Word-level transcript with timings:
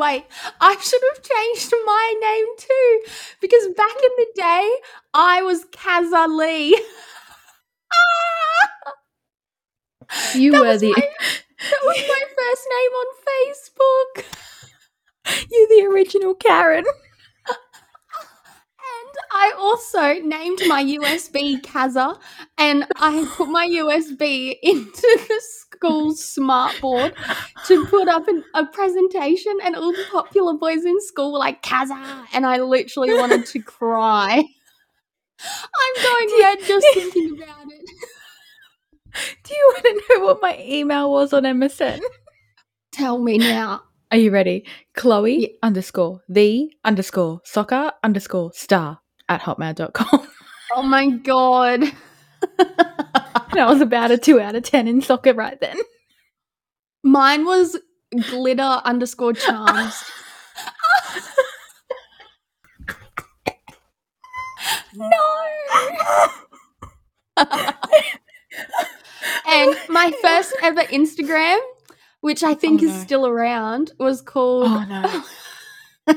wait. 0.00 0.24
I 0.60 0.76
should 0.80 1.02
have 1.14 1.22
changed 1.22 1.72
my 1.86 2.14
name 2.20 2.46
too. 2.58 3.00
Because 3.40 3.68
back 3.76 3.96
in 3.96 4.10
the 4.16 4.26
day, 4.36 4.72
I 5.14 5.42
was 5.42 5.64
Kaza 5.66 6.28
Lee. 6.36 6.78
You 10.34 10.52
That 10.52 10.60
were 10.60 10.78
the 10.78 10.90
my- 10.92 11.08
That 11.70 11.80
was 11.84 11.96
my 12.08 12.22
first 12.38 12.66
name 12.70 12.92
on 13.02 13.06
Facebook. 13.28 14.24
You're 15.50 15.68
the 15.68 15.86
original 15.92 16.34
Karen. 16.34 16.84
And 18.80 19.14
I 19.32 19.52
also 19.58 20.14
named 20.22 20.60
my 20.66 20.82
USB 20.84 21.60
Kaza 21.60 22.18
and 22.56 22.86
I 22.96 23.26
put 23.36 23.48
my 23.48 23.66
USB 23.66 24.56
into 24.62 25.18
the 25.28 25.40
school's 25.78 26.20
smartboard 26.20 27.14
to 27.66 27.86
put 27.86 28.08
up 28.08 28.26
an, 28.28 28.42
a 28.54 28.66
presentation 28.66 29.52
and 29.64 29.76
all 29.76 29.92
the 29.92 30.04
popular 30.10 30.54
boys 30.54 30.84
in 30.84 31.00
school 31.00 31.32
were 31.32 31.38
like 31.38 31.62
Kaza 31.62 32.24
and 32.32 32.44
I 32.44 32.58
literally 32.58 33.12
wanted 33.14 33.46
to 33.46 33.62
cry. 33.62 34.42
I'm 35.40 36.02
going 36.02 36.40
red 36.40 36.58
just 36.66 36.86
thinking 36.94 37.38
about 37.40 37.66
it. 37.70 37.90
Do 39.44 39.54
you 39.54 39.72
want 39.74 39.84
to 39.84 40.02
know 40.18 40.24
what 40.26 40.42
my 40.42 40.58
email 40.60 41.10
was 41.10 41.32
on 41.32 41.44
MSN? 41.44 42.00
Tell 42.92 43.18
me 43.18 43.38
now. 43.38 43.82
Are 44.10 44.18
you 44.18 44.30
ready? 44.30 44.64
Chloe 44.94 45.40
Yeah. 45.40 45.48
underscore 45.62 46.22
the 46.28 46.72
underscore 46.84 47.40
soccer 47.44 47.92
underscore 48.02 48.50
star 48.54 49.00
at 49.28 49.42
hotmail.com. 49.42 50.26
Oh 50.74 50.82
my 50.82 51.08
god. 51.10 51.84
and 53.50 53.60
I 53.60 53.70
was 53.70 53.80
about 53.80 54.10
a 54.10 54.18
two 54.18 54.40
out 54.40 54.54
of 54.54 54.62
ten 54.62 54.88
in 54.88 55.02
soccer 55.02 55.34
right 55.34 55.60
then. 55.60 55.76
Mine 57.02 57.44
was 57.44 57.76
glitter 58.30 58.62
underscore 58.62 59.32
charms. 59.34 60.02
no. 64.94 65.08
and 69.46 69.76
my 69.88 70.12
first 70.22 70.54
ever 70.62 70.82
Instagram, 70.84 71.58
which 72.20 72.42
I 72.42 72.54
think 72.54 72.82
Oh, 72.82 72.86
is 72.86 73.00
still 73.00 73.26
around, 73.26 73.92
was 73.98 74.20
called 74.22 74.66
Oh 74.68 75.24
no. 76.06 76.16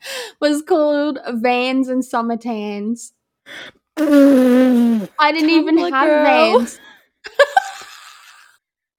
was 0.40 0.62
called 0.62 1.18
Vans 1.28 1.88
and 1.88 2.04
Summer 2.04 2.36
Tans. 2.36 3.12
I 5.18 5.32
didn't 5.32 5.50
even 5.50 5.76
Tumblr 5.76 5.90
have 5.90 6.06
girl. 6.08 6.58
Vans. 6.58 6.80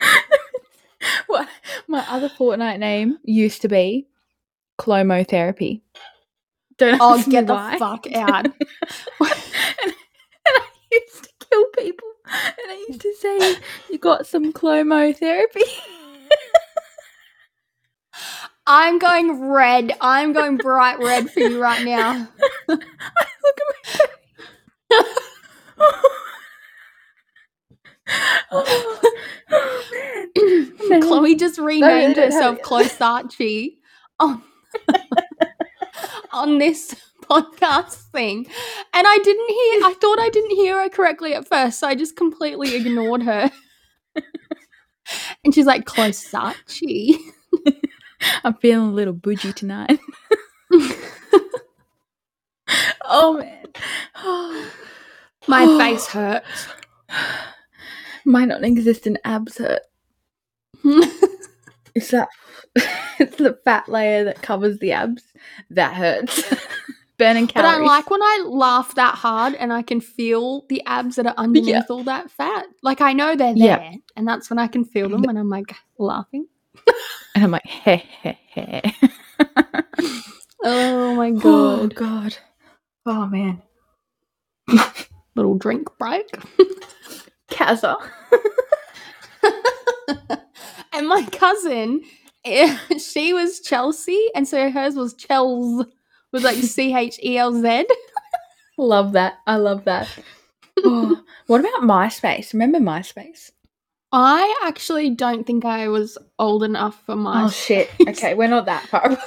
what? 1.27 1.47
My 1.87 2.05
other 2.09 2.29
Fortnite 2.29 2.79
name 2.79 3.17
used 3.23 3.61
to 3.63 3.67
be 3.67 4.07
Clomotherapy. 4.79 5.81
Don't 6.77 7.01
Oh, 7.01 7.21
get 7.29 7.47
the 7.47 7.53
why. 7.55 7.77
fuck 7.77 8.05
out. 8.15 8.45
and, 8.45 8.53
and 9.81 9.93
I 10.47 10.61
used 10.91 11.23
to 11.23 11.29
kill 11.49 11.65
people. 11.77 12.07
And 12.27 12.71
I 12.71 12.85
used 12.89 13.01
to 13.01 13.13
say, 13.15 13.57
You 13.89 13.97
got 13.99 14.27
some 14.27 14.53
clomotherapy? 14.53 15.63
I'm 18.67 18.99
going 18.99 19.49
red. 19.49 19.93
I'm 20.01 20.33
going 20.33 20.57
bright 20.57 20.99
red 20.99 21.29
for 21.31 21.39
you 21.39 21.61
right 21.61 21.83
now. 21.83 22.27
Look 22.67 22.81
at 22.83 22.87
my 23.69 24.05
oh, 28.51 28.99
oh, 29.49 29.85
man. 29.91 30.71
Man. 30.89 31.01
Chloe 31.01 31.35
just 31.35 31.59
renamed 31.59 32.15
don't 32.15 32.31
herself 32.31 32.57
it. 32.57 32.63
Closachi 32.63 33.75
on, 34.19 34.41
on 36.31 36.57
this 36.57 36.95
podcast 37.23 38.09
thing. 38.11 38.45
And 38.93 39.07
I 39.07 39.17
didn't 39.17 39.49
hear, 39.49 39.85
I 39.85 39.93
thought 39.99 40.19
I 40.19 40.29
didn't 40.29 40.55
hear 40.55 40.81
her 40.81 40.89
correctly 40.89 41.33
at 41.33 41.47
first, 41.47 41.79
so 41.79 41.87
I 41.87 41.95
just 41.95 42.15
completely 42.15 42.75
ignored 42.75 43.23
her. 43.23 43.51
and 45.43 45.53
she's 45.53 45.65
like, 45.65 45.85
Closachi. 45.85 47.17
I'm 48.43 48.55
feeling 48.55 48.89
a 48.89 48.93
little 48.93 49.13
bougie 49.13 49.53
tonight. 49.53 49.99
oh 53.05 53.37
man. 53.37 53.67
My 55.49 55.65
Oh. 55.67 55.77
face 55.79 56.05
hurts. 56.07 56.67
My 58.25 58.45
non-existent 58.45 59.17
abs 59.25 59.57
hurt. 59.57 59.81
It's 61.95 62.11
that 62.11 62.29
it's 63.19 63.35
the 63.37 63.57
fat 63.65 63.89
layer 63.89 64.23
that 64.25 64.43
covers 64.43 64.77
the 64.77 64.91
abs. 64.91 65.23
That 65.71 65.95
hurts. 65.95 66.43
Burning 67.17 67.47
calories. 67.47 67.77
But 67.77 67.81
I 67.81 67.85
like 67.85 68.09
when 68.11 68.21
I 68.21 68.45
laugh 68.47 68.93
that 68.95 69.15
hard 69.15 69.55
and 69.55 69.73
I 69.73 69.81
can 69.81 69.99
feel 69.99 70.65
the 70.69 70.81
abs 70.85 71.15
that 71.15 71.25
are 71.25 71.33
underneath 71.35 71.89
all 71.89 72.03
that 72.03 72.29
fat. 72.29 72.65
Like 72.83 73.01
I 73.01 73.11
know 73.13 73.35
they're 73.35 73.55
there, 73.55 73.81
Yeah. 73.81 73.93
and 74.15 74.25
that's 74.27 74.49
when 74.51 74.59
I 74.59 74.67
can 74.67 74.85
feel 74.85 75.09
them 75.09 75.23
when 75.23 75.35
I'm 75.35 75.49
like 75.49 75.75
laughing. 75.97 76.47
and 77.35 77.43
I'm 77.43 77.51
like, 77.51 77.65
heh 77.65 78.03
heh 78.21 78.35
heh. 78.53 78.91
Oh 80.63 81.15
my 81.15 81.31
Oh 81.43 81.87
god! 81.87 81.95
god. 81.95 82.37
Oh 83.07 83.25
man. 83.25 83.61
Little 85.39 85.57
drink 85.57 85.87
break. 85.97 86.27
Kaza. 87.49 87.95
and 90.91 91.07
my 91.07 91.23
cousin, 91.31 92.01
eh, 92.43 92.77
she 92.99 93.31
was 93.31 93.61
Chelsea, 93.61 94.27
and 94.35 94.45
so 94.45 94.69
hers 94.69 94.95
was 94.95 95.13
Chels, 95.15 95.85
was 96.33 96.43
like 96.43 96.57
C 96.57 96.93
H 96.93 97.21
E 97.23 97.37
L 97.37 97.53
Z. 97.53 97.85
Love 98.77 99.13
that. 99.13 99.35
I 99.47 99.55
love 99.55 99.85
that. 99.85 100.09
Oh, 100.83 101.23
what 101.47 101.61
about 101.61 101.83
MySpace? 101.83 102.51
Remember 102.51 102.79
MySpace? 102.79 103.51
I 104.11 104.61
actually 104.65 105.09
don't 105.11 105.47
think 105.47 105.63
I 105.63 105.87
was 105.87 106.17
old 106.37 106.63
enough 106.63 107.01
for 107.05 107.15
my. 107.15 107.45
Oh 107.45 107.49
shit. 107.49 107.89
Okay, 108.05 108.33
we're 108.33 108.49
not 108.49 108.65
that 108.65 108.83
far. 108.87 109.17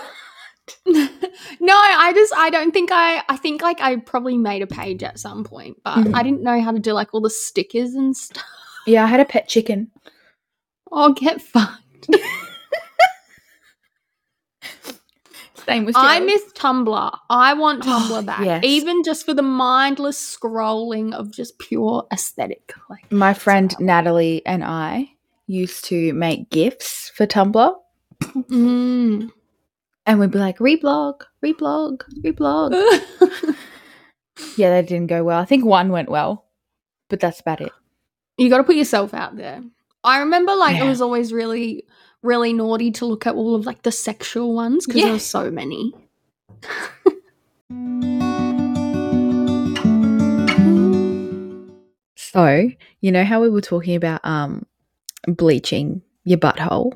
No, 0.86 1.74
I 1.74 2.12
just 2.14 2.32
I 2.36 2.50
don't 2.50 2.72
think 2.72 2.90
I 2.92 3.22
I 3.28 3.36
think 3.36 3.62
like 3.62 3.80
I 3.80 3.96
probably 3.96 4.36
made 4.38 4.62
a 4.62 4.66
page 4.66 5.02
at 5.02 5.18
some 5.18 5.44
point, 5.44 5.78
but 5.84 5.98
Mhm. 5.98 6.14
I 6.14 6.22
didn't 6.22 6.42
know 6.42 6.60
how 6.60 6.72
to 6.72 6.78
do 6.78 6.92
like 6.92 7.12
all 7.14 7.20
the 7.20 7.30
stickers 7.30 7.94
and 7.94 8.16
stuff. 8.16 8.44
yeah, 8.86 9.04
I 9.04 9.06
had 9.06 9.20
a 9.20 9.24
pet 9.24 9.48
chicken. 9.48 9.90
Oh, 10.90 11.12
get 11.12 11.40
fucked. 11.40 12.08
Same 15.66 15.84
with 15.84 15.94
I 15.96 16.18
miss 16.20 16.42
Tumblr. 16.54 17.18
I 17.30 17.54
want 17.54 17.84
Oh, 17.86 18.08
Tumblr 18.10 18.26
back, 18.26 18.44
yes. 18.44 18.64
even 18.64 19.04
just 19.04 19.24
for 19.24 19.32
the 19.32 19.42
mindless 19.42 20.18
scrolling 20.36 21.12
of 21.14 21.30
just 21.30 21.58
pure 21.60 22.04
aesthetic. 22.12 22.72
Like 22.90 23.10
My 23.12 23.32
friend 23.32 23.72
Natalie 23.78 24.42
and 24.44 24.64
I 24.64 25.12
used 25.46 25.84
to 25.86 26.12
make 26.14 26.50
gifts 26.50 27.12
for 27.14 27.26
Tumblr. 27.26 27.76
Mm. 28.22 29.30
And 30.04 30.18
we'd 30.18 30.30
be 30.32 30.38
like, 30.38 30.58
reblog, 30.58 31.22
reblog, 31.44 32.02
reblog. 32.24 32.72
yeah, 34.56 34.70
that 34.70 34.88
didn't 34.88 35.06
go 35.06 35.22
well. 35.22 35.38
I 35.38 35.44
think 35.44 35.64
one 35.64 35.90
went 35.90 36.08
well, 36.10 36.46
but 37.08 37.20
that's 37.20 37.40
about 37.40 37.60
it. 37.60 37.72
you 38.36 38.48
got 38.50 38.56
to 38.58 38.64
put 38.64 38.76
yourself 38.76 39.14
out 39.14 39.36
there. 39.36 39.62
I 40.04 40.18
remember 40.18 40.54
like 40.56 40.80
it 40.80 40.84
was 40.84 41.00
always 41.00 41.32
really, 41.32 41.84
really 42.22 42.52
naughty 42.52 42.90
to 42.92 43.06
look 43.06 43.26
at 43.28 43.36
all 43.36 43.54
of 43.54 43.64
like 43.66 43.82
the 43.82 43.92
sexual 43.92 44.54
ones 44.54 44.86
because 44.86 44.98
Yeah. 45.00 45.04
there 45.06 45.12
were 45.14 45.18
so 45.20 45.50
many. 45.50 45.92
So, 52.16 52.68
you 53.00 53.12
know 53.12 53.24
how 53.24 53.40
we 53.42 53.50
were 53.50 53.60
talking 53.60 53.94
about 53.96 54.20
um 54.24 54.64
bleaching 55.26 56.02
your 56.24 56.38
butthole? 56.38 56.92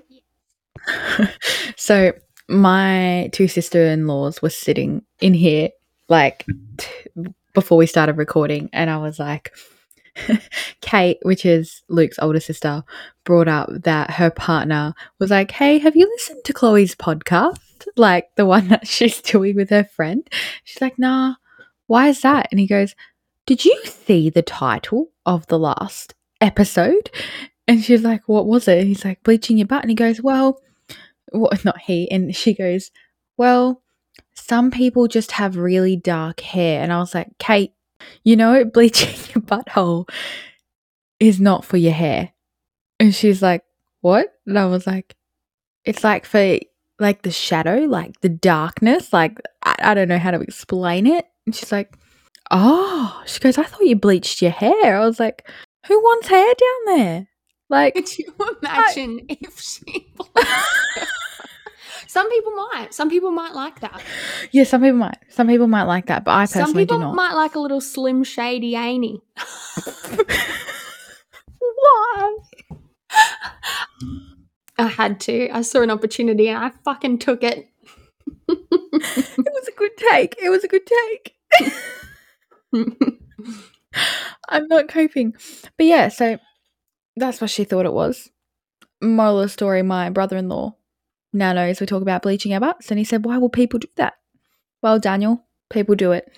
so, 1.77 2.13
my 2.49 3.29
two 3.33 3.49
sister-in-laws 3.49 4.41
were 4.41 4.51
sitting 4.51 5.03
in 5.21 5.35
here 5.35 5.71
like 6.09 6.47
t- 6.77 7.25
before 7.55 7.79
we 7.79 7.87
started 7.87 8.17
recording 8.17 8.69
and 8.73 8.89
I 8.91 8.99
was 8.99 9.19
like 9.19 9.53
Kate, 10.81 11.19
which 11.23 11.45
is 11.45 11.83
Luke's 11.89 12.19
older 12.19 12.41
sister, 12.41 12.83
brought 13.25 13.49
up 13.49 13.69
that 13.71 14.13
her 14.13 14.31
partner 14.31 14.95
was 15.19 15.31
like, 15.31 15.51
"Hey, 15.51 15.77
have 15.79 15.95
you 15.95 16.07
listened 16.07 16.43
to 16.45 16.55
Chloe's 16.55 16.95
podcast? 16.95 17.59
Like 17.97 18.31
the 18.37 18.47
one 18.47 18.69
that 18.69 18.87
she's 18.89 19.21
doing 19.21 19.57
with 19.57 19.69
her 19.69 19.85
friend?" 19.85 20.27
She's 20.65 20.81
like, 20.81 20.99
"Nah. 20.99 21.35
Why 21.87 22.09
is 22.09 22.23
that?" 22.23 22.49
And 22.51 22.59
he 22.59 22.67
goes, 22.67 22.95
did 23.47 23.65
you 23.65 23.81
see 23.85 24.29
the 24.29 24.43
title 24.43 25.13
of 25.25 25.47
the 25.47 25.59
last 25.59 26.15
episode? 26.41 27.11
And 27.69 27.83
she's 27.83 28.03
like, 28.03 28.29
what 28.29 28.47
was 28.47 28.67
it? 28.67 28.85
He's 28.85 29.05
like, 29.05 29.23
bleaching 29.23 29.57
your 29.57 29.69
butt. 29.69 29.83
And 29.83 29.91
he 29.91 29.95
goes, 29.95 30.21
well, 30.21 30.61
what, 31.33 31.65
not 31.65 31.81
he. 31.81 32.11
And 32.11 32.35
she 32.35 32.55
goes, 32.55 32.91
well, 33.37 33.83
some 34.35 34.71
people 34.71 35.09
just 35.09 35.33
have 35.33 35.57
really 35.57 35.97
dark 35.97 36.41
hair. 36.41 36.83
And 36.83 36.93
I 36.93 36.99
was 36.99 37.15
like, 37.15 37.29
Kate, 37.39 37.73
you 38.25 38.37
know, 38.37 38.65
bleaching 38.73 39.15
your 39.35 39.43
butthole 39.43 40.09
is 41.19 41.41
not 41.41 41.65
for 41.65 41.77
your 41.77 41.93
hair. 41.93 42.33
And 43.01 43.15
she's 43.15 43.43
like, 43.43 43.65
what? 44.01 44.29
And 44.47 44.59
I 44.59 44.67
was 44.67 44.87
like, 44.87 45.15
it's 45.85 46.05
like 46.05 46.25
for 46.27 46.59
like 46.99 47.23
the 47.23 47.31
shadow, 47.31 47.81
like 47.81 48.21
the 48.21 48.29
darkness. 48.29 49.13
Like 49.13 49.39
I, 49.63 49.77
I 49.79 49.95
don't 49.95 50.09
know 50.09 50.19
how 50.19 50.31
to 50.31 50.41
explain 50.41 51.07
it. 51.07 51.27
And 51.47 51.55
she's 51.55 51.73
like, 51.73 51.95
"Oh," 52.51 53.23
she 53.27 53.41
goes, 53.41 53.59
"I 53.59 53.65
thought 53.65 53.87
you 53.87 53.97
bleached 53.97 54.43
your 54.43 54.51
hair." 54.51 55.01
I 55.01 55.07
was 55.07 55.21
like, 55.21 55.49
"Who 55.87 55.99
wants 55.99 56.29
hair 56.29 56.55
down 56.55 56.97
there?" 56.97 57.29
Like, 57.69 57.95
Could 57.95 58.19
you 58.19 58.33
imagine 58.63 59.27
if 59.29 59.61
she 59.61 60.13
Some 62.09 62.31
people 62.31 62.53
might. 62.73 62.95
Some 62.95 63.11
people 63.11 63.31
might 63.31 63.53
like 63.55 63.81
that. 63.81 64.01
yeah, 64.53 64.65
some 64.65 64.81
people 64.83 64.99
might, 64.99 65.19
some 65.29 65.49
people 65.49 65.67
might 65.67 65.83
like 65.85 66.07
that, 66.07 66.25
but 66.25 66.31
I 66.31 66.45
Some 66.45 66.63
personally 66.63 66.85
people 66.85 66.99
do 66.99 67.05
not. 67.05 67.15
might 67.15 67.33
like 67.35 67.55
a 67.57 67.59
little 67.59 67.81
slim 67.81 68.23
shady 68.25 68.73
Ainy. 68.75 69.21
Why? 71.59 72.37
I 74.79 74.87
had 74.87 75.21
to. 75.21 75.49
I 75.51 75.63
saw 75.63 75.83
an 75.83 75.91
opportunity 75.91 76.49
and 76.49 76.59
I 76.65 76.71
fucking 76.85 77.19
took 77.19 77.43
it. 77.43 77.69
It 78.49 78.59
was 79.39 79.69
a 79.69 79.73
good 79.73 79.97
take. 80.11 80.37
It 80.43 80.51
was 80.51 80.65
a 80.65 80.69
good 80.69 80.87
take. 80.87 81.35
I'm 84.49 84.67
not 84.69 84.89
coping. 84.89 85.35
But 85.77 85.87
yeah, 85.87 86.09
so 86.09 86.39
that's 87.17 87.41
what 87.41 87.51
she 87.51 87.65
thought 87.65 87.87
it 87.87 87.93
was. 87.93 88.31
Moral 89.03 89.41
of 89.41 89.45
the 89.47 89.49
story, 89.49 89.83
my 89.83 90.11
brother 90.11 90.37
in 90.37 90.49
law 90.49 90.77
now 91.33 91.53
knows 91.53 91.81
we 91.81 91.87
talk 91.87 92.03
about 92.03 92.23
bleaching 92.23 92.53
our 92.55 92.61
butts. 92.61 92.91
And 92.91 92.99
he 92.99 93.05
said, 93.05 93.25
Why 93.25 93.39
will 93.39 93.49
people 93.51 93.79
do 93.79 93.89
that? 93.97 94.15
Well, 94.83 94.99
Daniel, 94.99 95.45
people 95.71 95.95
do 95.95 96.13
it. 96.13 96.31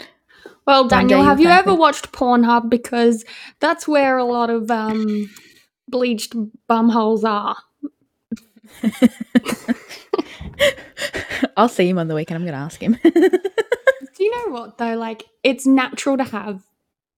Well, 0.66 0.86
Daniel, 0.88 1.22
have 1.22 1.40
you 1.40 1.48
ever 1.48 1.74
watched 1.74 2.12
Pornhub? 2.12 2.68
Because 2.68 3.24
that's 3.60 3.88
where 3.88 4.18
a 4.18 4.24
lot 4.24 4.50
of 4.50 4.70
um, 4.70 5.30
bleached 5.88 6.34
bumholes 6.68 7.24
are. 7.24 7.56
I'll 11.56 11.68
see 11.68 11.88
him 11.88 11.98
on 11.98 12.08
the 12.08 12.14
weekend. 12.14 12.36
I'm 12.36 12.42
going 12.44 12.52
to 12.52 12.58
ask 12.58 12.80
him. 12.82 12.98
Do 13.04 14.24
you 14.24 14.30
know 14.46 14.52
what 14.52 14.78
though? 14.78 14.96
Like, 14.96 15.24
it's 15.42 15.66
natural 15.66 16.16
to 16.18 16.24
have 16.24 16.62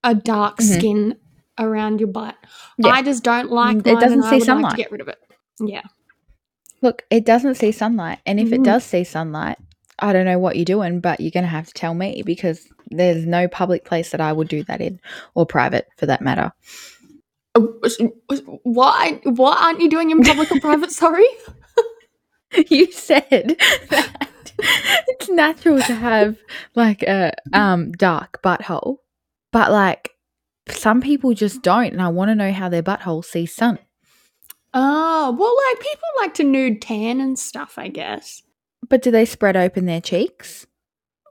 a 0.04 0.14
dark 0.14 0.58
Mhm. 0.58 0.76
skin 0.78 1.16
around 1.58 2.00
your 2.00 2.08
butt. 2.08 2.36
Yeah. 2.78 2.90
I 2.90 3.02
just 3.02 3.22
don't 3.22 3.50
like 3.50 3.78
Mm, 3.78 3.86
it 3.86 4.00
doesn't 4.00 4.22
see 4.24 4.30
like 4.36 4.44
sunlight. 4.44 4.70
to 4.72 4.76
get 4.76 4.92
rid 4.92 5.00
of 5.00 5.08
it. 5.08 5.18
Yeah. 5.60 5.82
Look, 6.82 7.04
it 7.10 7.24
doesn't 7.26 7.56
see 7.56 7.72
sunlight. 7.72 8.20
And 8.24 8.40
if 8.40 8.52
it 8.52 8.60
Mhm. 8.60 8.64
does 8.64 8.84
see 8.84 9.04
sunlight, 9.04 9.58
I 9.98 10.12
don't 10.14 10.24
know 10.24 10.38
what 10.38 10.56
you're 10.56 10.64
doing, 10.64 11.00
but 11.00 11.20
you're 11.20 11.30
going 11.30 11.44
to 11.44 11.48
have 11.48 11.66
to 11.66 11.74
tell 11.74 11.92
me 11.92 12.22
because 12.24 12.66
there's 12.90 13.26
no 13.26 13.48
public 13.48 13.84
place 13.84 14.10
that 14.12 14.20
I 14.20 14.32
would 14.32 14.48
do 14.48 14.62
that 14.64 14.80
in 14.80 14.98
or 15.34 15.44
private 15.44 15.86
for 15.98 16.06
that 16.06 16.22
matter. 16.22 16.52
Uh, 17.54 17.60
What? 18.62 19.20
What 19.24 19.60
aren't 19.60 19.80
you 19.80 19.90
doing 19.90 20.10
in 20.10 20.22
public 20.22 20.50
or 20.50 20.60
private? 20.60 20.90
Sorry. 20.92 21.26
you 22.68 22.90
said 22.92 23.56
that 23.90 24.28
it's 25.08 25.28
natural 25.28 25.80
to 25.82 25.94
have 25.94 26.36
like 26.74 27.02
a 27.02 27.32
um 27.52 27.92
dark 27.92 28.40
butthole, 28.42 28.98
but 29.52 29.70
like 29.70 30.10
some 30.72 31.00
people 31.00 31.32
just 31.34 31.62
don't, 31.62 31.92
and 31.92 32.02
I 32.02 32.08
want 32.08 32.28
to 32.30 32.34
know 32.34 32.52
how 32.52 32.68
their 32.68 32.82
butthole 32.82 33.24
sees 33.24 33.54
sun. 33.54 33.78
Oh, 34.72 35.36
well, 35.38 35.56
like 35.70 35.80
people 35.80 36.08
like 36.18 36.34
to 36.34 36.44
nude 36.44 36.80
tan 36.82 37.20
and 37.20 37.38
stuff, 37.38 37.74
I 37.76 37.88
guess. 37.88 38.42
But 38.88 39.02
do 39.02 39.10
they 39.10 39.24
spread 39.24 39.56
open 39.56 39.86
their 39.86 40.00
cheeks? 40.00 40.66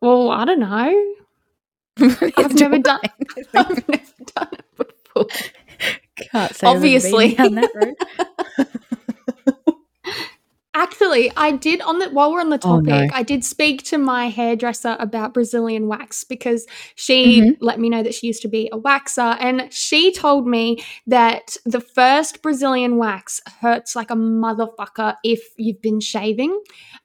Well, 0.02 0.30
I 0.32 0.46
don't 0.46 0.60
know. 0.60 1.14
I've 2.38 2.54
never 2.56 2.80
done- 2.80 3.00
I've 3.54 3.88
never 3.88 4.04
done 4.36 4.50
it 4.54 4.66
before. 4.78 5.26
Can't 6.32 6.56
say 6.56 6.68
Obviously. 6.68 7.36
down 7.36 7.56
that 7.56 7.72
road. 7.76 8.68
Actually, 10.76 11.32
I 11.36 11.52
did 11.54 11.82
on 11.82 11.98
the 11.98 12.10
while 12.12 12.32
we're 12.32 12.42
on 12.42 12.50
the 12.50 12.60
Oh, 12.64 12.80
topic, 12.80 12.86
no. 12.88 13.08
I 13.12 13.24
did 13.24 13.44
speak 13.44 13.82
to 13.86 13.98
my 13.98 14.30
hairdresser 14.30 14.96
about 15.00 15.34
Brazilian 15.34 15.88
wax 15.88 16.24
because 16.24 16.68
she 16.94 17.42
Mhm. 17.42 17.58
let 17.60 17.80
me 17.80 17.90
know 17.90 18.04
that 18.04 18.14
she 18.14 18.28
used 18.28 18.44
to 18.44 18.48
be 18.48 18.70
a 18.72 18.78
waxer 18.78 19.36
and 19.40 19.74
she 19.74 20.12
told 20.12 20.46
me 20.48 20.78
that 21.08 21.58
the 21.66 21.82
first 21.82 22.44
Brazilian 22.44 22.98
wax 22.98 23.42
hurts 23.62 23.96
like 23.96 24.12
a 24.12 24.16
motherfucker 24.16 25.16
if 25.24 25.42
you've 25.58 25.82
been 25.82 26.00
shaving. 26.00 26.56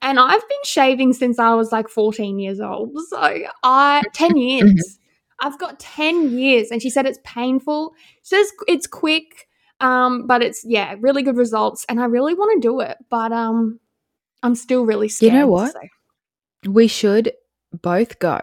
And 0.02 0.20
I've 0.20 0.46
been 0.46 0.64
shaving 0.64 1.14
since 1.14 1.38
I 1.38 1.54
was 1.54 1.72
like 1.72 1.88
14 1.88 2.38
years 2.38 2.60
old. 2.60 2.90
So 3.08 3.38
I 3.62 4.02
10 4.12 4.36
years. 4.36 4.98
I've 5.40 5.58
got 5.58 5.80
10 5.80 6.38
years 6.38 6.70
and 6.70 6.82
she 6.82 6.90
said 6.90 7.06
it's 7.06 7.18
painful. 7.24 7.94
She 8.22 8.36
says 8.36 8.52
it's 8.68 8.86
quick 8.86 9.48
um 9.84 10.26
but 10.26 10.42
it's 10.42 10.64
yeah 10.64 10.94
really 11.00 11.22
good 11.22 11.36
results 11.36 11.84
and 11.88 12.00
i 12.00 12.04
really 12.16 12.34
want 12.34 12.50
to 12.54 12.68
do 12.68 12.80
it 12.80 12.96
but 13.10 13.30
um 13.32 13.78
i'm 14.42 14.54
still 14.54 14.84
really 14.84 15.08
scared. 15.08 15.32
You 15.32 15.38
know 15.40 15.46
what? 15.46 15.72
so- 15.72 16.70
We 16.80 16.86
should 16.88 17.32
both 17.82 18.18
go 18.18 18.38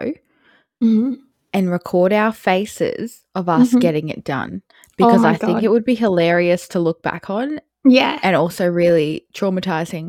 Mhm. 0.82 1.16
and 1.52 1.70
record 1.70 2.12
our 2.12 2.32
faces 2.32 3.24
of 3.34 3.48
us 3.48 3.72
Mhm. 3.72 3.80
getting 3.80 4.08
it 4.08 4.24
done 4.24 4.62
because 4.96 5.24
Oh 5.24 5.28
I 5.28 5.36
think 5.36 5.62
it 5.62 5.70
would 5.70 5.84
be 5.84 5.94
hilarious 5.94 6.68
to 6.68 6.78
look 6.80 7.02
back 7.02 7.28
on 7.30 7.60
yeah 7.84 8.18
and 8.22 8.36
also 8.36 8.64
really 8.68 9.26
traumatizing 9.34 10.06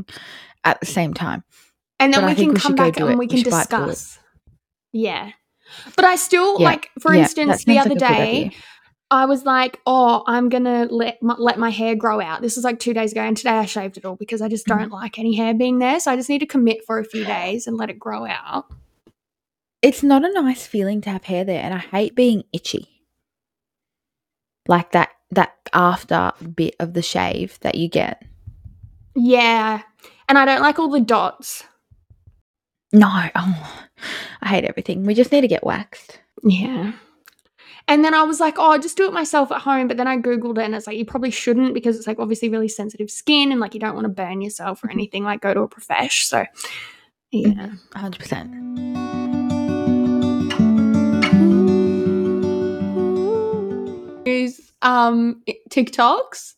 at 0.64 0.80
the 0.80 0.86
same 0.98 1.14
time. 1.14 1.44
and 2.00 2.14
then 2.14 2.22
but 2.22 2.30
we 2.30 2.36
can 2.36 2.54
we 2.54 2.60
come 2.60 2.76
back 2.76 3.00
and 3.00 3.10
we 3.10 3.16
We 3.26 3.28
can 3.28 3.38
should 3.44 3.52
bite 3.52 3.70
the 3.70 3.78
bullet. 3.78 3.90
discuss 3.98 4.20
yeah 4.92 5.32
but 5.96 6.06
i 6.06 6.16
still 6.16 6.60
Yeah, 6.60 6.70
like 6.72 6.84
for 7.00 7.14
yeah, 7.14 7.22
instance 7.24 7.64
the 7.66 7.80
other 7.80 7.98
like 7.98 8.00
day. 8.00 8.52
I 9.14 9.26
was 9.26 9.46
like 9.46 9.80
oh 9.86 10.24
i'm 10.28 10.50
gonna 10.50 10.88
let 10.90 11.22
my, 11.22 11.36
let 11.38 11.58
my 11.58 11.70
hair 11.70 11.96
grow 11.96 12.20
out 12.20 12.42
this 12.42 12.58
is 12.58 12.64
like 12.64 12.80
two 12.80 12.94
days 12.94 13.12
ago 13.12 13.22
and 13.22 13.38
today 13.38 13.52
i 13.52 13.66
shaved 13.66 13.98
it 13.98 14.06
all 14.06 14.16
because 14.16 14.42
i 14.42 14.48
just 14.48 14.66
don't 14.66 14.80
mm-hmm. 14.80 14.94
like 14.94 15.18
any 15.20 15.36
hair 15.36 15.54
being 15.54 15.80
there 15.80 16.00
so 16.00 16.12
i 16.12 16.16
just 16.16 16.30
need 16.30 16.40
to 16.40 16.46
commit 16.46 16.86
for 16.86 17.00
a 17.00 17.06
few 17.06 17.24
days 17.26 17.68
and 17.68 17.78
let 17.78 17.90
it 17.90 18.00
grow 18.00 18.26
out 18.26 18.66
It's 19.82 20.04
not 20.04 20.24
a 20.24 20.32
nice 20.32 20.66
feeling 20.66 21.02
to 21.02 21.10
have 21.10 21.26
hair 21.26 21.44
there, 21.44 21.62
and 21.62 21.74
I 21.74 21.80
hate 21.80 22.16
being 22.16 22.44
itchy. 22.54 22.88
Like 24.68 24.92
that 24.94 25.10
that 25.32 25.52
after 25.74 26.32
bit 26.56 26.76
of 26.80 26.94
the 26.94 27.02
shave 27.02 27.60
that 27.62 27.76
you 27.76 27.90
get. 27.90 28.24
yeah 29.16 29.82
and 30.30 30.38
i 30.38 30.46
don't 30.46 30.62
like 30.62 30.80
all 30.80 30.90
the 30.90 31.02
dots 31.02 31.64
No, 32.94 33.10
oh, 33.36 33.84
I 34.42 34.48
hate 34.48 34.66
everything. 34.66 35.04
We 35.04 35.16
just 35.16 35.32
need 35.32 35.42
to 35.42 35.48
get 35.48 35.64
waxed. 35.66 36.20
Yeah. 36.44 36.94
And 37.88 38.04
then 38.04 38.14
I 38.14 38.24
was 38.24 38.40
like, 38.40 38.56
oh, 38.58 38.78
just 38.78 38.96
do 38.96 39.06
it 39.08 39.14
myself 39.14 39.52
at 39.52 39.62
home. 39.62 39.88
But 39.88 39.98
then 39.98 40.08
I 40.08 40.18
Googled 40.18 40.58
it 40.58 40.64
and 40.64 40.74
it's 40.74 40.88
like, 40.88 40.98
you 40.98 41.06
probably 41.06 41.32
shouldn't 41.32 41.74
because 41.74 41.98
it's 41.98 42.08
like 42.08 42.20
obviously 42.20 42.50
really 42.50 42.70
sensitive 42.70 43.12
skin 43.12 43.52
and 43.52 43.60
like 43.60 43.74
you 43.74 43.80
don't 43.80 43.94
want 43.94 44.06
to 44.06 44.10
burn 44.10 44.42
yourself 44.42 44.84
or 44.84 44.92
anything, 44.92 45.24
like 45.24 45.42
go 45.42 45.54
to 45.54 45.62
a 45.62 45.68
profesh. 45.68 46.26
So, 46.26 46.46
yeah. 47.32 47.72
hundred 47.94 48.20
percent. 48.20 48.52
Use 54.26 54.72
um, 54.82 55.44
TikToks. 55.70 56.54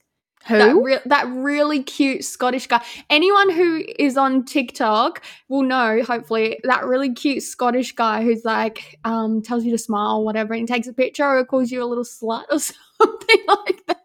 Who? 0.47 0.57
That, 0.59 0.75
re- 0.75 0.99
that 1.05 1.27
really 1.29 1.81
cute 1.83 2.23
Scottish 2.23 2.67
guy. 2.67 2.83
Anyone 3.09 3.49
who 3.49 3.83
is 3.97 4.15
on 4.15 4.45
TikTok 4.45 5.23
will 5.49 5.63
know, 5.63 6.03
hopefully, 6.03 6.59
that 6.63 6.85
really 6.85 7.13
cute 7.13 7.41
Scottish 7.41 7.93
guy 7.93 8.23
who's 8.23 8.45
like, 8.45 8.99
um, 9.05 9.41
tells 9.41 9.63
you 9.65 9.71
to 9.71 9.77
smile 9.77 10.17
or 10.17 10.25
whatever, 10.25 10.53
and 10.53 10.67
takes 10.67 10.87
a 10.87 10.93
picture 10.93 11.25
or 11.25 11.43
calls 11.45 11.71
you 11.71 11.81
a 11.83 11.85
little 11.85 12.03
slut 12.03 12.43
or 12.51 12.59
something 12.99 13.39
like 13.47 13.85
that. 13.87 14.01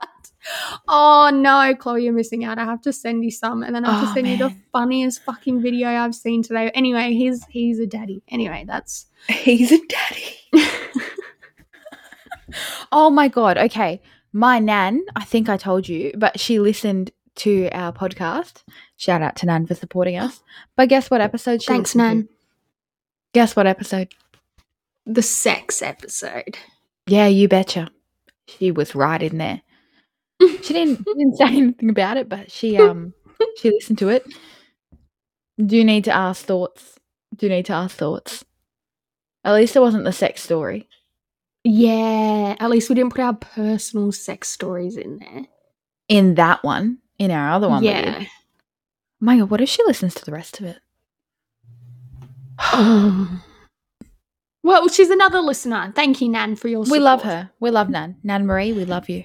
Oh 0.89 1.31
no, 1.33 1.75
Chloe, 1.79 2.05
you're 2.05 2.13
missing 2.15 2.45
out. 2.45 2.59
I 2.59 2.65
have 2.65 2.81
to 2.83 2.93
send 2.93 3.23
you 3.23 3.31
some, 3.31 3.63
and 3.63 3.75
then 3.75 3.85
I 3.85 3.93
have 3.93 4.03
Oh, 4.03 4.07
to 4.07 4.13
send 4.15 4.27
you 4.27 4.37
the 4.39 4.55
funniest 4.73 5.23
fucking 5.23 5.61
video 5.61 5.89
I've 5.89 6.15
seen 6.15 6.43
today. 6.43 6.71
Anyway, 6.75 7.13
he's 7.13 7.45
he's 7.51 7.79
a 7.79 7.87
daddy. 7.87 8.23
Anyway, 8.29 8.65
that's 8.67 9.07
He's 9.29 9.71
a 9.71 9.79
daddy. 9.87 10.37
oh 12.93 13.11
my 13.11 13.29
god. 13.29 13.59
Okay. 13.59 14.01
My 14.33 14.59
nan, 14.59 15.05
I 15.17 15.25
think 15.25 15.49
I 15.49 15.57
told 15.57 15.89
you, 15.89 16.13
but 16.17 16.39
she 16.39 16.61
listened 16.61 17.11
to 17.37 17.69
our 17.73 17.93
podcast. 17.93 18.63
Shout 18.97 19.23
out 19.23 19.37
to 19.37 19.47
Nan 19.47 19.67
for 19.67 19.75
supporting 19.75 20.17
us. 20.17 20.43
But 20.77 20.89
guess 20.89 21.11
what 21.11 21.21
episode 21.21 21.63
she 21.63 21.69
thanks, 21.69 21.95
listened 21.95 22.11
to? 22.11 22.15
Nan. 22.17 22.29
Guess 23.33 23.57
what 23.57 23.67
episode? 23.67 24.13
The 25.07 25.23
sex 25.23 25.83
episode. 25.83 26.59
Yeah, 27.07 27.27
you 27.27 27.49
betcha. 27.49 27.91
She 28.47 28.71
was 28.71 28.95
right 28.95 29.23
in 29.23 29.39
there. 29.39 29.63
She 30.63 30.73
didn't, 30.73 31.05
didn't 31.05 31.37
say 31.37 31.45
anything 31.49 31.91
about 31.91 32.17
it, 32.17 32.29
but 32.29 32.51
she 32.51 32.79
um 32.79 33.13
she 33.59 33.71
listened 33.71 33.99
to 33.99 34.09
it. 34.09 34.25
Do 35.65 35.77
you 35.77 35.85
need 35.85 36.05
to 36.05 36.15
ask 36.15 36.47
thoughts? 36.47 36.99
Do 37.37 37.47
you 37.47 37.53
need 37.53 37.67
to 37.67 37.75
ask 37.75 37.97
thoughts? 37.97 38.45
At 39.45 39.55
least 39.55 39.77
it 39.77 39.81
wasn't 39.81 40.05
the 40.05 40.13
sex 40.13 40.43
story. 40.43 40.89
Yeah, 41.65 42.57
at 42.59 42.71
least 42.71 42.89
we 42.89 42.95
didn't 42.95 43.11
put 43.13 43.21
our 43.21 43.35
personal 43.35 44.13
sex 44.13 44.49
stories 44.49 44.97
in 44.97 45.19
there. 45.19 45.47
In 46.09 46.35
that 46.37 46.65
one, 46.65 46.99
in 47.19 47.31
our 47.31 47.51
other 47.51 47.69
one, 47.69 47.85
yeah. 47.85 48.25
My 49.21 49.39
God, 49.39 49.51
what 49.51 49.61
if 49.61 49.69
she 49.69 49.83
listens 49.85 50.15
to 50.15 50.25
the 50.25 50.33
rest 50.33 50.61
of 50.61 50.67
it? 50.67 50.79
Well, 54.63 54.89
she's 54.89 55.09
another 55.09 55.41
listener. 55.41 55.91
Thank 55.97 56.21
you, 56.21 56.29
Nan, 56.29 56.55
for 56.55 56.69
your 56.69 56.85
support. 56.85 56.99
we 56.99 57.03
love 57.03 57.23
her. 57.23 57.51
We 57.61 57.71
love 57.71 57.89
Nan. 57.89 58.17
Nan 58.23 58.47
Marie, 58.47 58.73
we 58.75 58.85
love 58.85 59.09
you. 59.09 59.25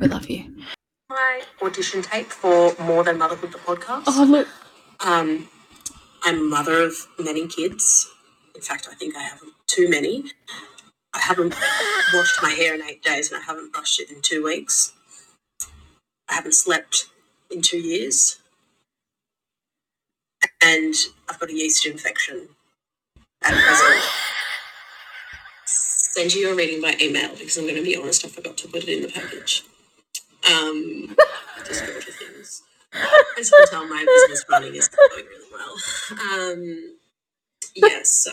We 0.00 0.08
love 0.08 0.28
you. 0.28 0.52
my 1.08 1.42
audition 1.62 2.02
tape 2.02 2.26
for 2.26 2.74
More 2.82 3.04
Than 3.04 3.18
Motherhood, 3.18 3.52
the 3.52 3.58
podcast. 3.58 4.04
Oh, 4.08 4.26
look. 4.28 4.48
Um, 5.06 5.48
I'm 6.24 6.50
mother 6.50 6.82
of 6.82 6.92
many 7.20 7.46
kids. 7.46 8.10
In 8.56 8.60
fact, 8.62 8.88
I 8.90 8.94
think 8.96 9.16
I 9.16 9.22
have 9.22 9.40
too 9.68 9.88
many. 9.88 10.24
I 11.14 11.20
haven't 11.20 11.54
washed 12.14 12.42
my 12.42 12.50
hair 12.50 12.74
in 12.74 12.82
eight 12.82 13.02
days 13.02 13.30
and 13.32 13.40
I 13.40 13.44
haven't 13.44 13.72
brushed 13.72 14.00
it 14.00 14.10
in 14.10 14.22
two 14.22 14.44
weeks. 14.44 14.92
I 16.28 16.34
haven't 16.34 16.54
slept 16.54 17.06
in 17.50 17.62
two 17.62 17.78
years. 17.78 18.38
And 20.64 20.94
I've 21.28 21.38
got 21.40 21.50
a 21.50 21.54
yeast 21.54 21.86
infection 21.86 22.48
at 23.42 23.54
present. 23.54 24.02
Send 25.66 26.34
you 26.34 26.52
a 26.52 26.54
reading 26.56 26.80
by 26.82 26.96
email 27.00 27.30
because 27.32 27.56
I'm 27.58 27.64
going 27.64 27.76
to 27.76 27.82
be 27.82 27.96
honest, 27.96 28.24
I 28.24 28.28
forgot 28.28 28.56
to 28.58 28.68
put 28.68 28.84
it 28.84 28.88
in 28.90 29.02
the 29.02 29.08
package. 29.08 29.64
Um, 30.50 31.16
just 31.66 31.86
go 31.86 32.00
to 32.00 32.12
things. 32.12 32.62
As 33.38 33.50
you 33.50 33.66
tell, 33.70 33.88
my 33.88 34.04
business 34.06 34.44
running 34.50 34.74
is 34.74 34.88
going 34.88 35.26
really 35.26 35.46
well. 35.52 36.52
Um, 36.52 36.96
yes, 37.74 38.10
so 38.10 38.32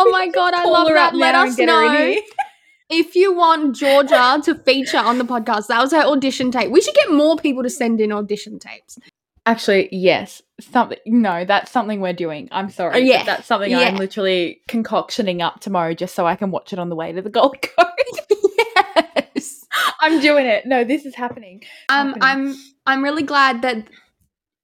Oh 0.00 0.10
my 0.10 0.28
god, 0.28 0.54
I 0.54 0.64
love 0.64 0.88
that. 0.88 1.14
Let 1.14 1.34
us 1.34 1.56
get 1.56 1.68
her 1.68 1.86
in 1.86 1.92
know 1.92 2.22
if 2.90 3.14
you 3.14 3.34
want 3.34 3.76
Georgia 3.76 4.40
to 4.44 4.54
feature 4.54 4.98
on 4.98 5.18
the 5.18 5.24
podcast. 5.24 5.66
That 5.66 5.80
was 5.80 5.92
her 5.92 6.02
audition 6.02 6.50
tape. 6.50 6.70
We 6.70 6.80
should 6.80 6.94
get 6.94 7.12
more 7.12 7.36
people 7.36 7.62
to 7.62 7.70
send 7.70 8.00
in 8.00 8.12
audition 8.12 8.58
tapes. 8.58 8.98
Actually, 9.46 9.88
yes. 9.90 10.42
Something 10.60 10.98
no, 11.06 11.44
that's 11.44 11.70
something 11.70 12.00
we're 12.00 12.12
doing. 12.12 12.48
I'm 12.52 12.70
sorry. 12.70 13.08
Yeah, 13.08 13.24
that's 13.24 13.46
something 13.46 13.70
yeah. 13.70 13.80
I'm 13.80 13.96
literally 13.96 14.60
concoctioning 14.68 15.40
up 15.40 15.60
tomorrow 15.60 15.94
just 15.94 16.14
so 16.14 16.26
I 16.26 16.36
can 16.36 16.50
watch 16.50 16.72
it 16.72 16.78
on 16.78 16.88
the 16.88 16.96
way 16.96 17.12
to 17.12 17.22
the 17.22 17.30
Gold 17.30 17.60
Coast. 17.62 18.32
yes. 19.34 19.66
I'm 20.00 20.20
doing 20.20 20.46
it. 20.46 20.66
No, 20.66 20.84
this 20.84 21.04
is 21.04 21.14
happening. 21.14 21.62
Um, 21.88 22.14
happening. 22.14 22.22
I'm 22.22 22.56
I'm 22.86 23.04
really 23.04 23.22
glad 23.22 23.62
that 23.62 23.88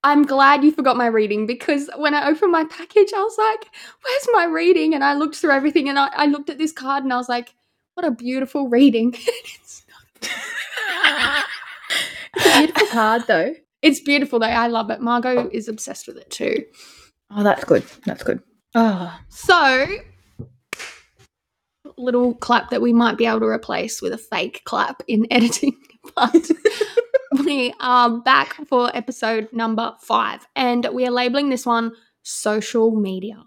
I'm 0.07 0.23
glad 0.25 0.63
you 0.63 0.71
forgot 0.71 0.97
my 0.97 1.07
reading 1.09 1.47
because 1.47 1.91
when 1.97 2.15
I 2.15 2.29
opened 2.29 2.53
my 2.53 2.65
package, 2.65 3.13
I 3.13 3.23
was 3.23 3.37
like, 3.37 3.69
"Where's 4.05 4.29
my 4.33 4.45
reading?" 4.45 4.95
And 4.95 5.03
I 5.03 5.15
looked 5.15 5.35
through 5.35 5.51
everything, 5.51 5.89
and 5.89 5.99
I, 5.99 6.09
I 6.15 6.27
looked 6.27 6.49
at 6.49 6.59
this 6.59 6.71
card, 6.73 7.03
and 7.03 7.13
I 7.13 7.17
was 7.17 7.29
like, 7.29 7.55
"What 7.95 8.07
a 8.07 8.13
beautiful 8.13 8.69
reading!" 8.69 9.15
it's, 9.17 9.85
It's 12.37 12.47
a 12.47 12.59
beautiful 12.59 12.87
card 12.89 13.25
though. 13.27 13.55
it's 13.83 13.99
beautiful 14.01 14.39
though. 14.39 14.47
I 14.47 14.69
love 14.69 14.91
it. 14.91 15.01
Margot 15.01 15.49
is 15.53 15.67
obsessed 15.69 16.07
with 16.07 16.17
it 16.19 16.31
too. 16.31 16.65
Oh, 17.31 17.43
that's 17.43 17.65
good. 17.65 17.83
That's 18.05 18.23
good. 18.23 18.41
Oh, 18.77 19.19
So, 19.29 19.87
little 21.97 22.35
clap 22.35 22.71
that 22.71 22.81
we 22.83 22.93
might 22.93 23.17
be 23.19 23.27
able 23.27 23.41
to 23.41 23.47
replace 23.47 24.01
with 24.03 24.13
a 24.13 24.19
fake 24.19 24.63
clap 24.65 25.03
in 25.09 25.27
editing, 25.33 25.77
but 26.15 26.51
we 27.47 27.73
are 27.79 28.11
back 28.11 28.55
for 28.67 28.91
episode 28.95 29.49
number 29.53 29.95
five, 30.01 30.45
and 30.57 30.89
we 30.93 31.07
are 31.07 31.13
labeling 31.13 31.49
this 31.49 31.65
one 31.65 31.93
social 32.25 32.91
media. 32.91 33.41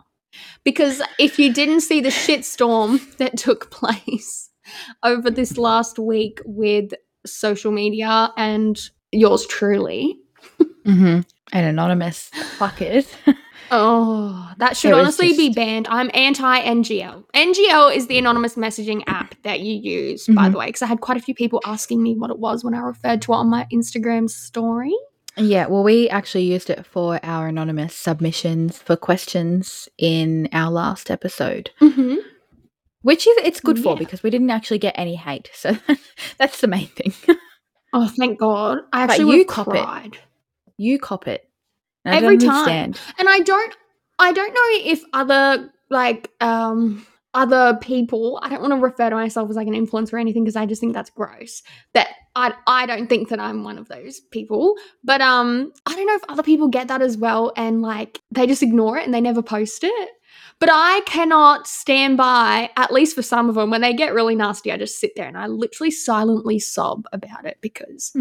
Because 0.64 1.02
if 1.20 1.38
you 1.38 1.54
didn't 1.54 1.82
see 1.82 2.00
the 2.00 2.10
shitstorm 2.10 3.18
that 3.18 3.38
took 3.38 3.70
place 3.72 4.50
over 5.04 5.30
this 5.30 5.58
last 5.58 6.00
week 6.00 6.40
with 6.46 6.94
social 7.26 7.74
media 7.74 8.32
and 8.38 8.80
yours 9.12 9.46
truly, 9.46 10.18
mm-hmm. 10.86 11.20
an 11.52 11.64
anonymous 11.66 12.32
fuckers. 12.58 13.08
Oh, 13.72 14.52
that 14.58 14.76
should 14.78 14.92
It 14.92 14.94
honestly 14.96 15.36
be 15.36 15.50
banned. 15.50 15.88
I'm 15.90 16.10
anti 16.14 16.62
NGL. 16.62 17.24
NGL 17.34 17.96
is 17.96 18.08
the 18.08 18.18
anonymous 18.18 18.56
messaging 18.56 19.04
app 19.08 19.36
that 19.44 19.60
you 19.62 19.74
use, 19.74 20.28
by 20.28 20.48
Mhm. 20.48 20.52
the 20.54 20.58
way, 20.58 20.66
because 20.68 20.82
I 20.82 20.88
had 20.88 21.02
quite 21.02 21.18
a 21.18 21.22
few 21.22 21.34
people 21.36 21.62
asking 21.66 22.02
me 22.02 22.16
what 22.16 22.30
it 22.32 22.40
was 22.40 22.64
when 22.64 22.74
I 22.74 22.80
referred 22.80 23.22
to 23.24 23.34
it 23.34 23.36
on 23.36 23.48
my 23.50 23.68
Instagram 23.72 24.30
story. 24.30 24.94
Yeah, 25.38 25.68
well, 25.68 25.84
we 25.84 26.10
actually 26.10 26.44
used 26.46 26.70
it 26.70 26.86
for 26.86 27.20
our 27.24 27.48
anonymous 27.48 27.96
submissions 27.96 28.78
for 28.80 28.96
questions 28.98 29.88
in 29.98 30.50
our 30.52 30.72
last 30.72 31.10
episode, 31.12 31.70
Mm-hmm. 31.80 32.16
which 33.04 33.26
is 33.28 33.38
it's 33.44 33.62
good 33.62 33.80
for 33.80 33.96
because 33.96 34.24
we 34.24 34.30
didn't 34.32 34.50
actually 34.50 34.80
get 34.80 34.96
any 34.98 35.16
hate, 35.16 35.50
so 35.54 35.78
that's 36.38 36.60
the 36.62 36.68
main 36.68 36.88
thing. 36.88 37.14
Oh, 37.94 38.08
thank 38.08 38.40
God! 38.40 38.80
I 38.92 39.04
actually 39.04 39.32
you 39.34 39.40
you 39.40 39.46
cop 39.46 39.74
it. 39.74 40.18
you 40.78 41.00
cop 41.00 41.28
it 41.28 41.49
I 42.06 42.18
Every 42.18 42.38
time. 42.38 42.50
understand. 42.56 43.00
and 43.18 43.30
I 43.30 43.40
don't 43.40 43.76
I 44.20 44.32
don't 44.32 44.54
know 44.54 44.92
if 44.92 45.04
other 45.14 45.72
like 45.90 46.32
um 46.42 47.06
other 47.34 47.78
people 47.82 48.40
I 48.42 48.50
don't 48.50 48.62
want 48.62 48.74
to 48.74 48.78
refer 48.78 49.10
to 49.10 49.16
myself 49.16 49.50
as 49.52 49.56
like 49.56 49.68
an 49.68 49.74
influencer 49.76 50.14
or 50.14 50.18
anything 50.18 50.44
because 50.44 50.56
I 50.56 50.66
just 50.66 50.82
think 50.82 50.94
that's 50.94 51.12
gross 51.12 51.62
that 51.94 52.10
I 52.36 52.54
I 52.66 52.86
don't 52.88 53.08
think 53.08 53.30
that 53.30 53.40
I'm 53.40 53.64
one 53.64 53.78
of 53.78 53.88
those 53.88 54.20
people 54.20 54.76
but 55.04 55.22
um 55.22 55.72
I 55.86 55.96
don't 55.96 56.08
know 56.08 56.16
if 56.16 56.24
other 56.28 56.42
people 56.44 56.68
get 56.70 56.88
that 56.88 57.02
as 57.04 57.18
well 57.18 57.54
and 57.56 57.82
like 57.84 58.20
they 58.32 58.48
just 58.48 58.64
ignore 58.64 58.98
it 58.98 59.06
and 59.06 59.14
they 59.14 59.22
never 59.22 59.44
post 59.44 59.84
it 59.84 60.10
but 60.60 60.70
I 60.72 61.02
cannot 61.06 61.68
stand 61.68 62.18
by 62.18 62.70
at 62.76 62.92
least 62.92 63.16
for 63.16 63.22
some 63.22 63.50
of 63.50 63.56
them 63.56 63.70
when 63.70 63.82
they 63.82 63.94
get 63.94 64.14
really 64.14 64.36
nasty 64.36 64.72
I 64.72 64.78
just 64.78 65.00
sit 65.00 65.16
there 65.16 65.28
and 65.28 65.38
I 65.38 65.48
literally 65.48 65.92
silently 65.92 66.60
sob 66.60 67.06
about 67.14 67.46
it 67.46 67.58
because 67.62 68.12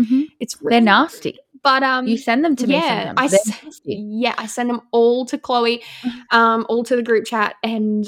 it's 0.41 0.61
really 0.63 0.71
They're 0.75 0.81
nasty. 0.81 1.39
but 1.63 1.83
um 1.83 2.07
You 2.07 2.17
send 2.17 2.45
them 2.45 2.57
to 2.57 2.67
me 2.67 2.75
yeah, 2.75 3.07
sometimes. 3.15 3.35
I 3.35 3.37
They're 3.53 3.73
yeah, 3.85 4.35
I 4.39 4.47
send 4.47 4.71
them 4.71 4.81
all 4.93 5.27
to 5.27 5.39
Chloe, 5.39 5.83
um, 6.31 6.65
all 6.69 6.85
to 6.85 6.97
the 6.97 7.03
group 7.03 7.25
chat, 7.27 7.57
and 7.63 8.07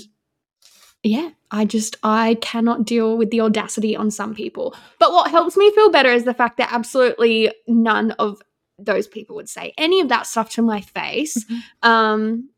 yeah, 1.03 1.31
I 1.51 1.65
just 1.65 1.97
I 2.03 2.37
cannot 2.43 2.85
deal 2.85 3.17
with 3.17 3.31
the 3.31 3.41
audacity 3.41 3.97
on 3.97 4.11
some 4.11 4.35
people. 4.35 4.75
But 4.99 5.13
what 5.13 5.31
helps 5.31 5.57
me 5.57 5.71
feel 5.75 5.91
better 5.91 6.11
is 6.11 6.25
the 6.25 6.35
fact 6.35 6.59
that 6.59 6.73
absolutely 6.73 7.53
none 7.67 8.11
of 8.13 8.41
those 8.79 9.07
people 9.09 9.37
would 9.37 9.49
say 9.49 9.73
any 9.79 10.01
of 10.01 10.09
that 10.11 10.27
stuff 10.27 10.51
to 10.51 10.63
my 10.63 10.81
face. 10.81 11.45
Mhm. 11.45 11.63
Um, 11.83 12.51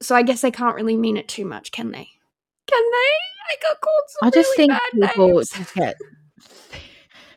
so 0.00 0.14
I 0.14 0.22
guess 0.22 0.40
they 0.40 0.50
can't 0.50 0.74
really 0.76 0.96
mean 0.96 1.16
it 1.16 1.28
too 1.28 1.44
much, 1.44 1.72
can 1.72 1.90
they? 1.90 2.08
Can 2.66 2.82
they? 2.90 3.50
I 3.50 3.56
got 3.62 3.80
called 3.80 4.04
some 4.08 4.26
I 4.28 4.30
just 4.30 4.48
really 4.50 4.56
think 4.56 4.72
bad 4.72 5.10
people 5.10 5.28
names. 5.34 5.50
just 5.50 5.74
get 5.74 5.96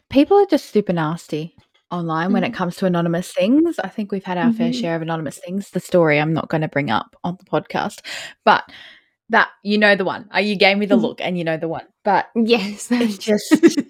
people 0.10 0.38
are 0.38 0.46
just 0.46 0.72
super 0.72 0.94
nasty 0.94 1.56
online 1.89 2.32
when 2.34 2.44
it 2.44 2.51
Mhm. 2.51 2.56
comes 2.56 2.75
to 2.77 2.86
anonymous 2.86 3.34
things. 3.34 3.80
I 3.80 3.88
think 3.89 4.12
we've 4.12 4.24
had 4.24 4.38
our 4.38 4.51
fair 4.51 4.70
Mhm. 4.72 4.80
share 4.82 4.96
of 4.96 5.01
anonymous 5.01 5.38
things. 5.39 5.70
The 5.72 5.80
story 5.80 6.20
I'm 6.20 6.34
not 6.34 6.50
going 6.50 6.62
to 6.62 6.68
bring 6.68 6.89
up 6.89 7.15
on 7.24 7.38
the 7.38 7.46
podcast, 7.46 8.01
but 8.46 8.63
that 9.30 9.50
you 9.63 9.77
know 9.77 9.96
the 9.96 10.03
one. 10.06 10.30
You 10.38 10.56
gave 10.58 10.77
me 10.77 10.86
the 10.86 10.98
Mhm. 10.98 11.01
look, 11.01 11.22
and 11.22 11.38
you 11.38 11.44
know 11.44 11.58
the 11.58 11.68
one. 11.70 11.86
But 12.03 12.30
Yes, 12.36 12.91
it's 12.91 13.18
just 13.18 13.51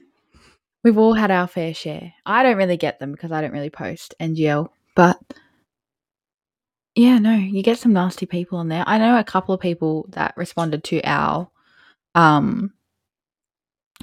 we've 0.84 0.98
all 0.98 1.14
had 1.14 1.32
our 1.32 1.48
fair 1.48 1.74
share. 1.74 2.14
I 2.26 2.44
don't 2.44 2.58
really 2.58 2.78
get 2.78 3.00
them 3.00 3.12
because 3.12 3.32
I 3.32 3.42
don't 3.42 3.52
really 3.54 3.70
post 3.72 4.14
NGL, 4.20 4.72
but 4.96 5.18
yeah, 6.96 7.18
no, 7.20 7.36
you 7.36 7.64
get 7.64 7.80
some 7.80 7.94
nasty 7.94 8.26
people 8.26 8.58
on 8.58 8.68
there. 8.68 8.84
I 8.86 8.98
know 8.98 9.18
a 9.18 9.24
couple 9.24 9.54
of 9.54 9.62
people 9.62 10.08
that 10.10 10.34
responded 10.36 10.84
to 10.86 11.02
our 11.04 11.50
um 12.16 12.74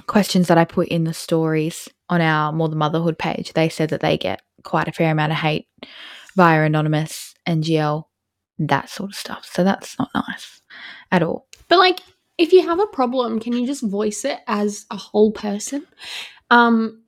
questions 0.07 0.47
that 0.47 0.57
I 0.57 0.65
put 0.65 0.87
in 0.87 1.03
the 1.03 1.13
stories 1.13 1.87
on 2.09 2.21
our 2.21 2.51
More 2.51 2.69
Than 2.69 2.79
Motherhood 2.79 3.17
page. 3.17 3.53
They 3.53 3.69
said 3.69 3.89
that 3.89 4.01
they 4.01 4.17
get 4.17 4.41
quite 4.63 4.87
a 4.87 4.91
fair 4.91 5.11
amount 5.11 5.31
of 5.31 5.37
hate 5.37 5.67
via 6.35 6.63
anonymous 6.63 7.33
NGL, 7.47 8.05
that 8.59 8.89
sort 8.89 9.11
of 9.11 9.15
stuff. 9.15 9.47
So 9.51 9.63
that's 9.63 9.97
not 9.99 10.09
nice 10.15 10.61
at 11.11 11.23
all. 11.23 11.47
But 11.67 11.79
like, 11.79 11.99
if 12.37 12.53
you 12.53 12.63
have 12.67 12.79
a 12.79 12.87
problem, 12.87 13.39
can 13.39 13.53
you 13.53 13.67
just 13.67 13.83
voice 13.83 14.25
it 14.25 14.39
as 14.47 14.85
a 14.89 14.97
whole 14.97 15.31
person? 15.31 15.85
Um, 16.49 17.03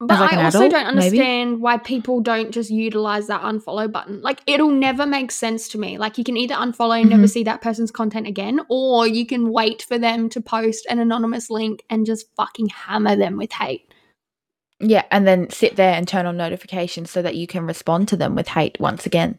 but 0.00 0.18
like 0.18 0.32
I 0.32 0.44
also 0.44 0.58
adult, 0.66 0.72
don't 0.72 0.96
maybe? 0.96 1.18
understand 1.18 1.60
why 1.60 1.76
people 1.76 2.20
don't 2.22 2.50
just 2.52 2.70
utilize 2.70 3.26
that 3.26 3.42
unfollow 3.42 3.92
button. 3.92 4.22
Like, 4.22 4.40
it'll 4.46 4.70
never 4.70 5.04
make 5.04 5.30
sense 5.30 5.68
to 5.70 5.78
me. 5.78 5.98
Like, 5.98 6.16
you 6.16 6.24
can 6.24 6.36
either 6.38 6.54
unfollow 6.54 7.00
and 7.00 7.10
never 7.10 7.24
Mhm. 7.24 7.30
see 7.30 7.42
that 7.44 7.60
person's 7.60 7.90
content 7.90 8.26
again, 8.26 8.60
or 8.70 9.06
you 9.06 9.26
can 9.26 9.50
wait 9.52 9.82
for 9.82 9.98
them 9.98 10.28
to 10.30 10.40
post 10.40 10.86
an 10.88 10.98
anonymous 10.98 11.50
link 11.50 11.84
and 11.90 12.06
just 12.06 12.34
fucking 12.34 12.68
hammer 12.70 13.14
them 13.14 13.36
with 13.36 13.52
hate. 13.52 13.92
Yeah, 14.80 15.04
and 15.10 15.26
then 15.26 15.50
sit 15.50 15.76
there 15.76 15.92
and 15.94 16.08
turn 16.08 16.24
on 16.24 16.38
notifications 16.38 17.10
so 17.10 17.20
that 17.20 17.34
you 17.36 17.46
can 17.46 17.66
respond 17.66 18.08
to 18.08 18.16
them 18.16 18.34
with 18.34 18.48
hate 18.48 18.78
once 18.80 19.04
again. 19.04 19.38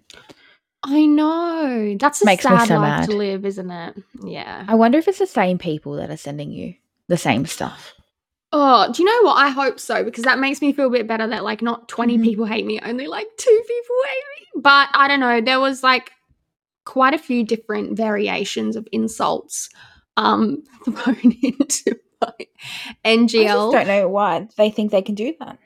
I 0.84 1.06
know. 1.06 1.96
That's 2.00 2.22
a 2.22 2.25
Makes 2.25 2.44
sad 2.44 2.68
so 2.68 2.75
life 2.77 3.08
to 3.08 3.15
live, 3.15 3.46
isn't 3.46 3.72
it? 3.72 3.96
Yeah. 4.24 4.65
I 4.68 4.75
wonder 4.75 5.00
if 5.00 5.08
it's 5.08 5.18
the 5.20 5.25
same 5.27 5.58
people 5.58 5.94
that 5.94 6.12
are 6.12 6.18
sending 6.18 6.51
you 6.51 6.75
the 7.08 7.18
same 7.18 7.46
stuff. 7.48 7.94
Oh, 8.53 8.91
do 8.91 9.01
you 9.01 9.05
know 9.08 9.29
what? 9.29 9.38
I 9.38 9.50
hope 9.50 9.79
so 9.79 10.03
because 10.03 10.25
that 10.25 10.39
makes 10.39 10.62
me 10.62 10.74
feel 10.74 10.88
a 10.88 10.91
bit 10.91 11.08
better 11.08 11.25
that 11.27 11.43
like 11.43 11.62
not 11.62 11.88
20 11.88 12.17
Mhm. 12.17 12.24
people 12.24 12.46
hate 12.46 12.65
me, 12.65 12.79
only 12.81 13.08
like 13.08 13.27
two 13.38 13.62
people 13.67 13.96
hate 14.05 14.24
me. 14.55 14.62
But 14.62 14.89
I 14.93 15.08
don't 15.08 15.20
know, 15.22 15.39
there 15.41 15.60
was 15.60 15.84
like 15.84 16.12
quite 16.86 17.13
a 17.13 17.17
few 17.20 17.43
different 17.46 17.98
variations 17.98 18.75
of 18.75 18.88
insults 18.91 19.70
um 20.17 20.63
thrown 20.86 21.34
into 21.43 21.96
my 22.22 22.34
I 23.38 23.46
just 23.46 23.72
don't 23.72 23.88
know 23.88 24.08
why 24.10 24.48
they 24.58 24.70
think 24.70 24.91
they 24.91 25.01
can 25.01 25.15
do 25.15 25.34
that. 25.39 25.58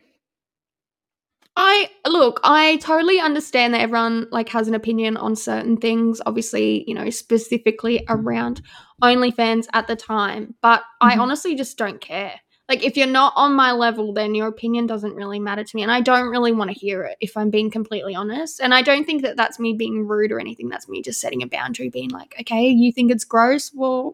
I 1.57 1.89
look, 2.05 2.41
I 2.43 2.77
totally 2.77 3.19
understand 3.19 3.73
that 3.73 3.81
everyone 3.81 4.27
like 4.31 4.49
has 4.49 4.67
an 4.67 4.73
opinion 4.73 5.15
on 5.15 5.35
certain 5.37 5.77
things, 5.77 6.21
obviously, 6.25 6.83
you 6.85 6.93
know, 6.93 7.09
specifically 7.09 8.03
around 8.09 8.61
OnlyFans 9.01 9.67
at 9.73 9.87
the 9.87 9.95
time, 9.95 10.55
but 10.61 10.83
I 11.01 11.15
Mhm. 11.15 11.21
honestly 11.21 11.55
just 11.55 11.77
don't 11.77 12.01
care. 12.01 12.41
Like 12.67 12.84
if 12.84 12.98
you're 12.98 13.05
not 13.07 13.34
on 13.36 13.53
my 13.53 13.72
level, 13.72 14.12
then 14.13 14.34
your 14.34 14.48
opinion 14.48 14.88
doesn't 14.88 15.13
really 15.13 15.39
matter 15.39 15.63
to 15.63 15.75
me, 15.75 15.84
and 15.84 15.91
I 15.91 16.01
don't 16.01 16.29
really 16.29 16.51
want 16.51 16.72
to 16.72 16.79
hear 16.79 17.03
it. 17.03 17.17
If 17.22 17.38
I'm 17.38 17.50
being 17.50 17.69
completely 17.69 18.15
honest, 18.15 18.60
and 18.60 18.74
I 18.74 18.81
don't 18.81 19.05
think 19.05 19.22
that 19.22 19.38
that's 19.38 19.60
me 19.60 19.74
being 19.74 20.07
rude 20.07 20.31
or 20.31 20.39
anything. 20.39 20.69
That's 20.69 20.89
me 20.89 21.01
just 21.01 21.22
setting 21.22 21.43
a 21.43 21.48
boundary, 21.48 21.89
being 21.89 22.10
like, 22.10 22.36
okay, 22.41 22.67
you 22.67 22.91
think 22.91 23.12
it's 23.12 23.24
gross? 23.24 23.72
Well, 23.74 24.13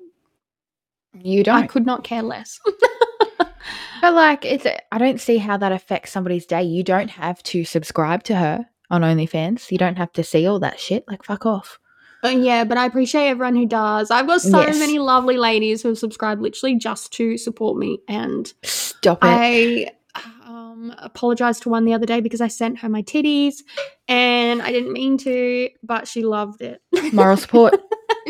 You 1.14 1.44
don't. 1.44 1.64
I 1.64 1.68
could 1.68 1.86
not 1.86 2.04
care 2.04 2.24
less. 2.24 2.60
But 4.02 4.16
like, 4.16 4.46
it's 4.46 4.66
I 4.92 4.98
don't 4.98 5.22
see 5.22 5.38
how 5.38 5.58
that 5.58 5.72
affects 5.72 6.12
somebody's 6.12 6.48
day. 6.48 6.64
You 6.64 6.84
don't 6.84 7.12
have 7.12 7.42
to 7.44 7.64
subscribe 7.64 8.24
to 8.24 8.36
her 8.36 8.66
on 8.90 9.04
OnlyFans. 9.04 9.72
You 9.72 9.78
don't 9.78 9.98
have 9.98 10.12
to 10.14 10.24
see 10.24 10.48
all 10.48 10.60
that 10.60 10.80
shit. 10.80 11.06
Like, 11.08 11.24
fuck 11.24 11.46
off. 11.46 11.80
Yeah, 12.24 12.64
but 12.66 12.78
I 12.78 12.86
appreciate 12.86 13.28
everyone 13.28 13.56
who 13.56 13.66
does. 13.66 14.12
I've 14.12 14.28
got 14.28 14.42
so 14.42 14.60
Yes. 14.62 14.78
many 14.78 15.00
lovely 15.00 15.38
ladies 15.38 15.82
who 15.82 15.90
have 15.90 15.98
subscribed 15.98 16.42
literally 16.42 16.76
just 16.76 17.12
to 17.14 17.38
support 17.38 17.78
me, 17.78 18.00
and 18.08 18.52
Stop 18.64 19.24
it. 19.24 19.28
I 19.28 19.88
um, 20.46 20.94
apologized 21.00 21.64
to 21.64 21.70
one 21.70 21.86
the 21.86 21.94
other 21.94 22.06
day 22.06 22.20
because 22.22 22.42
I 22.42 22.48
sent 22.48 22.80
her 22.80 22.90
my 22.90 23.02
titties, 23.02 23.56
and 24.08 24.62
I 24.62 24.72
didn't 24.72 24.94
mean 24.94 25.18
to, 25.20 25.70
but 25.84 26.08
she 26.08 26.24
loved 26.24 26.62
it. 26.62 26.82
Moral 27.14 27.38
support. 27.38 27.76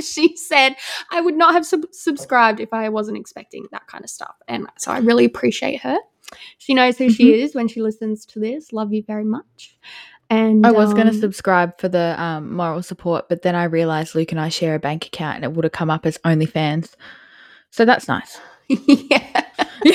she 0.01 0.37
said 0.37 0.75
I 1.11 1.19
would 1.21 1.35
not 1.35 1.53
have 1.53 1.65
sub- 1.65 1.91
subscribed 1.91 2.59
if 2.61 2.73
I 2.73 2.87
wasn't 2.89 3.17
expecting 3.17 3.67
that 3.71 3.87
kind 3.87 4.03
of 4.03 4.09
stuff, 4.09 4.35
and 4.47 4.67
so 4.77 4.91
I 4.91 4.99
really 4.99 5.25
appreciate 5.25 5.81
her. 5.81 5.97
She 6.59 6.73
knows 6.73 6.97
who 6.97 7.09
she 7.09 7.41
is 7.41 7.53
when 7.55 7.67
she 7.67 7.81
listens 7.81 8.25
to 8.27 8.39
this. 8.39 8.71
Love 8.71 8.93
you 8.93 9.03
very 9.05 9.25
much. 9.25 9.77
And 10.31 10.65
I 10.65 10.71
was 10.71 10.93
going 10.93 11.07
to 11.07 11.13
um, 11.13 11.19
subscribe 11.19 11.77
for 11.77 11.89
the 11.89 12.15
um, 12.21 12.53
moral 12.55 12.81
support, 12.81 13.27
but 13.27 13.41
then 13.41 13.53
I 13.53 13.65
realized 13.65 14.15
Luke 14.15 14.31
and 14.31 14.39
I 14.39 14.47
share 14.47 14.75
a 14.75 14.79
bank 14.79 15.05
account 15.07 15.35
and 15.35 15.43
it 15.43 15.51
would 15.51 15.65
have 15.65 15.73
come 15.73 15.89
up 15.89 16.05
as 16.05 16.17
OnlyFans. 16.19 16.93
So 17.69 17.83
that's 17.83 18.07
nice. 18.07 18.39
yeah. 18.69 19.45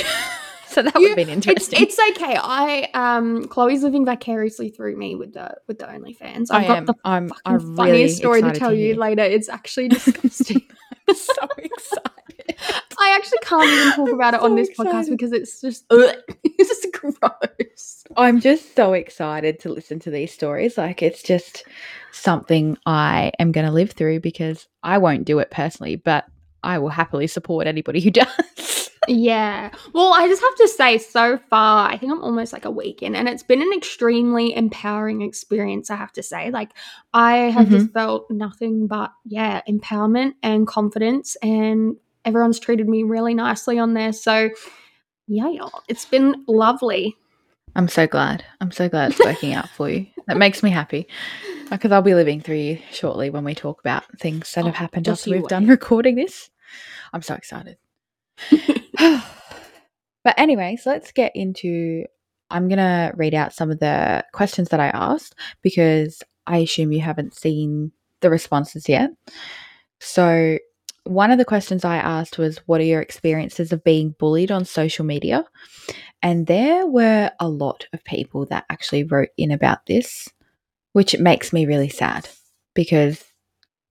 so 0.68 0.82
that 0.82 0.94
You- 0.96 1.00
would 1.00 1.08
have 1.08 1.16
been 1.16 1.30
interesting. 1.30 1.82
it's 1.82 1.98
okay. 2.10 2.36
I 2.38 2.88
um 2.92 3.48
Chloe's 3.48 3.82
living 3.82 4.04
vicariously 4.04 4.68
through 4.68 4.96
me 4.98 5.14
with 5.14 5.32
the 5.32 5.56
with 5.68 5.78
the 5.78 5.86
OnlyFans. 5.86 6.48
I've 6.50 6.64
I 6.64 6.66
got 6.66 6.76
am. 6.76 6.84
the 6.86 6.94
I'm, 7.04 7.28
fucking 7.28 7.42
I'm 7.46 7.56
really 7.58 7.76
funniest 7.76 8.16
story 8.18 8.42
to 8.42 8.52
tell 8.52 8.74
you 8.74 8.94
later. 8.94 9.22
It's 9.22 9.48
actually 9.48 9.88
disgusting. 9.96 10.62
I'm 11.08 11.14
so 11.14 11.48
excited. 11.56 12.56
I 13.06 13.14
actually 13.14 13.38
can't 13.42 13.70
even 13.70 13.92
talk 13.92 14.08
about 14.14 14.34
it 14.34 14.40
on 14.40 14.56
this 14.56 14.70
podcast 14.70 15.10
because 15.10 15.32
it's 15.32 15.60
just 15.60 15.84
it's 15.90 16.68
just 16.68 16.86
gross. 16.92 18.04
I'm 18.16 18.40
just 18.40 18.74
so 18.74 18.94
excited 18.94 19.60
to 19.60 19.68
listen 19.68 20.00
to 20.00 20.10
these 20.10 20.32
stories. 20.32 20.76
Like, 20.76 21.02
it's 21.02 21.22
just 21.22 21.64
something 22.12 22.76
I 22.84 23.32
am 23.38 23.52
going 23.52 23.66
to 23.66 23.72
live 23.72 23.92
through 23.92 24.20
because 24.20 24.66
I 24.82 24.98
won't 24.98 25.24
do 25.24 25.38
it 25.38 25.50
personally, 25.50 25.96
but 25.96 26.24
I 26.62 26.78
will 26.78 26.88
happily 26.88 27.26
support 27.26 27.66
anybody 27.66 28.00
who 28.00 28.10
does. 28.22 28.90
Yeah. 29.08 29.70
Well, 29.92 30.12
I 30.12 30.26
just 30.26 30.42
have 30.42 30.56
to 30.56 30.68
say, 30.68 30.98
so 30.98 31.38
far, 31.48 31.88
I 31.88 31.96
think 31.96 32.10
I'm 32.10 32.22
almost 32.22 32.52
like 32.52 32.64
a 32.64 32.70
week 32.70 33.02
in, 33.02 33.14
and 33.14 33.28
it's 33.28 33.44
been 33.44 33.62
an 33.62 33.72
extremely 33.72 34.54
empowering 34.56 35.22
experience, 35.22 35.90
I 35.90 35.96
have 35.96 36.12
to 36.14 36.24
say. 36.24 36.50
Like, 36.50 36.72
I 37.14 37.36
have 37.36 37.68
just 37.68 37.86
mm-hmm. 37.86 37.92
felt 37.92 38.30
nothing 38.30 38.88
but, 38.88 39.12
yeah, 39.24 39.62
empowerment 39.68 40.34
and 40.42 40.66
confidence, 40.66 41.36
and 41.36 41.96
everyone's 42.26 42.58
treated 42.58 42.88
me 42.88 43.04
really 43.04 43.32
nicely 43.32 43.78
on 43.78 43.94
there. 43.94 44.12
So, 44.12 44.50
yeah, 45.28 45.48
y'all, 45.48 45.82
it's 45.88 46.04
been 46.04 46.44
lovely. 46.46 47.16
I'm 47.76 47.88
so 47.88 48.06
glad. 48.06 48.44
I'm 48.60 48.72
so 48.72 48.88
glad 48.88 49.12
it's 49.12 49.24
working 49.24 49.54
out 49.54 49.68
for 49.68 49.88
you. 49.88 50.06
That 50.26 50.36
makes 50.36 50.62
me 50.62 50.70
happy 50.70 51.06
because 51.70 51.92
I'll 51.92 52.02
be 52.02 52.14
living 52.14 52.40
through 52.40 52.56
you 52.56 52.78
shortly 52.90 53.30
when 53.30 53.44
we 53.44 53.54
talk 53.54 53.80
about 53.80 54.04
things 54.18 54.50
that 54.52 54.62
oh, 54.62 54.66
have 54.66 54.74
Oh, 54.74 54.78
happened 54.78 55.08
after 55.08 55.30
we've 55.30 55.46
done 55.46 55.66
recording 55.68 56.16
this. 56.16 56.50
I'm 57.12 57.22
so 57.22 57.34
excited. 57.34 57.76
but, 58.98 60.34
anyways, 60.36 60.84
let's 60.84 61.12
get 61.12 61.32
into. 61.34 62.04
I'm 62.50 62.68
going 62.68 62.78
to 62.78 63.12
read 63.16 63.34
out 63.34 63.52
some 63.52 63.70
of 63.70 63.78
the 63.78 64.24
questions 64.32 64.68
that 64.70 64.80
I 64.80 64.88
asked 64.88 65.34
because 65.62 66.22
I 66.46 66.58
assume 66.58 66.92
you 66.92 67.00
haven't 67.00 67.34
seen 67.34 67.92
the 68.20 68.30
responses 68.30 68.88
yet. 68.88 69.10
So, 70.00 70.58
one 71.06 71.30
of 71.30 71.38
the 71.38 71.44
questions 71.44 71.84
I 71.84 71.96
asked 71.96 72.38
was, 72.38 72.58
What 72.66 72.80
are 72.80 72.84
your 72.84 73.00
experiences 73.00 73.72
of 73.72 73.84
being 73.84 74.14
bullied 74.18 74.50
on 74.50 74.64
social 74.64 75.04
media? 75.04 75.44
And 76.22 76.46
there 76.46 76.86
were 76.86 77.30
a 77.38 77.48
lot 77.48 77.86
of 77.92 78.02
people 78.04 78.46
that 78.46 78.64
actually 78.70 79.04
wrote 79.04 79.28
in 79.36 79.50
about 79.50 79.86
this, 79.86 80.28
which 80.92 81.18
makes 81.18 81.52
me 81.52 81.66
really 81.66 81.88
sad 81.88 82.28
because 82.74 83.24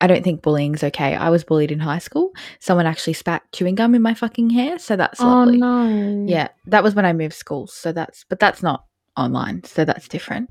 I 0.01 0.07
don't 0.07 0.23
think 0.23 0.41
bullying's 0.41 0.83
okay. 0.83 1.15
I 1.15 1.29
was 1.29 1.43
bullied 1.43 1.71
in 1.71 1.79
high 1.79 1.99
school. 1.99 2.31
Someone 2.59 2.85
actually 2.85 3.13
spat 3.13 3.43
chewing 3.53 3.75
gum 3.75 3.95
in 3.95 4.01
my 4.01 4.13
fucking 4.13 4.49
hair, 4.49 4.77
so 4.77 4.95
that's 4.95 5.21
oh, 5.21 5.25
lovely. 5.25 5.61
Oh, 5.61 5.87
no. 5.87 6.31
Yeah, 6.31 6.49
that 6.65 6.83
was 6.83 6.95
when 6.95 7.05
I 7.05 7.13
moved 7.13 7.33
schools, 7.33 7.73
so 7.73 7.91
that's 7.91 8.25
but 8.27 8.39
that's 8.39 8.61
not 8.61 8.85
online, 9.15 9.63
so 9.63 9.85
that's 9.85 10.07
different. 10.07 10.49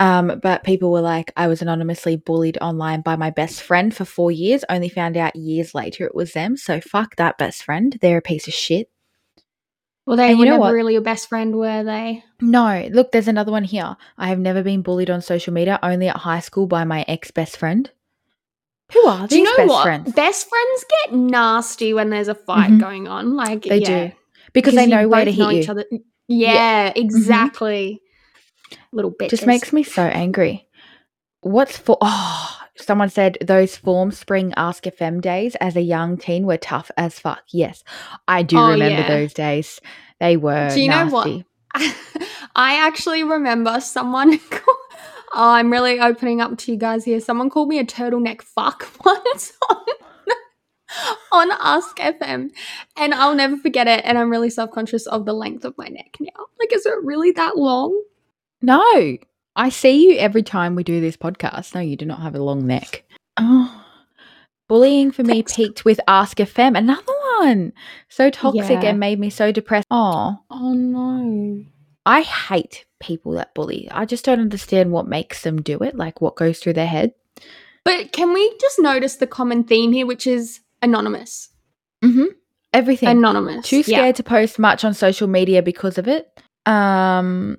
Um, 0.00 0.40
but 0.42 0.64
people 0.64 0.90
were 0.90 1.00
like, 1.00 1.32
I 1.36 1.46
was 1.46 1.62
anonymously 1.62 2.16
bullied 2.16 2.58
online 2.60 3.00
by 3.02 3.14
my 3.16 3.30
best 3.30 3.62
friend 3.62 3.94
for 3.94 4.04
four 4.04 4.32
years. 4.32 4.64
Only 4.68 4.88
found 4.88 5.16
out 5.16 5.36
years 5.36 5.74
later 5.74 6.04
it 6.04 6.14
was 6.14 6.32
them. 6.32 6.56
So 6.56 6.80
fuck 6.80 7.14
that 7.16 7.38
best 7.38 7.62
friend. 7.62 7.96
They're 8.00 8.18
a 8.18 8.22
piece 8.22 8.48
of 8.48 8.54
shit. 8.54 8.90
Well, 10.06 10.16
they 10.16 10.30
And 10.30 10.32
you 10.32 10.38
were 10.40 10.44
know 10.46 10.50
never 10.52 10.60
what? 10.62 10.72
really 10.74 10.92
your 10.94 11.02
best 11.02 11.28
friend, 11.28 11.54
were 11.56 11.82
they? 11.84 12.22
No, 12.40 12.88
look, 12.92 13.12
there's 13.12 13.28
another 13.28 13.52
one 13.52 13.64
here. 13.64 13.96
I 14.18 14.28
have 14.28 14.38
never 14.38 14.62
been 14.62 14.82
bullied 14.82 15.08
on 15.10 15.22
social 15.22 15.54
media, 15.54 15.78
only 15.82 16.08
at 16.08 16.16
high 16.16 16.40
school 16.40 16.66
by 16.66 16.84
my 16.84 17.04
ex 17.08 17.30
best 17.30 17.56
friend. 17.56 17.90
Who 18.92 19.06
are 19.06 19.26
Do 19.26 19.28
these 19.28 19.38
you 19.38 19.44
know 19.44 19.56
best 19.56 19.68
what? 19.70 19.82
friends? 19.84 20.12
Best 20.12 20.48
friends 20.48 20.84
get 21.04 21.14
nasty 21.14 21.94
when 21.94 22.10
there's 22.10 22.28
a 22.28 22.34
fight 22.34 22.70
Mhm. 22.72 22.80
going 22.80 23.08
on. 23.08 23.34
Like 23.34 23.62
They 23.62 23.78
yeah. 23.78 24.08
do. 24.08 24.12
Because 24.52 24.74
they 24.74 24.86
know 24.86 25.08
where 25.08 25.24
to 25.24 25.32
hit 25.32 25.52
you. 25.52 25.58
each 25.60 25.68
other. 25.70 25.84
Yeah, 26.28 26.92
exactly. 26.94 28.00
Little 28.92 29.10
bitches. 29.12 29.30
Just 29.30 29.46
makes 29.46 29.72
me 29.72 29.82
so 29.82 30.02
angry. 30.02 30.68
What's 31.40 31.76
for? 31.76 31.98
Oh, 32.00 32.58
someone 32.76 33.10
said 33.10 33.38
those 33.40 33.76
Formspring 33.76 34.52
Ask 34.56 34.84
FM 34.84 35.20
days 35.20 35.54
as 35.56 35.76
a 35.76 35.82
young 35.82 36.16
teen 36.16 36.46
were 36.46 36.56
tough 36.56 36.90
as 36.96 37.18
fuck. 37.18 37.42
Yes, 37.52 37.84
I 38.26 38.42
do 38.42 38.56
Oh, 38.58 38.70
remember 38.70 39.00
yeah. 39.02 39.08
those 39.08 39.34
days. 39.34 39.80
They 40.20 40.36
were. 40.36 40.70
Do 40.72 40.80
you 40.80 40.88
know 40.88 41.06
what? 41.08 41.44
I 42.56 42.76
actually 42.86 43.22
remember 43.24 43.80
someone. 43.80 44.38
Oh, 45.36 45.50
I'm 45.50 45.72
really 45.72 45.98
opening 45.98 46.40
up 46.40 46.56
to 46.58 46.70
you 46.70 46.78
guys 46.78 47.04
here. 47.04 47.18
Someone 47.18 47.50
called 47.50 47.68
me 47.68 47.80
a 47.80 47.84
turtleneck 47.84 48.40
fuck 48.40 48.86
once 49.04 49.52
on, 49.68 49.76
on 51.32 51.50
Ask 51.60 51.96
FM, 51.96 52.50
and 52.96 53.12
I'll 53.12 53.34
never 53.34 53.56
forget 53.56 53.88
it. 53.88 54.02
And 54.04 54.16
I'm 54.16 54.30
really 54.30 54.48
self 54.48 54.70
conscious 54.70 55.08
of 55.08 55.24
the 55.26 55.32
length 55.32 55.64
of 55.64 55.76
my 55.76 55.88
neck 55.88 56.18
now. 56.20 56.46
Like, 56.60 56.72
is 56.72 56.86
it 56.86 56.94
really 57.02 57.32
that 57.32 57.56
long? 57.56 58.00
No, 58.64 59.16
I 59.56 59.68
see 59.68 60.08
you 60.08 60.16
every 60.18 60.42
time 60.42 60.74
we 60.74 60.84
do 60.84 61.00
this 61.00 61.16
podcast. 61.16 61.74
No, 61.74 61.80
you 61.80 61.96
do 61.96 62.06
not 62.06 62.20
have 62.20 62.34
a 62.34 62.42
long 62.42 62.66
neck. 62.66 63.04
Oh, 63.36 63.84
bullying 64.68 65.10
for 65.12 65.22
me 65.22 65.34
Thanks. 65.34 65.54
peaked 65.54 65.84
with 65.84 66.00
Ask 66.08 66.38
FM. 66.38 66.76
Another 66.76 67.12
one. 67.38 67.72
So 68.08 68.30
toxic 68.30 68.82
Yeah. 68.82 68.90
and 68.90 69.00
made 69.00 69.18
me 69.20 69.30
so 69.30 69.52
depressed. 69.52 69.86
Oh, 69.90 70.38
Oh 70.50 70.72
no. 70.72 71.64
I 72.06 72.22
hate 72.22 72.84
people 73.00 73.32
that 73.32 73.54
bully. 73.54 73.88
I 73.90 74.04
just 74.04 74.24
don't 74.24 74.40
understand 74.40 74.92
what 74.92 75.06
makes 75.08 75.42
them 75.42 75.60
do 75.62 75.78
it. 75.80 75.94
Like 75.96 76.20
what 76.20 76.36
goes 76.36 76.58
through 76.58 76.74
their 76.74 76.86
head. 76.86 77.12
But 77.84 78.12
can 78.12 78.32
we 78.32 78.56
just 78.60 78.78
notice 78.78 79.16
the 79.16 79.26
common 79.26 79.64
theme 79.64 79.92
here, 79.92 80.06
which 80.06 80.26
is 80.26 80.60
anonymous? 80.80 81.50
Mm-hmm. 82.02 82.26
Everything. 82.72 83.08
Anonymous. 83.10 83.66
Too 83.66 83.78
Yeah. 83.78 83.98
scared 83.98 84.16
to 84.16 84.22
post 84.22 84.58
much 84.58 84.84
on 84.84 84.94
social 84.94 85.28
media 85.28 85.62
because 85.62 85.98
of 85.98 86.08
it. 86.08 86.28
Um, 86.66 87.58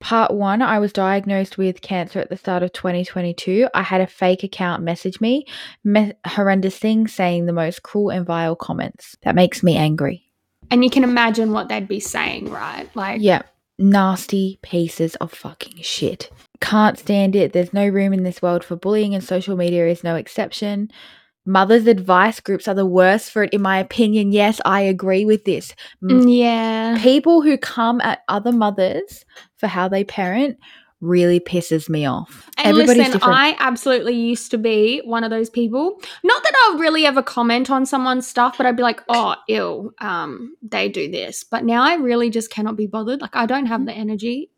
part 0.00 0.32
one, 0.32 0.62
I 0.62 0.78
was 0.78 0.92
diagnosed 0.92 1.58
with 1.58 1.80
cancer 1.80 2.20
at 2.20 2.30
the 2.30 2.36
start 2.36 2.62
of 2.62 2.72
2022. 2.72 3.68
I 3.74 3.82
had 3.82 4.00
a 4.00 4.06
fake 4.06 4.42
account 4.42 4.82
message 4.82 5.20
me, 5.20 5.44
me- 5.84 6.12
horrendous 6.26 6.78
things, 6.78 7.12
saying 7.12 7.46
the 7.46 7.52
most 7.52 7.82
cruel 7.82 8.10
and 8.10 8.26
vile 8.26 8.56
comments. 8.56 9.16
That 9.22 9.34
makes 9.34 9.62
me 9.62 9.76
angry. 9.76 10.24
And 10.70 10.84
you 10.84 10.90
can 10.90 11.04
imagine 11.04 11.52
what 11.52 11.68
they'd 11.68 11.88
be 11.88 12.00
saying, 12.00 12.50
right? 12.50 12.88
Like, 12.94 13.20
Yeah, 13.22 13.42
nasty 13.78 14.58
pieces 14.62 15.14
of 15.16 15.32
fucking 15.32 15.82
shit. 15.82 16.30
Can't 16.60 16.98
stand 16.98 17.36
it. 17.36 17.52
There's 17.52 17.72
no 17.72 17.86
room 17.86 18.12
in 18.12 18.24
this 18.24 18.42
world 18.42 18.64
for 18.64 18.76
bullying, 18.76 19.14
and 19.14 19.22
social 19.22 19.56
media 19.56 19.86
is 19.88 20.02
no 20.04 20.16
exception. 20.16 20.90
Mothers' 21.48 21.86
advice 21.86 22.40
groups 22.40 22.68
are 22.68 22.74
the 22.74 22.84
worst 22.84 23.30
for 23.30 23.42
it, 23.44 23.54
in 23.54 23.62
my 23.62 23.78
opinion. 23.78 24.32
Yes, 24.32 24.60
I 24.66 24.82
agree 24.82 25.24
with 25.24 25.46
this. 25.46 25.74
Mm, 26.04 26.24
yeah. 26.28 26.98
people 27.02 27.40
who 27.40 27.56
come 27.56 28.02
at 28.02 28.20
other 28.28 28.52
mothers 28.52 29.24
for 29.56 29.66
how 29.66 29.88
they 29.88 30.04
parent 30.04 30.58
really 31.00 31.40
pisses 31.40 31.88
me 31.88 32.04
off. 32.04 32.50
And 32.58 32.66
Everybody's 32.66 32.98
listen, 32.98 33.12
different. 33.12 33.38
I 33.38 33.56
absolutely 33.60 34.14
used 34.14 34.50
to 34.50 34.58
be 34.58 35.00
one 35.04 35.24
of 35.24 35.30
those 35.30 35.48
people. 35.48 35.98
Not 36.22 36.42
that 36.42 36.52
I 36.54 36.72
would 36.72 36.80
really 36.80 37.06
ever 37.06 37.22
comment 37.22 37.70
on 37.70 37.86
someone's 37.86 38.26
stuff, 38.26 38.58
but 38.58 38.66
I'd 38.66 38.76
be 38.76 38.82
like, 38.82 39.00
"Oh, 39.08 39.34
ill, 39.48 39.92
um, 40.00 40.54
they 40.60 40.88
do 40.90 41.10
this." 41.10 41.44
But 41.44 41.64
now 41.64 41.82
I 41.82 41.94
really 41.94 42.28
just 42.30 42.50
cannot 42.50 42.76
be 42.76 42.86
bothered. 42.86 43.20
Like 43.22 43.34
I 43.36 43.46
don't 43.46 43.66
have 43.66 43.86
the 43.86 43.92
energy. 43.92 44.50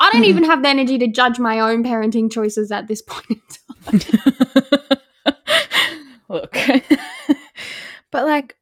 I 0.00 0.10
don't 0.12 0.22
Mhm. 0.22 0.28
even 0.28 0.44
have 0.44 0.62
the 0.62 0.68
energy 0.68 0.98
to 0.98 1.08
judge 1.08 1.38
my 1.38 1.60
own 1.60 1.84
parenting 1.84 2.32
choices 2.32 2.70
at 2.72 2.88
this 2.88 3.02
point 3.06 3.58
in 3.92 3.98
time. 3.98 4.80
Look. 6.28 6.52
but 8.10 8.24
like 8.26 8.56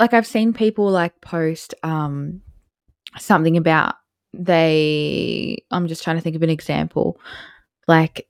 like 0.00 0.14
I've 0.14 0.26
seen 0.26 0.52
people 0.52 0.90
like 0.90 1.20
post 1.20 1.74
um 1.82 2.42
something 3.18 3.56
about 3.56 3.94
they 4.32 5.64
I'm 5.70 5.88
just 5.88 6.02
trying 6.02 6.16
to 6.16 6.22
think 6.22 6.36
of 6.36 6.42
an 6.42 6.50
example. 6.50 7.20
Like 7.88 8.28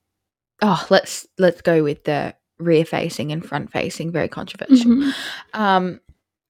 oh, 0.63 0.87
let's 0.91 1.27
let's 1.39 1.61
go 1.61 1.83
with 1.83 2.05
the 2.05 2.35
rear 2.59 2.85
facing 2.85 3.33
and 3.33 3.45
front 3.45 3.73
facing, 3.73 4.13
very 4.13 4.29
controversial. 4.29 4.91
Mhm. 4.93 5.15
Um 5.55 6.01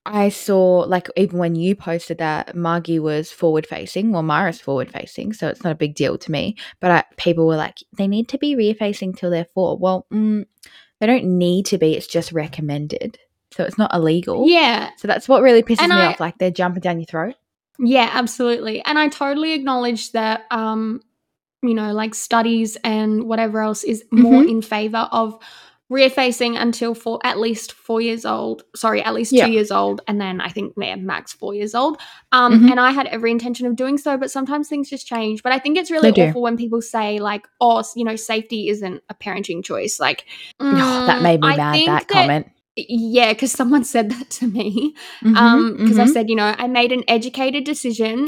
I 0.05 0.31
saw 0.31 0.81
like 0.81 1.09
even 1.17 1.39
when 1.39 1.55
you 1.55 1.77
posted 1.77 2.19
that 2.19 2.57
Margie 2.57 2.99
was 2.99 3.31
forward 3.31 3.67
facing, 3.67 4.11
well 4.11 4.25
Mara's 4.25 4.61
forward 4.61 4.91
facing, 4.91 5.33
so 5.33 5.49
it's 5.49 5.63
not 5.63 5.73
a 5.73 5.77
big 5.77 5.95
deal 5.95 6.19
to 6.19 6.31
me. 6.33 6.57
But 6.81 6.91
I, 6.91 7.05
people 7.17 7.47
were 7.47 7.57
like, 7.57 7.79
they 7.97 8.09
need 8.09 8.29
to 8.31 8.39
be 8.39 8.57
rear 8.57 8.75
facing 8.75 9.13
till 9.15 9.31
they're 9.31 9.47
four. 9.55 9.79
Well, 9.79 10.07
mm, 10.13 10.45
they 11.03 11.07
don't 11.09 11.25
need 11.37 11.67
to 11.67 11.79
be. 11.79 11.95
It's 11.97 12.07
just 12.07 12.31
recommended, 12.31 13.19
so 13.51 13.65
it's 13.65 13.77
not 13.77 13.93
illegal. 13.93 14.49
Yeah, 14.49 14.91
So 14.99 15.09
that's 15.09 15.29
what 15.29 15.43
really 15.43 15.65
pisses 15.65 15.81
And 15.83 15.91
me 15.91 15.97
I- 15.97 16.07
off. 16.13 16.21
Like 16.21 16.39
they're 16.39 16.53
jumping 16.53 16.81
down 16.81 17.01
your 17.01 17.07
throat. 17.07 17.35
Yeah, 17.81 18.09
absolutely. 18.13 18.85
And 18.85 18.97
I 19.01 19.09
totally 19.09 19.53
acknowledge 19.55 20.13
that 20.13 20.43
um 20.53 21.01
you 21.65 21.75
know, 21.75 21.93
like 21.93 22.15
studies 22.15 22.77
and 22.85 23.25
whatever 23.25 23.61
else 23.61 23.83
is 23.85 24.05
more 24.13 24.43
Mhm. 24.43 24.49
in 24.51 24.63
favor 24.63 25.09
of 25.11 25.39
rear 25.93 26.11
facing 26.11 26.57
until 26.57 26.95
for 26.95 27.21
at 27.25 27.39
least 27.39 27.73
4 27.73 28.01
years 28.01 28.25
old. 28.25 28.65
Sorry, 28.75 29.03
at 29.03 29.15
least 29.15 29.33
Yeah. 29.33 29.47
2 29.47 29.53
years 29.53 29.71
old 29.71 30.01
and 30.09 30.21
then 30.21 30.41
I 30.41 30.49
think 30.49 30.75
yeah, 30.77 30.97
max 30.97 31.33
4 31.33 31.55
years 31.55 31.75
old. 31.75 31.99
Um 32.33 32.53
Mhm. 32.55 32.71
and 32.71 32.81
I 32.81 32.91
had 32.91 33.07
every 33.09 33.31
intention 33.31 33.67
of 33.67 33.77
doing 33.77 33.99
so, 33.99 34.17
but 34.17 34.31
sometimes 34.31 34.69
things 34.69 34.89
just 34.91 35.07
change. 35.07 35.43
But 35.43 35.53
I 35.53 35.59
think 35.59 35.77
it's 35.79 35.91
really 35.91 36.09
They 36.11 36.13
do. 36.13 36.23
awful 36.29 36.43
when 36.43 36.57
people 36.57 36.81
say 36.81 37.19
like, 37.19 37.47
"Oh, 37.61 37.83
you 37.95 38.05
know, 38.05 38.17
safety 38.17 38.69
isn't 38.69 39.03
a 39.09 39.15
parenting 39.15 39.63
choice." 39.65 40.01
Like 40.01 40.25
Oh, 40.61 41.03
that 41.07 41.21
mm, 41.21 41.23
made 41.23 41.41
me 41.41 41.49
I 41.49 41.57
mad. 41.57 41.75
think 41.75 41.87
That 41.87 42.09
comment. 42.09 42.47
Yeah, 42.77 43.33
because 43.33 43.53
someone 43.53 43.85
said 43.95 44.11
that 44.11 44.31
to 44.31 44.47
me 44.47 44.95
Mhm, 45.23 45.37
um 45.37 45.77
because 45.77 45.99
i 45.99 46.05
mhm. 46.05 46.13
said 46.15 46.31
you 46.31 46.37
know 46.37 46.55
i 46.57 46.67
made 46.67 46.91
an 46.93 47.05
educated 47.07 47.65
decision 47.65 48.27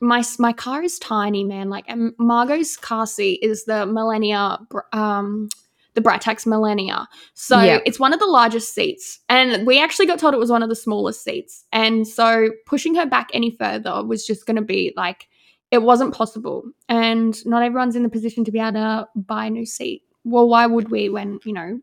my 0.00 0.22
my 0.38 0.52
car 0.52 0.82
is 0.82 0.98
tiny 0.98 1.44
man 1.44 1.70
like 1.70 1.84
um, 1.88 2.12
margot's 2.18 2.76
car 2.76 3.06
seat 3.06 3.38
is 3.42 3.64
the 3.66 3.86
Millenia 3.86 4.58
um 4.92 5.48
the 5.94 6.00
Britax 6.00 6.44
Millenia. 6.46 7.06
So 7.34 7.58
it's 7.86 8.00
one 8.00 8.12
of 8.12 8.20
the 8.20 8.26
largest 8.26 8.74
seats 8.74 9.20
and 9.28 9.66
we 9.66 9.80
actually 9.80 10.06
got 10.06 10.18
told 10.18 10.34
it 10.34 10.38
was 10.40 10.50
one 10.50 10.62
of 10.62 10.68
the 10.68 10.76
smallest 10.76 11.22
seats. 11.22 11.64
And 11.72 12.06
so 12.06 12.50
pushing 12.66 12.94
her 12.96 13.06
back 13.06 13.30
any 13.32 13.52
further 13.52 14.04
was 14.04 14.26
just 14.26 14.44
going 14.46 14.56
to 14.56 14.62
be 14.62 14.92
like 14.96 15.28
it 15.70 15.82
wasn't 15.82 16.14
possible. 16.14 16.64
And 16.88 17.34
not 17.46 17.62
everyone's 17.62 17.96
in 17.96 18.02
the 18.02 18.08
position 18.08 18.44
to 18.44 18.52
be 18.52 18.58
able 18.58 18.72
to 18.72 19.08
buy 19.14 19.46
a 19.46 19.50
new 19.50 19.66
seat. 19.66 20.02
Well 20.24 20.48
why 20.48 20.66
would 20.66 20.90
we 20.90 21.08
when 21.08 21.38
you 21.44 21.52
know 21.52 21.80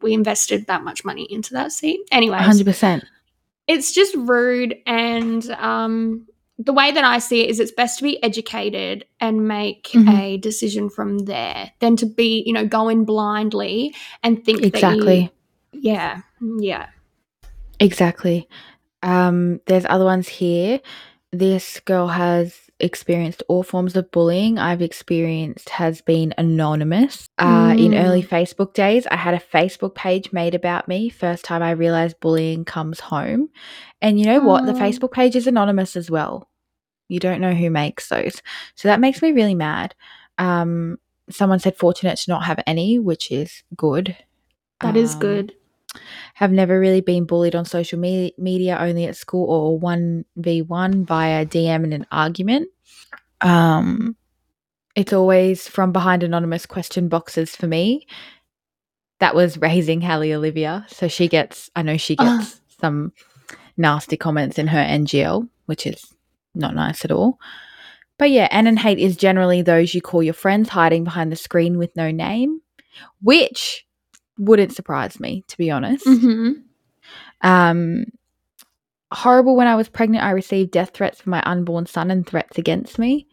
we 0.00 0.12
invested 0.14 0.66
that 0.68 0.82
much 0.84 1.04
money 1.04 1.26
into 1.30 1.54
that 1.54 1.72
seat? 1.72 2.00
Anyway. 2.10 2.38
100%. 2.38 3.02
it's 3.66 3.92
just 3.92 4.14
rude 4.16 4.76
and 4.86 5.50
um 5.52 6.26
the 6.64 6.72
way 6.72 6.92
that 6.92 7.04
I 7.04 7.18
see 7.18 7.40
it 7.42 7.50
is 7.50 7.60
it's 7.60 7.72
best 7.72 7.98
to 7.98 8.04
be 8.04 8.22
educated 8.22 9.04
and 9.20 9.48
make 9.48 9.88
Mhm. 9.94 10.18
a 10.18 10.36
decision 10.38 10.88
from 10.90 11.20
there 11.20 11.72
than 11.80 11.96
to 11.96 12.06
be, 12.06 12.42
you 12.46 12.52
know, 12.52 12.66
go 12.66 12.88
in 12.88 13.04
blindly 13.04 13.94
and 14.22 14.44
think 14.44 14.62
Exactly. 14.62 15.30
that 15.72 15.76
you, 15.78 15.90
yeah, 15.92 16.20
yeah. 16.58 16.86
Exactly. 17.80 18.48
Um, 19.02 19.60
there's 19.66 19.86
other 19.88 20.04
ones 20.04 20.28
here. 20.28 20.80
This 21.32 21.80
girl 21.80 22.08
has 22.08 22.58
experienced 22.78 23.42
all 23.48 23.62
forms 23.62 23.96
of 23.96 24.10
bullying 24.10 24.58
I've 24.58 24.82
experienced 24.82 25.68
has 25.70 26.00
been 26.02 26.34
anonymous. 26.36 27.28
Uh, 27.38 27.74
in 27.78 27.94
early 27.94 28.22
Facebook 28.22 28.74
days, 28.74 29.06
I 29.10 29.16
had 29.16 29.34
a 29.34 29.38
Facebook 29.38 29.94
page 29.94 30.32
made 30.32 30.54
about 30.54 30.88
me. 30.88 31.08
First 31.08 31.44
time 31.44 31.62
I 31.62 31.70
realized 31.72 32.20
bullying 32.20 32.64
comes 32.64 33.00
home. 33.00 33.48
And 34.00 34.18
you 34.18 34.26
know 34.26 34.40
what? 34.40 34.66
The 34.66 34.72
Oh. 34.72 34.76
Facebook 34.76 35.12
page 35.12 35.36
is 35.36 35.46
anonymous 35.46 35.96
as 35.96 36.10
well. 36.10 36.48
You 37.12 37.20
don't 37.20 37.40
know 37.40 37.52
who 37.54 37.70
makes 37.70 38.08
those. 38.08 38.42
So 38.74 38.88
that 38.88 39.00
makes 39.00 39.20
me 39.22 39.32
really 39.32 39.54
mad. 39.54 39.94
Um, 40.38 40.98
someone 41.30 41.58
said 41.58 41.76
fortunate 41.76 42.18
to 42.18 42.30
not 42.30 42.44
have 42.44 42.58
any, 42.66 42.98
which 42.98 43.30
is 43.30 43.62
good. 43.76 44.16
That 44.80 44.96
is 44.96 45.14
Um, 45.14 45.20
good. 45.20 45.52
have 46.34 46.50
never 46.50 46.80
really 46.80 47.02
been 47.02 47.26
bullied 47.26 47.54
on 47.54 47.64
social 47.66 47.98
me- 47.98 48.34
media, 48.38 48.78
only 48.80 49.04
at 49.04 49.14
school 49.16 49.44
or 49.50 49.78
1v1 49.78 51.04
via 51.06 51.44
DM 51.44 51.84
in 51.84 51.92
an 51.92 52.06
argument. 52.10 52.68
Um, 53.42 54.16
it's 54.96 55.12
always 55.12 55.68
from 55.68 55.92
behind 55.92 56.22
anonymous 56.22 56.64
question 56.66 57.08
boxes 57.08 57.54
for 57.54 57.66
me. 57.66 58.06
That 59.20 59.34
was 59.34 59.58
raising 59.58 60.00
Hallie 60.00 60.32
Olivia. 60.34 60.86
So 60.88 61.08
she 61.08 61.28
gets, 61.28 61.70
I 61.76 61.82
know 61.82 61.96
she 61.98 62.16
Ah. 62.18 62.38
gets 62.38 62.60
some 62.80 63.12
nasty 63.76 64.16
comments 64.16 64.58
in 64.58 64.68
her 64.68 64.78
NGL, 64.78 65.48
which 65.66 65.86
is 65.86 66.04
not 66.54 66.74
nice 66.74 67.04
at 67.04 67.10
all. 67.12 67.38
But 68.18 68.30
yeah, 68.30 68.48
anon 68.50 68.76
hate 68.76 68.98
is 68.98 69.16
generally 69.16 69.62
those 69.62 69.94
you 69.94 70.00
call 70.00 70.22
your 70.22 70.34
friends 70.34 70.68
hiding 70.68 71.04
behind 71.04 71.32
the 71.32 71.36
screen 71.36 71.78
with 71.78 71.94
no 71.96 72.10
name, 72.10 72.60
which 73.20 73.84
wouldn't 74.38 74.74
surprise 74.74 75.18
me, 75.18 75.44
to 75.48 75.56
be 75.58 75.70
honest. 75.70 76.04
hmm 76.04 76.52
Um, 77.40 78.04
horrible 79.12 79.56
when 79.56 79.66
I 79.66 79.74
was 79.74 79.88
pregnant, 79.88 80.24
I 80.24 80.30
received 80.30 80.70
death 80.70 80.90
threats 80.94 81.20
for 81.20 81.30
my 81.30 81.42
unborn 81.44 81.86
son 81.86 82.10
and 82.10 82.26
threats 82.26 82.58
against 82.58 82.98
me. 82.98 83.26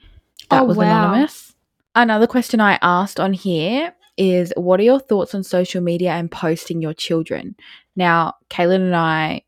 That 0.50 0.64
Oh, 0.64 0.66
was 0.66 0.78
wow. 0.78 0.86
anonymous. 0.86 1.54
Another 1.96 2.28
question 2.28 2.60
I 2.60 2.80
asked 2.82 3.20
on 3.20 3.34
here 3.34 3.94
is 4.18 4.54
what 4.58 4.80
are 4.80 4.84
your 4.84 5.00
thoughts 5.00 5.34
on 5.34 5.44
social 5.44 5.82
media 5.82 6.12
and 6.12 6.32
posting 6.32 6.82
your 6.82 6.94
children? 6.94 7.56
Now, 7.96 8.36
Kaylen 8.50 8.76
and 8.82 8.96
I, 8.96 9.44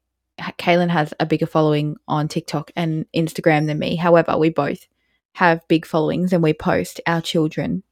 Kaylen 0.58 0.89
has 0.89 1.13
a 1.19 1.25
bigger 1.25 1.45
following 1.45 1.97
on 2.08 2.27
TikTok 2.27 2.71
and 2.75 3.06
Instagram 3.15 3.67
than 3.67 3.80
me. 3.80 3.95
However, 3.95 4.38
we 4.38 4.49
both 4.49 4.88
have 5.34 5.67
big 5.67 5.86
followings 5.86 6.34
and 6.34 6.43
we 6.43 6.54
post 6.54 6.99
our 7.08 7.21
children 7.21 7.84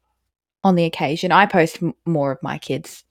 on 0.64 0.76
the 0.76 0.84
occasion. 0.86 1.32
I 1.32 1.46
post 1.46 1.82
m- 1.82 1.94
more 2.06 2.32
of 2.32 2.44
my 2.44 2.58
kids 2.58 3.04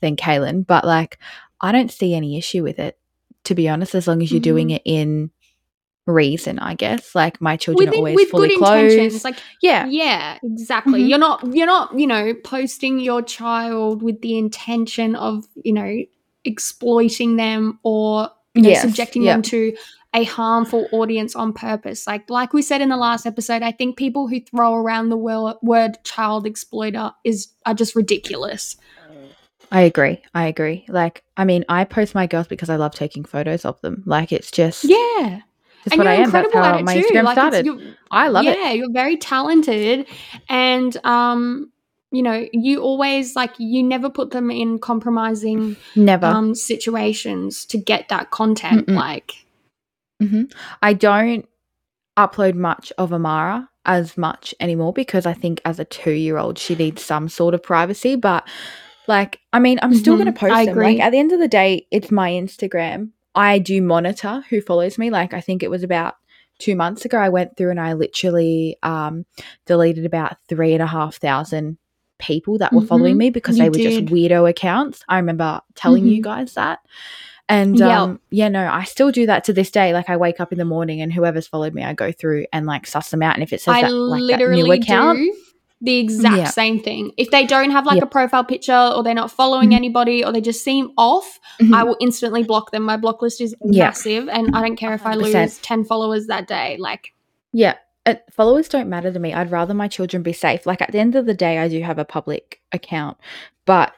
than 0.00 0.16
Kaylen, 0.16 0.66
but 0.66 0.84
like 0.84 1.18
I 1.60 1.72
don't 1.72 1.90
see 1.90 2.14
any 2.14 2.38
issue 2.38 2.62
with 2.62 2.78
it, 2.78 2.98
to 3.44 3.54
be 3.54 3.68
honest, 3.68 3.94
as 3.94 4.06
long 4.08 4.22
as 4.22 4.30
you're 4.32 4.40
doing 4.40 4.68
Mhm. 4.68 4.76
it 4.76 4.82
in 4.86 5.30
reason, 6.06 6.58
I 6.58 6.74
guess. 6.74 7.14
Like 7.14 7.40
my 7.40 7.56
children 7.56 7.88
are 7.90 7.94
always 7.94 8.16
with 8.16 8.30
fully 8.30 8.48
good 8.48 8.58
clothed. 8.58 8.92
intentions, 8.92 9.24
like 9.24 9.36
yeah. 9.60 9.86
yeah, 9.88 10.38
exactly. 10.42 11.02
Mhm. 11.02 11.08
You're 11.08 11.18
not 11.18 11.54
you're 11.54 11.66
not 11.66 11.98
you 11.98 12.06
know 12.06 12.32
posting 12.42 12.98
your 12.98 13.20
child 13.22 14.02
with 14.02 14.20
the 14.22 14.38
intention 14.38 15.14
of 15.16 15.44
you 15.62 15.72
know 15.74 15.98
exploiting 16.44 17.36
them 17.36 17.78
or 17.82 18.30
you 18.60 18.70
know 18.70 18.70
Yes, 18.70 18.82
subjecting 18.82 19.22
yeah. 19.22 19.32
them 19.34 19.42
to 19.42 19.74
a 20.12 20.24
harmful 20.24 20.88
audience 20.92 21.36
on 21.36 21.52
purpose. 21.52 22.06
Like 22.06 22.28
like 22.30 22.52
we 22.52 22.62
said 22.62 22.80
in 22.80 22.88
the 22.88 22.96
last 22.96 23.26
episode, 23.26 23.62
I 23.62 23.70
think 23.72 23.96
people 23.96 24.26
who 24.28 24.40
throw 24.40 24.74
around 24.74 25.08
the 25.10 25.16
word, 25.16 25.54
word 25.62 25.98
child 26.04 26.46
exploiter 26.46 27.12
is 27.24 27.48
are 27.66 27.74
just 27.74 27.94
ridiculous. 27.94 28.76
I 29.72 29.82
agree. 29.82 30.20
I 30.34 30.48
agree. 30.48 30.84
Like, 30.88 31.22
I 31.36 31.44
mean, 31.44 31.64
I 31.68 31.84
post 31.84 32.12
my 32.12 32.26
girls 32.26 32.48
because 32.48 32.68
I 32.68 32.74
love 32.74 32.92
taking 32.92 33.24
photos 33.24 33.64
of 33.64 33.80
them. 33.82 34.02
Like, 34.04 34.32
it's 34.32 34.50
just, 34.50 34.82
Yeah, 34.82 35.42
just 35.84 35.92
and 35.92 35.98
what 35.98 36.04
you're 36.04 36.08
I 36.08 36.14
am. 36.14 36.30
That's 36.32 36.46
incredible 36.46 36.60
how 36.60 36.74
at 36.74 36.80
it 36.80 36.84
my 36.84 36.94
too. 36.94 37.02
Instagram 37.06 37.22
like 37.24 37.34
started. 37.34 37.96
I 38.10 38.28
love 38.28 38.46
it. 38.46 38.58
yeah, 38.58 38.72
you're 38.72 38.90
very 38.92 39.16
talented, 39.16 40.08
and 40.48 40.96
um, 41.06 41.70
you 42.12 42.22
know, 42.22 42.46
you 42.52 42.82
always 42.82 43.36
like 43.36 43.52
you 43.58 43.82
never 43.82 44.10
put 44.10 44.30
them 44.30 44.50
in 44.50 44.78
compromising 44.78 45.76
Never. 45.94 46.26
um 46.26 46.54
situations 46.54 47.64
to 47.66 47.78
get 47.78 48.08
that 48.08 48.30
content. 48.30 48.86
Mm-mm. 48.86 48.96
Like, 48.96 49.32
hmm 50.20 50.44
I 50.82 50.92
don't 50.92 51.48
upload 52.18 52.54
much 52.54 52.92
of 52.98 53.12
Amara 53.12 53.68
as 53.86 54.18
much 54.18 54.54
anymore 54.60 54.92
because 54.92 55.24
I 55.24 55.32
think 55.32 55.60
as 55.64 55.78
a 55.78 55.84
two 55.84 56.12
year 56.12 56.36
old, 56.38 56.58
she 56.58 56.74
needs 56.74 57.02
some 57.02 57.28
sort 57.28 57.54
of 57.54 57.62
privacy. 57.62 58.16
But 58.16 58.46
like, 59.06 59.40
I 59.52 59.58
mean, 59.58 59.78
I'm 59.82 59.94
still 59.94 60.14
going 60.16 60.26
to 60.26 60.32
post 60.32 60.52
I 60.52 60.66
them. 60.66 60.72
agree. 60.72 60.94
Like, 60.94 61.00
at 61.00 61.10
the 61.10 61.18
end 61.18 61.32
of 61.32 61.40
the 61.40 61.48
day, 61.48 61.86
it's 61.90 62.10
my 62.10 62.30
Instagram. 62.30 63.10
I 63.34 63.58
do 63.58 63.80
monitor 63.80 64.44
who 64.50 64.60
follows 64.60 64.98
me. 64.98 65.10
Like, 65.10 65.32
I 65.32 65.40
think 65.40 65.62
it 65.62 65.70
was 65.70 65.82
about 65.82 66.14
two 66.60 66.76
months 66.76 67.04
ago, 67.04 67.18
I 67.18 67.30
went 67.30 67.56
through 67.56 67.70
and 67.70 67.80
I 67.80 67.94
literally 67.94 68.76
um, 68.82 69.24
deleted 69.66 70.04
about 70.04 70.36
three 70.48 70.74
and 70.74 70.82
a 70.82 70.86
half 70.86 71.16
thousand 71.16 71.78
people 72.20 72.58
that 72.58 72.72
were 72.72 72.82
following 72.82 73.14
Mhm, 73.16 73.18
me 73.18 73.30
because 73.30 73.56
you 73.58 73.64
they 73.64 73.70
were 73.70 73.76
did. 73.76 73.90
just 74.06 74.12
weirdo 74.14 74.48
accounts. 74.48 75.02
I 75.08 75.16
remember 75.16 75.60
telling 75.74 76.06
you 76.06 76.20
Mhm. 76.20 76.24
guys 76.24 76.54
that. 76.54 76.80
And 77.48 77.80
Yep. 77.80 77.90
um, 77.90 78.20
yeah, 78.30 78.48
no, 78.48 78.68
I 78.68 78.84
still 78.84 79.10
do 79.10 79.26
that 79.26 79.42
to 79.44 79.52
this 79.52 79.70
day. 79.72 79.92
Like 79.92 80.08
I 80.08 80.16
wake 80.16 80.38
up 80.38 80.52
in 80.52 80.58
the 80.58 80.64
morning 80.64 81.00
and 81.00 81.12
whoever's 81.12 81.48
followed 81.48 81.74
me, 81.74 81.82
I 81.82 81.94
go 81.94 82.12
through 82.12 82.46
and 82.52 82.64
like 82.66 82.86
suss 82.86 83.10
them 83.10 83.22
out. 83.22 83.34
And 83.34 83.42
if 83.42 83.52
it 83.52 83.60
says 83.60 83.74
I 83.74 83.82
that 83.82 83.90
like 83.92 84.20
that 84.20 84.24
literally 84.38 84.62
new 84.62 84.72
account, 84.72 85.18
do 85.18 85.34
the 85.82 85.96
exact 85.96 86.36
Yeah. 86.36 86.44
same 86.44 86.78
thing. 86.80 87.10
If 87.16 87.30
they 87.32 87.44
don't 87.46 87.70
have 87.70 87.86
like 87.86 87.96
Yeah. 87.96 88.04
a 88.04 88.06
profile 88.06 88.44
picture 88.44 88.92
or 88.94 89.02
they're 89.02 89.14
not 89.14 89.32
following 89.32 89.70
Mhm. 89.70 89.74
anybody 89.76 90.24
or 90.24 90.30
they 90.30 90.40
just 90.40 90.62
seem 90.62 90.90
off, 90.96 91.40
Mhm. 91.60 91.74
I 91.74 91.82
will 91.82 91.96
instantly 92.00 92.44
block 92.44 92.70
them. 92.70 92.84
My 92.84 92.96
block 92.96 93.20
list 93.22 93.40
is 93.40 93.56
Yeah. 93.64 93.86
massive, 93.86 94.28
and 94.28 94.54
I 94.54 94.60
don't 94.60 94.76
care 94.76 94.94
if 94.94 95.04
I 95.04 95.14
100%. 95.16 95.50
lose 95.50 95.58
ten 95.58 95.82
followers 95.84 96.26
that 96.28 96.46
day. 96.46 96.76
Like, 96.78 97.14
yeah, 97.52 97.74
uh, 98.06 98.14
followers 98.30 98.68
don't 98.68 98.88
matter 98.88 99.12
to 99.12 99.18
me. 99.18 99.32
I'd 99.34 99.50
rather 99.50 99.74
my 99.74 99.88
children 99.88 100.22
be 100.22 100.32
safe. 100.32 100.66
Like 100.66 100.80
at 100.82 100.92
the 100.92 100.98
end 100.98 101.14
of 101.16 101.26
the 101.26 101.34
day, 101.34 101.58
I 101.58 101.68
do 101.68 101.80
have 101.82 101.98
a 101.98 102.04
public 102.04 102.60
account, 102.72 103.18
but 103.66 103.94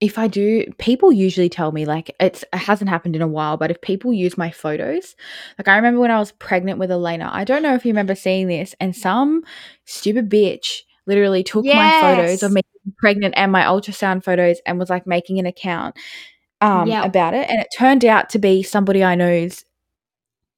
if 0.00 0.18
I 0.18 0.26
do, 0.26 0.64
people 0.78 1.12
usually 1.12 1.48
tell 1.48 1.70
me 1.70 1.84
like 1.84 2.14
it's 2.18 2.42
it 2.52 2.56
hasn't 2.58 2.90
happened 2.90 3.14
in 3.14 3.22
a 3.22 3.28
while, 3.28 3.56
but 3.56 3.70
if 3.70 3.80
people 3.80 4.12
use 4.12 4.36
my 4.36 4.50
photos, 4.50 5.14
like 5.58 5.68
I 5.68 5.76
remember 5.76 6.00
when 6.00 6.10
I 6.10 6.18
was 6.18 6.32
pregnant 6.32 6.80
with 6.80 6.90
Elena, 6.90 7.30
I 7.32 7.44
don't 7.44 7.62
know 7.62 7.74
if 7.74 7.84
you 7.86 7.92
remember 7.92 8.16
seeing 8.16 8.48
this, 8.48 8.74
and 8.80 8.96
some 8.96 9.44
stupid 9.84 10.28
bitch 10.28 10.80
literally 11.06 11.44
took 11.44 11.64
my 11.64 11.90
photos 12.00 12.42
of 12.42 12.52
me 12.52 12.62
pregnant 12.98 13.34
and 13.36 13.52
my 13.52 13.62
ultrasound 13.62 14.24
photos 14.24 14.58
and 14.66 14.78
was 14.78 14.90
like 14.90 15.06
making 15.06 15.38
an 15.38 15.46
account 15.46 15.96
um 16.60 16.88
Yep. 16.88 17.04
about 17.06 17.34
it, 17.34 17.48
and 17.48 17.60
it 17.60 17.68
turned 17.78 18.04
out 18.04 18.28
to 18.30 18.38
be 18.40 18.62
somebody 18.64 19.04
I 19.04 19.14
know's 19.14 19.64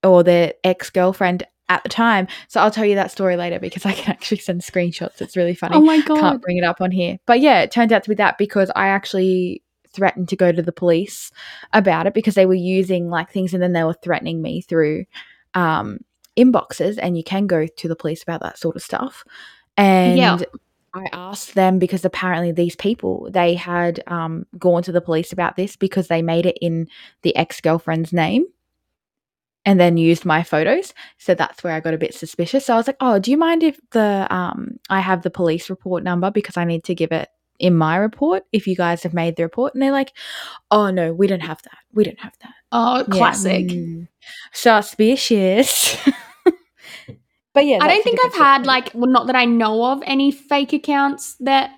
or 0.02 0.22
their 0.22 0.54
ex 0.64 0.88
girlfriend 0.88 1.46
at 1.74 1.82
the 1.82 1.88
time. 1.88 2.26
So 2.48 2.60
I'll 2.60 2.70
tell 2.70 2.84
you 2.86 2.94
that 2.94 3.10
story 3.10 3.36
later 3.36 3.58
because 3.58 3.84
I 3.90 3.92
can 3.92 4.10
actually 4.12 4.38
send 4.38 4.60
screenshots. 4.62 5.20
It's 5.20 5.36
really 5.36 5.54
funny 5.54 5.76
Oh 5.76 5.80
my 5.82 6.00
god. 6.00 6.20
can't 6.20 6.42
bring 6.42 6.56
it 6.58 6.64
up 6.64 6.80
on 6.80 6.90
here. 6.90 7.18
But 7.26 7.40
yeah, 7.40 7.60
it 7.60 7.70
turned 7.70 7.92
out 7.92 8.02
to 8.04 8.08
be 8.10 8.14
that 8.16 8.38
because 8.38 8.70
I 8.74 8.88
actually 8.88 9.62
threatened 9.92 10.28
to 10.28 10.36
go 10.36 10.50
to 10.50 10.62
the 10.62 10.72
police 10.72 11.30
about 11.72 12.06
it 12.06 12.14
because 12.14 12.34
they 12.34 12.46
were 12.46 12.54
using 12.54 13.08
like 13.10 13.30
things 13.30 13.54
and 13.54 13.62
then 13.62 13.72
they 13.72 13.84
were 13.84 13.94
threatening 14.02 14.42
me 14.42 14.60
through 14.60 15.04
um 15.54 15.98
inboxes 16.36 16.98
and 17.00 17.16
you 17.16 17.22
can 17.22 17.46
go 17.46 17.64
to 17.66 17.86
the 17.88 17.94
police 17.94 18.22
about 18.22 18.40
that 18.42 18.58
sort 18.58 18.74
of 18.76 18.82
stuff. 18.82 19.24
And 19.76 20.18
Yeah. 20.18 20.38
I 20.96 21.08
asked 21.12 21.54
them 21.54 21.80
because 21.80 22.04
apparently 22.04 22.52
these 22.52 22.76
people 22.76 23.28
they 23.32 23.54
had 23.54 24.00
um 24.06 24.46
gone 24.58 24.82
to 24.84 24.92
the 24.92 25.00
police 25.00 25.32
about 25.32 25.56
this 25.56 25.74
because 25.76 26.06
they 26.08 26.22
made 26.22 26.46
it 26.46 26.56
in 26.60 26.88
the 27.22 27.34
ex-girlfriend's 27.36 28.12
name 28.12 28.46
and 29.64 29.80
then 29.80 29.96
used 29.96 30.24
my 30.24 30.42
photos. 30.42 30.92
So 31.18 31.34
that's 31.34 31.64
where 31.64 31.72
I 31.74 31.80
got 31.80 31.94
a 31.94 31.98
bit 31.98 32.14
suspicious. 32.14 32.66
So 32.66 32.74
I 32.74 32.76
was 32.76 32.86
like, 32.86 32.96
"Oh, 33.00 33.18
do 33.18 33.30
you 33.30 33.36
mind 33.38 33.62
if 33.62 33.78
the 33.92 34.26
um 34.30 34.76
I 34.90 35.00
have 35.00 35.22
the 35.22 35.30
police 35.30 35.70
report 35.70 36.02
number 36.04 36.30
because 36.30 36.56
I 36.56 36.64
need 36.64 36.84
to 36.84 36.94
give 36.94 37.12
it 37.12 37.28
in 37.60 37.74
my 37.74 37.96
report 37.96 38.42
if 38.52 38.66
you 38.66 38.74
guys 38.76 39.02
have 39.04 39.14
made 39.14 39.36
the 39.36 39.42
report?" 39.44 39.74
And 39.74 39.82
they're 39.82 39.92
like, 39.92 40.12
"Oh 40.70 40.90
no, 40.90 41.12
we 41.12 41.26
don't 41.26 41.40
have 41.42 41.62
that. 41.62 41.78
We 41.92 42.04
don't 42.04 42.20
have 42.20 42.34
that." 42.42 42.54
Oh, 42.72 42.98
Yeah, 42.98 43.04
classic. 43.16 43.66
mm, 43.68 44.08
Suspicious. 44.52 45.96
but 47.54 47.66
yeah, 47.66 47.78
I 47.80 47.88
don't 47.88 48.02
think 48.04 48.18
I've 48.24 48.34
had 48.34 48.66
like 48.66 48.90
well, 48.94 49.10
not 49.10 49.26
that 49.28 49.36
I 49.36 49.44
know 49.44 49.84
of 49.92 50.02
any 50.06 50.30
fake 50.30 50.72
accounts 50.72 51.36
that 51.40 51.70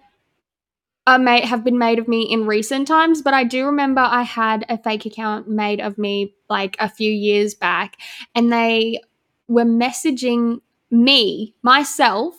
are 1.07 1.19
made 1.19 1.45
have 1.45 1.65
been 1.65 1.79
made 1.79 1.99
of 1.99 2.09
me 2.09 2.23
in 2.23 2.47
recent 2.47 2.89
times, 2.89 3.23
but 3.23 3.35
I 3.35 3.45
do 3.45 3.67
remember 3.67 4.01
I 4.01 4.23
had 4.23 4.65
a 4.69 4.79
fake 4.79 5.07
account 5.07 5.49
made 5.49 5.81
of 5.81 5.99
me 5.99 6.35
like 6.51 6.77
a 6.81 6.89
few 6.89 7.11
years 7.13 7.55
back, 7.55 7.97
and 8.35 8.53
they 8.53 9.01
were 9.49 9.65
messaging 9.65 10.61
me 10.91 11.55
myself, 11.63 12.35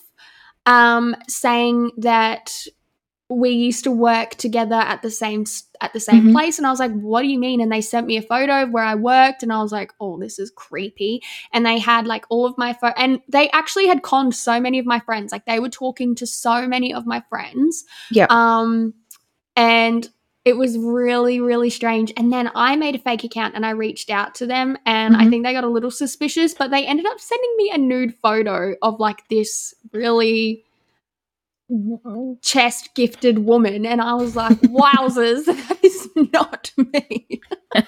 um, 0.65 1.15
saying 1.27 1.91
that 1.97 2.65
we 3.30 3.50
used 3.50 3.84
to 3.84 3.92
work 3.92 4.32
together 4.36 4.76
at 4.76 5.02
the 5.02 5.12
same 5.12 5.44
at 5.82 5.92
the 5.94 6.00
same 6.00 6.28
Mhm. 6.28 6.32
place 6.32 6.58
and 6.58 6.66
I 6.66 6.70
was 6.72 6.80
like 6.80 6.94
what 6.94 7.22
do 7.24 7.28
you 7.28 7.38
mean 7.38 7.60
and 7.60 7.70
they 7.72 7.82
sent 7.82 8.08
me 8.08 8.16
a 8.18 8.22
photo 8.22 8.63
of 8.63 8.72
where 8.72 8.86
I 8.86 8.96
worked 8.96 9.44
and 9.44 9.52
I 9.52 9.62
was 9.62 9.72
like 9.72 9.92
oh 10.00 10.18
this 10.18 10.40
is 10.40 10.50
creepy 10.56 11.22
and 11.52 11.66
they 11.66 11.78
had 11.78 12.08
like 12.08 12.26
all 12.30 12.46
of 12.46 12.58
my 12.58 12.72
pho- 12.74 12.94
and 12.96 13.20
they 13.28 13.50
actually 13.52 13.88
had 13.88 14.02
conned 14.02 14.34
so 14.34 14.60
many 14.62 14.80
of 14.80 14.86
my 14.86 15.00
friends 15.02 15.32
like 15.34 15.46
they 15.46 15.60
were 15.60 15.70
talking 15.70 16.16
to 16.16 16.26
so 16.26 16.68
many 16.68 16.94
of 16.94 17.06
my 17.06 17.22
friends 17.30 17.84
yeah 18.12 18.28
um 18.30 18.94
and 19.56 20.10
it 20.46 20.56
was 20.56 20.78
really 20.78 21.42
really 21.42 21.70
strange 21.70 22.13
and 22.16 22.32
then 22.32 22.50
I 22.56 22.78
made 22.78 22.96
a 22.96 23.00
fake 23.00 23.26
account 23.26 23.56
and 23.56 23.66
I 23.66 23.72
reached 23.72 24.10
out 24.10 24.36
to 24.36 24.48
them 24.48 24.78
and 24.86 25.18
I 25.18 25.26
Mhm. 25.26 25.30
think 25.30 25.46
they 25.46 25.52
got 25.54 25.66
a 25.66 25.70
little 25.70 25.92
suspicious 25.92 26.54
but 26.54 26.72
they 26.72 26.86
ended 26.86 27.06
up 27.06 27.20
sending 27.20 27.54
me 27.58 27.72
a 27.74 27.78
nude 27.78 28.16
photo 28.16 28.76
of 28.82 29.00
like 29.02 29.28
this 29.28 29.74
really 29.92 30.63
chest 32.41 32.93
gifted 32.95 33.39
woman 33.39 33.86
and 33.86 34.01
I 34.01 34.13
was 34.13 34.36
like 34.36 34.58
wowzers 34.62 35.45
that 35.45 35.77
is 35.84 36.08
not 36.32 36.71
me 36.77 37.41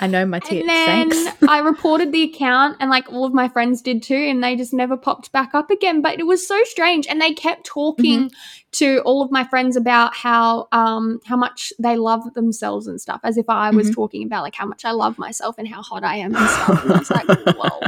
I 0.00 0.06
know 0.08 0.26
my 0.26 0.40
tits. 0.40 0.60
and 0.60 0.68
then 0.68 1.10
Thanks. 1.10 1.42
I 1.48 1.58
reported 1.60 2.10
the 2.12 2.22
account, 2.22 2.76
and 2.80 2.90
like 2.90 3.10
all 3.10 3.24
of 3.24 3.32
my 3.32 3.48
friends 3.48 3.80
did 3.80 4.02
too, 4.02 4.14
and 4.16 4.42
they 4.42 4.56
just 4.56 4.74
never 4.74 4.96
popped 4.96 5.30
back 5.32 5.54
up 5.54 5.70
again. 5.70 6.02
But 6.02 6.18
it 6.18 6.24
was 6.26 6.46
so 6.46 6.62
strange, 6.64 7.06
and 7.06 7.20
they 7.20 7.32
kept 7.32 7.64
talking 7.64 8.30
to 8.72 8.98
all 9.04 9.22
of 9.22 9.30
my 9.30 9.44
friends 9.44 9.76
about 9.76 10.14
how 10.14 10.68
um 10.72 11.20
how 11.24 11.36
much 11.36 11.72
they 11.78 11.96
love 11.96 12.34
themselves 12.34 12.86
and 12.86 13.00
stuff, 13.00 13.20
as 13.24 13.36
if 13.38 13.46
I 13.48 13.70
was 13.70 13.90
Mhm. 13.90 13.94
talking 13.94 14.26
about 14.26 14.42
like 14.42 14.54
how 14.56 14.66
much 14.66 14.84
I 14.84 14.90
love 14.90 15.16
myself 15.18 15.54
and 15.58 15.68
how 15.68 15.80
hot 15.82 16.02
I 16.04 16.16
am 16.16 16.34
and 16.34 16.48
stuff. 16.48 16.82
And 16.84 16.92
I 16.92 16.98
was 16.98 17.10
like, 17.10 17.28
whoa. 17.56 17.80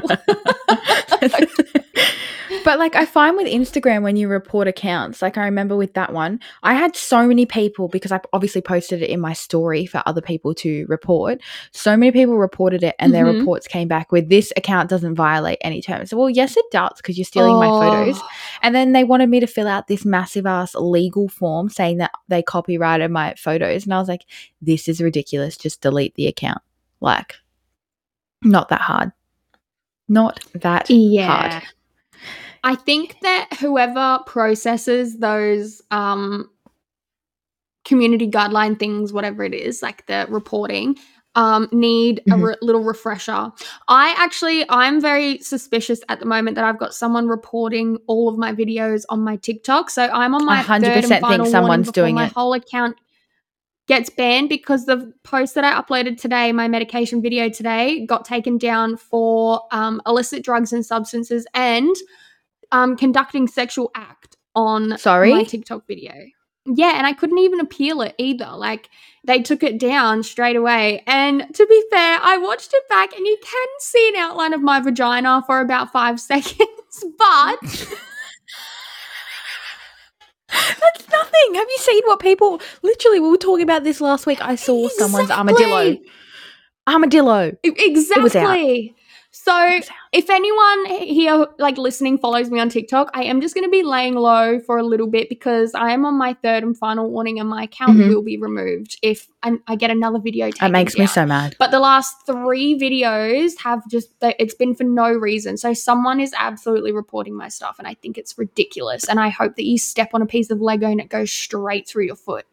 But 2.64 2.78
like 2.78 2.94
I 2.96 3.04
find 3.04 3.36
with 3.36 3.46
Instagram 3.46 4.02
when 4.02 4.16
you 4.16 4.28
report 4.28 4.68
accounts, 4.68 5.22
like 5.22 5.38
I 5.38 5.44
remember 5.44 5.76
with 5.76 5.94
that 5.94 6.12
one, 6.12 6.40
I 6.62 6.74
had 6.74 6.96
so 6.96 7.26
many 7.26 7.46
people 7.46 7.88
because 7.88 8.12
I 8.12 8.20
obviously 8.32 8.60
posted 8.60 9.02
it 9.02 9.10
in 9.10 9.20
my 9.20 9.32
story 9.32 9.86
for 9.86 10.02
other 10.06 10.20
people 10.20 10.54
to 10.56 10.84
report. 10.88 11.40
So 11.72 11.96
many 11.96 12.12
people 12.12 12.36
reported 12.36 12.82
it 12.82 12.94
and 12.98 13.14
their 13.14 13.24
Mhm. 13.24 13.38
reports 13.38 13.66
came 13.66 13.88
back 13.88 14.12
with 14.12 14.28
this 14.28 14.52
account 14.56 14.90
doesn't 14.90 15.14
violate 15.14 15.58
any 15.60 15.80
terms. 15.82 16.12
Well, 16.14 16.30
yes 16.30 16.56
it 16.56 16.64
does 16.70 16.94
because 16.96 17.16
you're 17.18 17.24
stealing 17.24 17.56
my 17.56 17.68
photos. 17.68 18.18
Oh. 18.18 18.28
And 18.62 18.74
then 18.74 18.92
they 18.92 19.04
wanted 19.04 19.28
me 19.30 19.40
to 19.40 19.46
fill 19.46 19.68
out 19.68 19.86
this 19.88 20.04
massive 20.04 20.46
ass 20.46 20.74
legal 20.74 21.28
form 21.28 21.68
saying 21.68 21.98
that 21.98 22.10
they 22.28 22.42
copyrighted 22.42 23.10
my 23.10 23.34
photos. 23.38 23.84
And 23.84 23.94
I 23.94 23.98
was 23.98 24.08
like, 24.08 24.24
this 24.60 24.88
is 24.88 25.00
ridiculous. 25.00 25.56
Just 25.56 25.80
delete 25.80 26.14
the 26.14 26.26
account. 26.26 26.62
Like, 27.00 27.34
not 28.42 28.68
that 28.68 28.80
hard. 28.82 29.12
Not 30.08 30.38
that 30.54 30.88
Yeah. 30.88 31.50
hard. 31.50 31.62
I 32.66 32.74
think 32.74 33.16
that 33.22 33.48
whoever 33.60 34.18
processes 34.26 35.18
those 35.18 35.80
um 35.92 36.50
community 37.84 38.28
guideline 38.28 38.76
things, 38.76 39.12
whatever 39.12 39.44
it 39.44 39.54
is, 39.54 39.80
like 39.80 40.04
the 40.06 40.26
reporting, 40.28 40.96
um, 41.36 41.68
need 41.70 42.18
a 42.26 42.30
Mhm. 42.30 42.42
re- 42.42 42.56
little 42.60 42.82
refresher. 42.82 43.52
I 43.86 44.14
actually, 44.18 44.64
I'm 44.68 45.00
very 45.00 45.38
suspicious 45.38 46.00
at 46.08 46.18
the 46.18 46.26
moment 46.26 46.56
that 46.56 46.64
I've 46.64 46.78
got 46.80 46.94
someone 46.94 47.28
reporting 47.28 47.98
all 48.08 48.28
of 48.28 48.36
my 48.38 48.52
videos 48.52 49.04
on 49.10 49.20
my 49.20 49.36
TikTok. 49.36 49.90
So 49.90 50.02
I'm 50.06 50.34
on 50.34 50.44
my 50.44 50.56
100% 50.62 50.84
third 50.84 51.04
and 51.04 51.20
final 51.20 51.44
warning 51.44 51.52
someone's 51.52 51.92
doing 51.92 52.14
my 52.16 52.26
it. 52.26 52.32
whole 52.32 52.54
account 52.54 52.96
gets 53.86 54.10
banned 54.10 54.48
because 54.48 54.86
the 54.86 55.12
post 55.22 55.54
that 55.54 55.62
I 55.62 55.80
uploaded 55.80 56.20
today, 56.20 56.50
my 56.50 56.66
medication 56.66 57.22
video 57.22 57.48
today, 57.48 58.04
got 58.04 58.24
taken 58.24 58.58
down 58.58 58.96
for 58.96 59.60
um, 59.70 60.02
illicit 60.06 60.42
drugs 60.42 60.72
and 60.72 60.84
substances 60.84 61.46
and 61.54 61.94
um, 62.72 62.96
conducting 62.96 63.46
sexual 63.48 63.90
act 63.94 64.36
on 64.54 64.90
my 64.90 64.96
Sorry? 64.96 65.44
TikTok 65.44 65.86
video. 65.86 66.12
Yeah, 66.66 66.94
and 66.96 67.06
I 67.06 67.12
couldn't 67.12 67.38
even 67.38 67.60
appeal 67.60 68.00
it 68.02 68.14
either. 68.18 68.50
Like 68.52 68.88
they 69.24 69.40
took 69.40 69.62
it 69.62 69.78
down 69.78 70.22
straight 70.22 70.56
away. 70.56 71.02
And 71.06 71.46
to 71.54 71.66
be 71.66 71.84
fair, 71.90 72.18
I 72.22 72.38
watched 72.38 72.72
it 72.74 72.88
back 72.88 73.14
and 73.16 73.24
you 73.24 73.36
can 73.42 73.66
see 73.78 74.08
an 74.08 74.16
outline 74.16 74.52
of 74.52 74.62
my 74.62 74.80
vagina 74.80 75.42
for 75.46 75.60
about 75.60 75.92
five 75.92 76.18
seconds, 76.32 77.04
but 77.18 77.58
That's 80.48 81.08
nothing. 81.10 81.54
Have 81.54 81.68
you 81.68 81.76
seen 81.78 82.02
what 82.04 82.20
people 82.20 82.60
literally 82.82 83.20
we 83.20 83.28
were 83.28 83.36
talking 83.36 83.62
about 83.64 83.84
this 83.84 84.00
last 84.00 84.26
week? 84.26 84.38
I 84.40 84.54
saw 84.54 84.88
someone's 84.88 85.30
armadillo. 85.30 85.96
Armadillo. 86.88 87.52
E- 87.64 87.72
Exactly. 87.76 88.94
So 89.38 89.52
It 89.68 89.80
was 89.80 89.88
out. 89.90 89.94
if 90.12 90.30
anyone 90.30 90.86
here 91.06 91.46
like 91.58 91.76
listening 91.76 92.16
follows 92.16 92.50
me 92.50 92.58
on 92.58 92.70
TikTok, 92.70 93.10
I 93.12 93.24
am 93.24 93.42
just 93.42 93.54
going 93.54 93.64
to 93.66 93.70
be 93.70 93.82
laying 93.82 94.14
low 94.14 94.58
for 94.60 94.78
a 94.78 94.82
little 94.82 95.06
bit 95.06 95.28
because 95.28 95.74
I 95.74 95.92
am 95.92 96.06
on 96.06 96.14
my 96.14 96.34
third 96.42 96.62
and 96.62 96.76
final 96.76 97.10
warning 97.10 97.38
and 97.38 97.48
my 97.48 97.64
account 97.64 97.98
Mhm. 97.98 98.08
will 98.08 98.22
be 98.22 98.38
removed 98.38 98.98
if 99.02 99.28
I, 99.42 99.58
I 99.68 99.76
get 99.76 99.90
another 99.90 100.18
video 100.18 100.46
taken 100.46 100.58
That 100.60 100.72
makes 100.72 100.96
me 100.98 101.06
so 101.06 101.26
mad. 101.26 101.54
But 101.58 101.70
the 101.70 101.78
last 101.80 102.16
three 102.24 102.78
videos 102.78 103.52
have 103.62 103.86
just 103.88 104.08
it's 104.22 104.54
been 104.54 104.74
for 104.74 104.84
no 104.84 105.10
reason. 105.12 105.58
So 105.58 105.74
someone 105.74 106.18
is 106.18 106.32
absolutely 106.38 106.92
reporting 106.92 107.34
my 107.36 107.48
stuff 107.48 107.76
and 107.78 107.86
I 107.86 107.92
think 107.94 108.16
it's 108.16 108.38
ridiculous. 108.38 109.06
And 109.06 109.20
I 109.20 109.28
hope 109.28 109.56
that 109.56 109.64
you 109.66 109.76
step 109.76 110.10
on 110.14 110.22
a 110.22 110.26
piece 110.26 110.50
of 110.50 110.62
Lego 110.62 110.88
and 110.88 111.00
it 111.00 111.10
goes 111.10 111.30
straight 111.30 111.86
through 111.86 112.04
your 112.06 112.16
foot. 112.16 112.46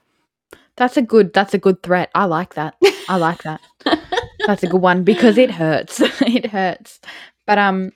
That's 0.75 0.97
a 0.97 1.01
good 1.01 1.33
that's 1.33 1.53
a 1.53 1.59
good 1.59 1.81
threat. 1.81 2.11
I 2.13 2.25
like 2.25 2.55
that. 2.55 2.75
I 3.07 3.15
like 3.15 3.43
that. 3.43 3.61
That's 4.45 4.63
a 4.63 4.67
good 4.67 4.81
one 4.81 5.03
because 5.03 5.37
it 5.37 5.51
hurts. 5.51 5.99
it 6.21 6.47
hurts. 6.47 6.99
But 7.45 7.57
um 7.57 7.91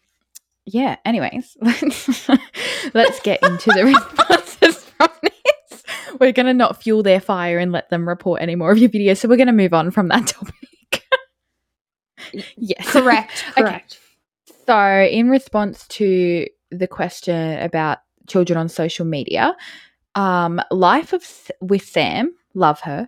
yeah, 0.65 0.97
anyways. 1.05 1.55
let's 2.93 3.19
get 3.21 3.41
into 3.43 3.71
the 3.71 3.83
responses 4.17 4.83
from 4.83 5.10
this. 5.21 5.83
We're 6.19 6.33
gonna 6.33 6.53
not 6.53 6.81
fuel 6.81 7.03
their 7.03 7.21
fire 7.21 7.57
and 7.57 7.71
let 7.71 7.89
them 7.89 8.07
report 8.07 8.41
any 8.41 8.55
more 8.55 8.71
of 8.71 8.77
your 8.77 8.89
videos. 8.89 9.17
So 9.19 9.29
we're 9.29 9.38
gonna 9.38 9.53
move 9.53 9.73
on 9.73 9.91
from 9.91 10.10
that 10.10 10.27
topic. 10.27 11.03
yes. 12.57 12.89
Correct. 12.89 13.45
Okay. 13.51 13.62
Correct. 13.62 13.99
So, 14.65 15.07
in 15.10 15.29
response 15.29 15.88
to 15.88 16.45
the 16.71 16.88
question 16.88 17.60
about 17.62 17.99
children 18.27 18.57
on 18.60 18.67
social 18.67 19.05
media, 19.05 19.55
um, 20.15 20.60
Life 20.71 21.13
of 21.13 21.21
S- 21.21 21.51
with 21.62 21.83
Sam, 21.83 22.33
love 22.53 22.81
her, 22.81 23.07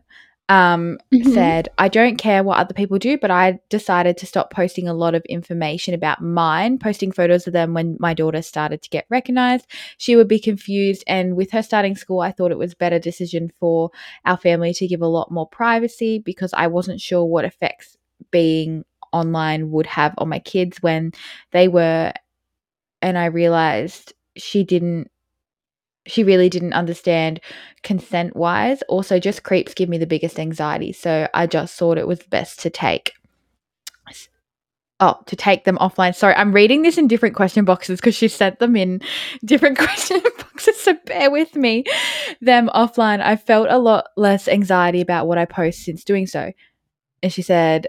um, 0.49 0.97
Mhm. 1.13 1.23
said, 1.33 1.69
I 1.77 1.87
don't 1.87 2.17
care 2.17 2.43
what 2.43 2.57
other 2.57 2.73
people 2.73 2.97
do, 2.99 3.17
but 3.17 3.31
I 3.31 3.59
decided 3.69 4.17
to 4.17 4.25
stop 4.25 4.51
posting 4.51 4.87
a 4.87 4.93
lot 4.93 5.15
of 5.15 5.23
information 5.25 5.93
about 5.93 6.21
mine, 6.21 6.79
posting 6.79 7.11
photos 7.11 7.47
of 7.47 7.53
them 7.53 7.73
when 7.73 7.97
my 7.99 8.13
daughter 8.13 8.41
started 8.41 8.81
to 8.81 8.89
get 8.89 9.05
recognized. 9.09 9.67
She 9.97 10.15
would 10.15 10.27
be 10.27 10.39
confused. 10.39 11.03
And 11.07 11.35
with 11.35 11.51
her 11.51 11.63
starting 11.63 11.95
school, 11.95 12.19
I 12.21 12.31
thought 12.31 12.51
it 12.51 12.57
was 12.57 12.73
a 12.73 12.77
better 12.77 12.99
decision 12.99 13.51
for 13.59 13.91
our 14.25 14.37
family 14.37 14.73
to 14.73 14.87
give 14.87 15.01
a 15.01 15.07
lot 15.07 15.31
more 15.31 15.47
privacy 15.47 16.19
because 16.19 16.53
I 16.53 16.67
wasn't 16.67 17.01
sure 17.01 17.25
what 17.25 17.45
effects 17.45 17.95
being 18.31 18.83
online 19.13 19.71
would 19.71 19.87
have 19.87 20.13
on 20.17 20.29
my 20.29 20.39
kids 20.39 20.81
when 20.81 21.11
they 21.51 21.67
were. 21.67 22.11
And 23.01 23.17
I 23.17 23.25
realized 23.25 24.13
she 24.37 24.63
didn't 24.63 25.09
she 26.09 26.23
really 26.23 26.49
didn't 26.49 26.73
understand 26.73 27.39
consent 27.83 28.35
wise. 28.35 28.81
Also, 28.83 29.19
just 29.19 29.43
creeps 29.43 29.73
give 29.73 29.89
me 29.89 29.97
the 29.97 30.07
biggest 30.07 30.39
anxiety. 30.39 30.91
So 30.91 31.27
I 31.33 31.47
just 31.47 31.77
thought 31.77 31.97
it 31.97 32.07
was 32.07 32.19
best 32.23 32.59
to 32.61 32.69
take. 32.69 33.13
Oh, 35.01 35.15
to 35.27 35.35
take 35.37 35.63
them 35.63 35.77
offline. 35.77 36.13
Sorry, 36.13 36.35
I'm 36.35 36.51
reading 36.51 36.81
this 36.81 36.97
in 36.97 37.07
different 37.07 37.33
question 37.33 37.63
boxes 37.63 38.01
because 38.01 38.15
she 38.15 38.27
sent 38.27 38.59
them 38.59 38.75
in 38.75 39.01
different 39.45 39.77
question 39.77 40.21
boxes. 40.37 40.77
So 40.77 40.93
bear 41.05 41.31
with 41.31 41.55
me. 41.55 41.85
Them 42.41 42.69
offline. 42.75 43.21
I 43.21 43.37
felt 43.37 43.69
a 43.69 43.77
lot 43.77 44.07
less 44.17 44.49
anxiety 44.49 44.99
about 44.99 45.25
what 45.25 45.37
I 45.37 45.45
post 45.45 45.85
since 45.85 46.03
doing 46.03 46.27
so. 46.27 46.51
And 47.23 47.31
she 47.31 47.41
said, 47.41 47.87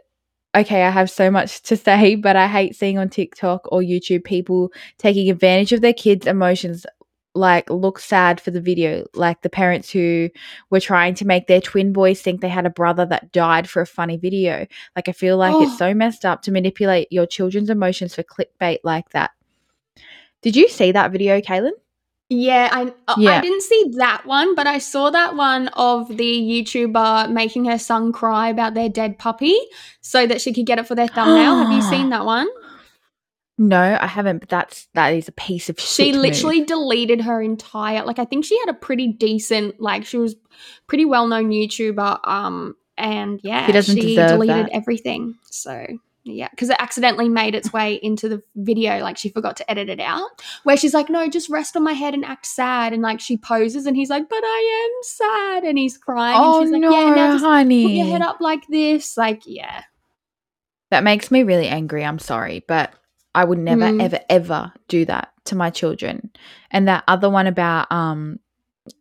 Okay, 0.54 0.83
I 0.83 0.90
have 0.90 1.11
so 1.11 1.30
much 1.30 1.62
to 1.62 1.76
say, 1.76 2.16
but 2.16 2.35
I 2.35 2.48
hate 2.48 2.74
seeing 2.74 2.98
on 2.98 3.09
TikTok 3.09 3.70
or 3.72 3.80
YouTube 3.80 4.24
people 4.24 4.72
taking 4.98 5.30
advantage 5.30 5.72
of 5.72 5.80
their 5.80 5.92
kids' 5.92 6.26
emotions 6.26 6.87
like 7.35 7.71
look 7.71 7.99
sad 8.01 8.40
for 8.40 8.51
the 8.51 8.61
video 8.61 9.05
like 9.14 9.43
the 9.43 9.49
parents 9.51 9.88
who 9.90 10.29
were 10.71 10.81
trying 10.81 11.14
to 11.14 11.25
make 11.25 11.47
their 11.47 11.61
twin 11.61 11.93
boys 11.93 12.21
think 12.21 12.40
they 12.40 12.49
had 12.49 12.66
a 12.66 12.71
brother 12.71 13.07
that 13.07 13.31
died 13.31 13.69
for 13.71 13.81
a 13.81 13.87
funny 13.87 14.16
video 14.16 14.66
like 14.97 15.09
i 15.09 15.12
feel 15.12 15.37
like 15.37 15.55
Oh. 15.55 15.62
it's 15.62 15.79
so 15.79 15.95
messed 15.95 16.25
up 16.25 16.43
to 16.43 16.51
manipulate 16.51 17.07
your 17.12 17.27
children's 17.27 17.71
emotions 17.71 18.14
for 18.16 18.25
clickbait 18.25 18.79
like 18.83 19.11
that 19.11 19.31
did 20.43 20.57
you 20.57 20.69
see 20.69 20.90
that 20.93 21.12
video 21.12 21.40
kaylen 21.40 21.73
Yeah, 22.31 22.69
I 22.71 22.83
uh, 23.09 23.14
I 23.19 23.40
didn't 23.40 23.62
see 23.62 23.90
that 23.99 24.23
one, 24.25 24.55
but 24.55 24.66
I 24.69 24.79
saw 24.79 25.11
that 25.11 25.35
one 25.35 25.66
of 25.75 26.07
the 26.16 26.33
YouTuber 26.51 27.31
making 27.33 27.64
her 27.66 27.77
son 27.79 28.12
cry 28.12 28.49
about 28.51 28.75
their 28.75 28.88
dead 28.88 29.19
puppy 29.19 29.59
so 30.01 30.27
that 30.29 30.40
she 30.40 30.53
could 30.53 30.64
get 30.66 30.79
it 30.79 30.87
for 30.87 30.95
their 30.95 31.09
thumbnail. 31.09 31.57
Have 31.59 31.73
you 31.73 31.83
seen 31.83 32.11
that 32.14 32.25
one? 32.25 32.47
No 33.61 33.96
i 34.01 34.07
haven't 34.07 34.38
but 34.40 34.49
that's 34.49 34.88
that 34.94 35.11
is 35.11 35.29
a 35.29 35.33
piece 35.33 35.68
of 35.68 35.79
She 35.79 36.05
shit 36.07 36.14
move. 36.14 36.23
literally 36.23 36.64
deleted 36.64 37.20
her 37.20 37.40
entire 37.42 38.03
like 38.05 38.18
I 38.18 38.25
think 38.25 38.44
she 38.46 38.59
had 38.59 38.70
a 38.70 38.75
pretty 38.75 39.07
decent 39.12 39.79
like 39.81 40.05
she 40.07 40.16
was 40.16 40.35
pretty 40.88 41.05
well 41.05 41.27
known 41.29 41.51
YouTuber 41.51 42.27
um 42.27 42.75
and 42.96 43.38
yeah 43.44 43.66
She 43.66 43.73
doesn't 43.73 43.96
she 44.01 44.14
deleted 44.16 44.66
that. 44.66 44.70
everything. 44.73 45.35
So 45.51 45.87
yeah, 46.25 46.49
because 46.51 46.68
it 46.70 46.77
accidentally 46.79 47.29
made 47.31 47.55
its 47.55 47.73
way 47.73 47.94
into 47.94 48.29
the 48.29 48.42
video. 48.55 48.99
Like 49.01 49.16
she 49.16 49.31
forgot 49.31 49.57
to 49.57 49.70
edit 49.70 49.88
it 49.88 50.01
out. 50.01 50.29
Where 50.64 50.77
she's 50.77 50.92
like, 50.92 51.09
"No, 51.09 51.27
just 51.31 51.49
rest 51.49 51.77
on 51.79 51.83
my 51.83 51.94
head 51.94 52.12
and 52.12 52.27
act 52.27 52.44
sad." 52.44 52.92
And 52.92 53.01
like 53.03 53.20
she 53.20 53.38
poses, 53.38 53.87
and 53.87 53.96
he's 53.96 54.11
like, 54.11 54.29
"But 54.29 54.42
I 54.44 54.90
am 54.96 55.03
sad," 55.03 55.64
and 55.64 55.79
he's 55.79 55.96
crying. 55.96 56.37
oh 56.38 56.59
and 56.59 56.66
she's 56.66 56.73
like, 56.73 56.81
no 56.83 56.90
"Yeah, 56.90 57.14
now 57.14 57.33
just 57.33 57.44
honey 57.44 57.85
put 57.85 57.92
your 57.92 58.07
head 58.07 58.20
up 58.23 58.38
like 58.42 58.66
this." 58.68 59.16
Like, 59.16 59.42
yeah, 59.46 59.85
that 60.90 61.03
makes 61.05 61.31
me 61.31 61.42
really 61.42 61.68
angry 61.68 62.05
i'm 62.05 62.18
sorry 62.18 62.64
but 62.68 62.92
i 63.35 63.45
would 63.45 63.59
never 63.59 63.85
Mm. 63.85 64.03
ever 64.03 64.21
ever 64.29 64.73
do 64.88 65.05
that 65.05 65.33
to 65.45 65.55
my 65.57 65.71
children 65.71 66.31
and 66.71 66.88
that 66.88 67.05
other 67.09 67.31
one 67.31 67.47
about 67.47 67.90
um 67.93 68.38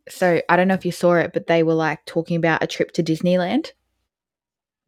so 0.08 0.40
i 0.48 0.56
don't 0.56 0.68
know 0.68 0.74
if 0.74 0.84
you 0.84 0.92
saw 0.92 1.14
it 1.14 1.32
but 1.32 1.46
they 1.46 1.62
were 1.62 1.74
like 1.74 2.04
talking 2.06 2.36
about 2.36 2.62
a 2.62 2.66
trip 2.66 2.92
to 2.92 3.02
disneyland 3.02 3.72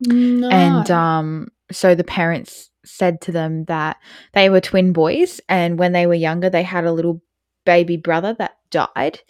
no. 0.01 0.49
and 0.51 0.91
um 0.91 1.49
so 1.71 1.95
the 1.95 2.05
parents 2.05 2.71
said 2.85 3.21
to 3.21 3.33
them 3.33 3.65
that 3.67 3.97
they 4.33 4.51
were 4.51 4.61
twin 4.61 4.93
boys 4.93 5.41
and 5.49 5.79
when 5.79 5.93
they 5.93 6.07
were 6.07 6.15
younger 6.15 6.51
they 6.51 6.63
had 6.65 6.85
a 6.85 6.93
little 6.93 7.23
baby 7.65 7.97
brother 7.97 8.35
that 8.39 8.57
died 8.71 9.21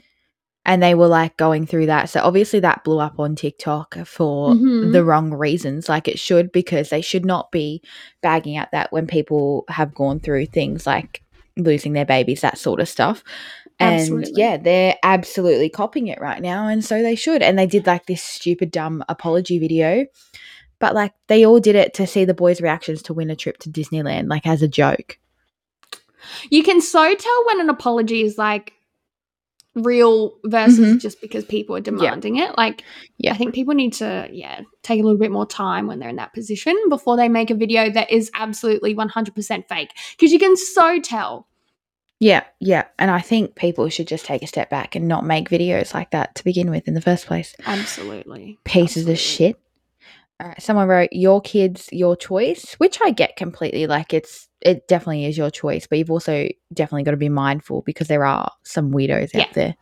and 0.64 0.83
they 0.83 0.94
were 0.94 1.09
like 1.09 1.37
going 1.37 1.66
through 1.66 1.87
that. 1.87 2.09
So 2.09 2.20
obviously 2.22 2.61
that 2.61 2.85
blew 2.85 3.01
up 3.01 3.18
on 3.18 3.35
tiktok 3.35 3.96
for 4.07 4.55
Mhm. 4.55 4.92
the 4.92 5.05
wrong 5.05 5.33
reasons 5.35 5.88
like 5.88 6.07
it 6.09 6.18
should 6.18 6.53
because 6.53 6.90
they 6.90 7.01
should 7.01 7.25
not 7.25 7.51
be 7.51 7.83
bagging 8.20 8.57
at 8.57 8.70
that 8.72 8.92
when 8.92 9.07
people 9.07 9.64
have 9.68 9.94
gone 9.94 10.20
through 10.20 10.46
things 10.46 10.87
like 10.87 11.22
losing 11.57 11.92
their 11.92 12.05
babies 12.07 12.40
that 12.42 12.59
sort 12.59 12.81
of 12.81 12.88
stuff. 12.88 13.25
And 13.81 14.01
Absolutely. 14.01 14.33
yeah 14.37 14.57
they're 14.57 14.96
absolutely 15.03 15.68
copying 15.68 16.07
it 16.07 16.20
right 16.20 16.40
now 16.40 16.68
and 16.68 16.85
so 16.85 17.03
they 17.03 17.16
should. 17.16 17.42
And 17.42 17.59
they 17.59 17.66
did 17.66 17.87
like 17.87 18.07
this 18.07 18.22
stupid 18.22 18.70
dumb 18.70 19.03
apology 19.09 19.59
video. 19.59 20.07
But 20.79 20.94
like 20.94 21.12
they 21.27 21.44
all 21.44 21.59
did 21.61 21.75
it 21.75 21.94
to 21.94 22.07
see 22.07 22.25
the 22.25 22.35
boys 22.35 22.61
reactions 22.61 23.03
to 23.03 23.14
win 23.14 23.31
a 23.31 23.37
trip 23.37 23.59
to 23.59 23.70
disneyland 23.70 24.29
like 24.29 24.46
as 24.46 24.62
a 24.62 24.68
joke. 24.68 25.18
You 26.51 26.62
can 26.62 26.81
so 26.81 27.14
tell 27.14 27.44
when 27.46 27.61
an 27.61 27.68
apology 27.68 28.22
is 28.22 28.38
like 28.38 28.72
real 29.74 30.35
versus 30.44 30.96
Mhm. 30.96 31.00
just 31.00 31.20
because 31.20 31.44
people 31.46 31.74
are 31.74 31.80
demanding 31.80 32.37
it. 32.37 32.56
Like, 32.58 32.82
Yeah. 33.18 33.32
I 33.32 33.37
think 33.38 33.54
people 33.54 33.72
need 33.74 33.94
to, 33.94 34.28
yeah, 34.30 34.61
take 34.82 35.00
a 35.00 35.02
little 35.02 35.18
bit 35.18 35.30
more 35.32 35.46
time 35.46 35.87
when 35.87 35.98
they're 35.98 36.11
in 36.11 36.16
that 36.16 36.35
position 36.35 36.76
before 36.90 37.16
they 37.16 37.28
make 37.28 37.50
a 37.50 37.54
video 37.54 37.88
that 37.90 38.11
is 38.11 38.30
absolutely 38.35 38.94
100% 38.94 39.66
fake. 39.68 39.90
Because 40.18 40.30
you 40.32 40.38
can 40.38 40.56
so 40.56 40.98
tell. 41.00 41.46
yeah 42.20 42.44
yeah 42.61 42.85
and 43.00 43.11
i 43.11 43.20
think 43.20 43.56
people 43.56 43.88
should 43.88 44.06
just 44.06 44.24
take 44.24 44.42
a 44.44 44.46
step 44.46 44.70
back 44.70 44.94
and 44.94 45.08
not 45.08 45.24
make 45.26 45.48
videos 45.48 45.92
like 45.92 46.12
that 46.12 46.32
to 46.37 46.44
begin 46.44 46.70
with 46.70 46.87
in 46.87 46.94
the 46.94 47.00
first 47.00 47.26
place 47.26 47.52
Absolutely. 47.66 48.58
pieces 48.64 49.08
Absolutely. 49.08 49.12
of 49.14 49.18
shit 49.18 49.56
someone 50.61 50.87
wrote 50.87 51.08
your 51.12 51.40
kids 51.40 51.88
your 51.90 52.14
choice 52.14 52.74
which 52.74 52.98
i 53.04 53.11
get 53.11 53.35
completely 53.37 53.87
like 53.88 54.12
it's 54.14 54.48
it 54.61 54.87
definitely 54.87 55.24
is 55.24 55.37
your 55.37 55.50
choice 55.50 55.87
but 55.88 55.98
you've 55.98 56.11
also 56.12 56.46
definitely 56.74 57.02
got 57.04 57.12
to 57.12 57.16
be 57.16 57.28
mindful 57.28 57.82
because 57.82 58.08
there 58.08 58.24
are 58.24 58.50
some 58.62 58.90
weirdos 58.92 59.30
Yeah. 59.35 59.42
out 59.42 59.52
there 59.54 59.74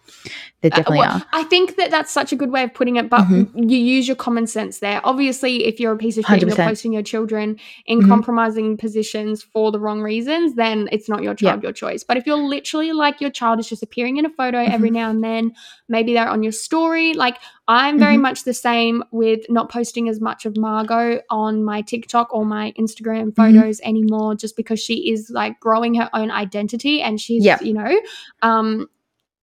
there 0.63 0.71
Uh, 0.73 0.77
definitely 0.77 0.99
well, 0.99 1.17
are 1.17 1.25
I 1.33 1.45
think 1.45 1.77
that 1.77 1.91
that's 1.91 2.11
such 2.13 2.33
a 2.33 2.37
good 2.37 2.51
way 2.51 2.63
of 2.65 2.75
putting 2.75 2.97
it, 2.97 3.09
but 3.09 3.23
Mhm. 3.23 3.71
you 3.71 3.79
use 3.79 4.07
your 4.07 4.17
common 4.17 4.47
sense 4.47 4.81
there. 4.81 5.01
Obviously, 5.05 5.65
if 5.65 5.81
you're 5.81 5.93
a 5.93 5.97
piece 5.97 6.19
of 6.19 6.25
shit 6.27 6.43
and 6.43 6.49
you're 6.55 6.67
posting 6.67 6.93
your 6.93 7.03
children 7.03 7.57
in 7.87 8.01
Mhm. 8.03 8.09
compromising 8.09 8.77
positions 8.77 9.43
for 9.43 9.73
the 9.73 9.81
wrong 9.81 10.03
reasons, 10.03 10.55
then 10.57 10.89
it's 10.93 11.09
not 11.09 11.23
your 11.23 11.35
Yeah. 11.41 11.51
child, 11.53 11.63
your 11.63 11.73
choice. 11.73 12.03
But 12.05 12.17
if 12.19 12.27
you're 12.27 12.37
literally 12.37 12.93
like 12.93 13.21
your 13.21 13.31
child 13.31 13.59
is 13.61 13.69
just 13.69 13.83
appearing 13.83 14.17
in 14.19 14.27
a 14.27 14.31
photo 14.31 14.59
Mm-hmm. 14.59 14.73
every 14.75 14.91
now 14.91 15.09
and 15.11 15.25
then, 15.25 15.53
maybe 15.89 16.13
they're 16.15 16.29
on 16.29 16.43
your 16.43 16.53
story. 16.53 17.15
Like 17.15 17.37
I'm 17.69 18.01
very 18.01 18.17
Mhm. 18.17 18.23
much 18.23 18.43
the 18.45 18.53
same 18.53 19.05
with 19.13 19.49
not 19.49 19.71
posting 19.71 20.09
as 20.09 20.21
much 20.21 20.45
of 20.45 20.57
Margot 20.57 21.21
on 21.31 21.63
my 21.63 21.83
TikTok 21.83 22.35
or 22.35 22.45
my 22.45 22.73
Instagram 22.77 23.31
Mm-hmm. 23.33 23.55
photos 23.55 23.81
anymore, 23.83 24.35
just 24.35 24.57
because 24.57 24.81
she 24.81 25.11
is 25.13 25.31
like 25.31 25.59
growing 25.61 25.95
her 25.95 26.11
own 26.13 26.31
identity 26.33 26.80
and 26.87 27.21
she's, 27.21 27.45
Yeah. 27.45 27.61
you 27.61 27.73
know, 27.75 28.01
um, 28.43 28.87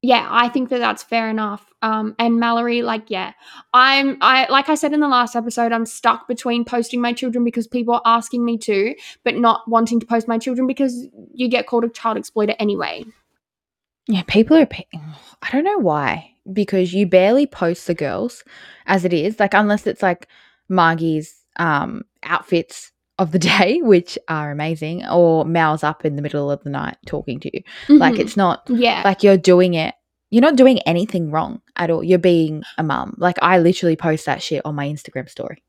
yeah, 0.03 0.27
I 0.29 0.47
think 0.49 0.69
that 0.69 0.77
that's 0.79 1.01
fair 1.03 1.29
enough. 1.29 1.73
Um, 1.81 2.15
and 2.19 2.39
Mallory, 2.39 2.81
like, 2.83 3.09
yeah, 3.09 3.33
I'm, 3.73 4.17
I, 4.21 4.47
like 4.49 4.69
I 4.69 4.75
said 4.75 4.93
in 4.93 4.99
the 4.99 5.07
last 5.07 5.35
episode, 5.35 5.71
I'm 5.71 5.85
stuck 5.85 6.27
between 6.27 6.65
posting 6.65 7.01
my 7.01 7.13
children 7.13 7.43
because 7.43 7.67
people 7.67 7.95
are 7.95 8.01
asking 8.05 8.45
me 8.45 8.57
to, 8.59 8.93
but 9.23 9.35
not 9.35 9.67
wanting 9.67 9.99
to 9.99 10.05
post 10.05 10.27
my 10.27 10.37
children 10.37 10.67
because 10.67 11.07
you 11.33 11.49
get 11.49 11.67
called 11.67 11.83
a 11.83 11.89
child 11.89 12.17
exploiter 12.17 12.55
anyway. 12.59 13.03
Yeah, 14.07 14.23
people 14.27 14.57
are. 14.57 14.67
I 15.41 15.51
don't 15.51 15.63
know 15.63 15.79
why. 15.79 16.31
Because 16.51 16.93
you 16.93 17.05
barely 17.05 17.45
post 17.45 17.87
the 17.87 17.93
girls 17.93 18.43
as 18.85 19.03
it 19.03 19.13
is. 19.13 19.39
Like, 19.39 19.53
unless 19.53 19.85
it's 19.85 20.01
like 20.01 20.27
Margie's 20.69 21.43
um, 21.57 22.03
outfits 22.23 22.91
of 23.19 23.31
the 23.31 23.39
day, 23.53 23.79
which 23.81 24.17
are 24.27 24.51
amazing, 24.51 25.05
or 25.07 25.45
Mal's 25.45 25.83
up 25.83 26.05
in 26.05 26.15
the 26.15 26.21
middle 26.21 26.49
of 26.51 26.63
the 26.63 26.69
night 26.69 26.97
talking 27.05 27.39
to 27.41 27.49
you. 27.53 27.63
Like, 27.89 28.15
Mhm. 28.15 28.19
it's 28.19 28.37
not 28.37 28.63
yeah, 28.69 29.01
like 29.05 29.23
you're 29.23 29.37
doing 29.37 29.73
it. 29.73 29.95
You're 30.29 30.41
not 30.41 30.55
doing 30.57 30.79
anything 30.81 31.31
wrong 31.31 31.61
at 31.77 31.89
all. 31.89 32.03
You're 32.03 32.19
being 32.19 32.63
a 32.77 32.83
mum. 32.83 33.15
Like, 33.17 33.37
I 33.41 33.59
literally 33.59 33.95
post 33.95 34.25
that 34.25 34.41
shit 34.41 34.61
on 34.65 34.75
my 34.75 34.87
Instagram 34.87 35.29
story. 35.29 35.63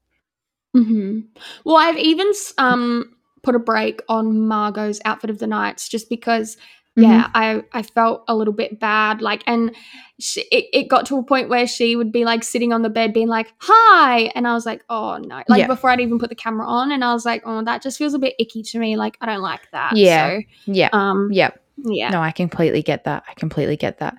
hmm 0.74 1.20
Well, 1.64 1.76
I've 1.76 1.96
even 1.98 2.30
um 2.58 3.14
put 3.42 3.54
a 3.54 3.58
break 3.60 4.02
on 4.08 4.46
Margot's 4.48 5.00
outfit 5.04 5.30
of 5.30 5.38
the 5.38 5.46
nights 5.46 5.88
just 5.88 6.10
because 6.10 6.56
yeah 7.02 7.28
i 7.34 7.62
i 7.72 7.82
felt 7.82 8.24
a 8.28 8.34
little 8.34 8.52
bit 8.52 8.78
bad 8.80 9.20
like 9.22 9.42
and 9.46 9.74
she, 10.18 10.40
it, 10.50 10.66
it 10.72 10.88
got 10.88 11.06
to 11.06 11.16
a 11.16 11.22
point 11.22 11.48
where 11.48 11.66
she 11.66 11.94
would 11.96 12.10
be 12.10 12.24
like 12.24 12.42
sitting 12.42 12.72
on 12.72 12.82
the 12.82 12.90
bed 12.90 13.12
being 13.12 13.28
like 13.28 13.52
hi 13.58 14.30
and 14.34 14.46
i 14.48 14.52
was 14.54 14.66
like 14.66 14.84
oh 14.90 15.16
no 15.18 15.42
like 15.48 15.60
Yeah. 15.60 15.66
before 15.66 15.90
i'd 15.90 16.00
even 16.00 16.18
put 16.18 16.28
the 16.28 16.34
camera 16.34 16.66
on 16.66 16.90
and 16.92 17.04
i 17.04 17.12
was 17.12 17.24
like 17.24 17.42
oh 17.46 17.62
that 17.64 17.82
just 17.82 17.98
feels 17.98 18.14
a 18.14 18.18
bit 18.18 18.34
icky 18.38 18.62
to 18.64 18.78
me 18.78 18.96
like 18.96 19.16
i 19.20 19.26
don't 19.26 19.42
like 19.42 19.70
that 19.72 19.96
Yeah. 19.96 20.28
so 20.38 20.42
Yeah. 20.66 20.88
um 20.92 21.28
Yeah. 21.32 21.50
yeah 21.84 22.10
No, 22.10 22.20
I 22.20 22.32
completely 22.32 22.82
get 22.82 23.04
that. 23.04 23.22
I 23.28 23.34
completely 23.34 23.76
get 23.76 23.98
that. 23.98 24.16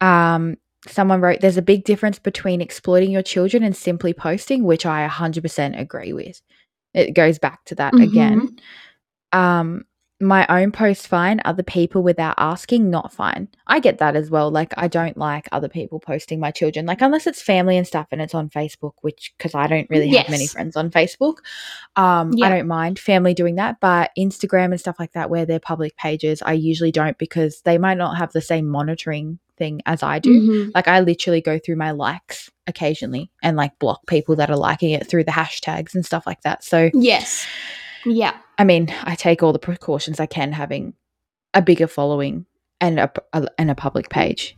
Um, 0.00 0.56
someone 0.86 1.20
wrote, 1.20 1.40
"There's 1.40 1.56
a 1.56 1.62
big 1.62 1.84
difference 1.84 2.18
between 2.20 2.60
exploiting 2.60 3.10
your 3.10 3.22
children 3.22 3.62
and 3.64 3.74
simply 3.76 4.12
posting," 4.14 4.62
which 4.64 4.86
I 4.86 5.06
100% 5.08 5.80
agree 5.80 6.12
with. 6.12 6.40
It 6.94 7.12
goes 7.14 7.38
back 7.40 7.64
to 7.66 7.74
that 7.76 7.92
Mhm. 7.94 8.02
again. 8.04 8.56
Um, 9.32 9.84
my 10.22 10.46
own 10.48 10.72
post 10.72 11.08
fine, 11.08 11.40
other 11.44 11.62
people 11.62 12.02
without 12.02 12.34
asking 12.38 12.88
not 12.88 13.12
fine. 13.12 13.48
I 13.66 13.80
get 13.80 13.98
that 13.98 14.16
as 14.16 14.30
well. 14.30 14.50
Like 14.50 14.72
I 14.76 14.88
don't 14.88 15.16
like 15.16 15.48
other 15.52 15.68
people 15.68 16.00
posting 16.00 16.40
my 16.40 16.50
children, 16.50 16.86
like 16.86 17.02
unless 17.02 17.26
it's 17.26 17.42
family 17.42 17.76
and 17.76 17.86
stuff 17.86 18.06
and 18.12 18.22
it's 18.22 18.34
on 18.34 18.48
Facebook, 18.48 18.92
which 19.02 19.34
because 19.36 19.54
I 19.54 19.66
don't 19.66 19.90
really 19.90 20.08
have 20.08 20.28
many 20.30 20.46
friends 20.46 20.76
on 20.76 20.90
Facebook. 20.90 21.38
Um, 21.96 22.32
Yeah. 22.34 22.46
I 22.46 22.48
don't 22.50 22.68
mind 22.68 22.98
family 22.98 23.34
doing 23.34 23.56
that, 23.56 23.80
but 23.80 24.10
Instagram 24.18 24.66
and 24.66 24.80
stuff 24.80 24.96
like 24.98 25.12
that, 25.12 25.28
where 25.28 25.44
they're 25.44 25.60
public 25.60 25.96
pages, 25.96 26.40
I 26.42 26.52
usually 26.54 26.92
don't 26.92 27.18
because 27.18 27.60
they 27.62 27.76
might 27.76 27.98
not 27.98 28.16
have 28.16 28.32
the 28.32 28.40
same 28.40 28.68
monitoring 28.68 29.38
thing 29.58 29.82
as 29.86 30.02
I 30.02 30.18
do. 30.18 30.40
Mhm. 30.40 30.70
Like 30.74 30.88
I 30.88 31.00
literally 31.00 31.40
go 31.40 31.58
through 31.58 31.76
my 31.76 31.90
likes 31.90 32.50
occasionally 32.66 33.30
and 33.42 33.56
like 33.56 33.78
block 33.78 34.06
people 34.06 34.36
that 34.36 34.50
are 34.50 34.56
liking 34.56 34.90
it 34.92 35.06
through 35.06 35.24
the 35.24 35.32
hashtags 35.32 35.94
and 35.94 36.06
stuff 36.06 36.26
like 36.26 36.40
that. 36.42 36.64
So 36.64 36.90
Yes. 36.94 37.44
Yeah. 38.04 38.36
I 38.58 38.64
mean, 38.64 38.92
I 39.04 39.14
take 39.14 39.42
all 39.42 39.52
the 39.52 39.58
precautions 39.58 40.20
I 40.20 40.26
can 40.26 40.52
having 40.52 40.94
a 41.54 41.62
bigger 41.62 41.86
following 41.86 42.46
and 42.80 42.98
a, 42.98 43.10
a 43.32 43.46
and 43.58 43.70
a 43.70 43.74
public 43.74 44.08
page. 44.08 44.56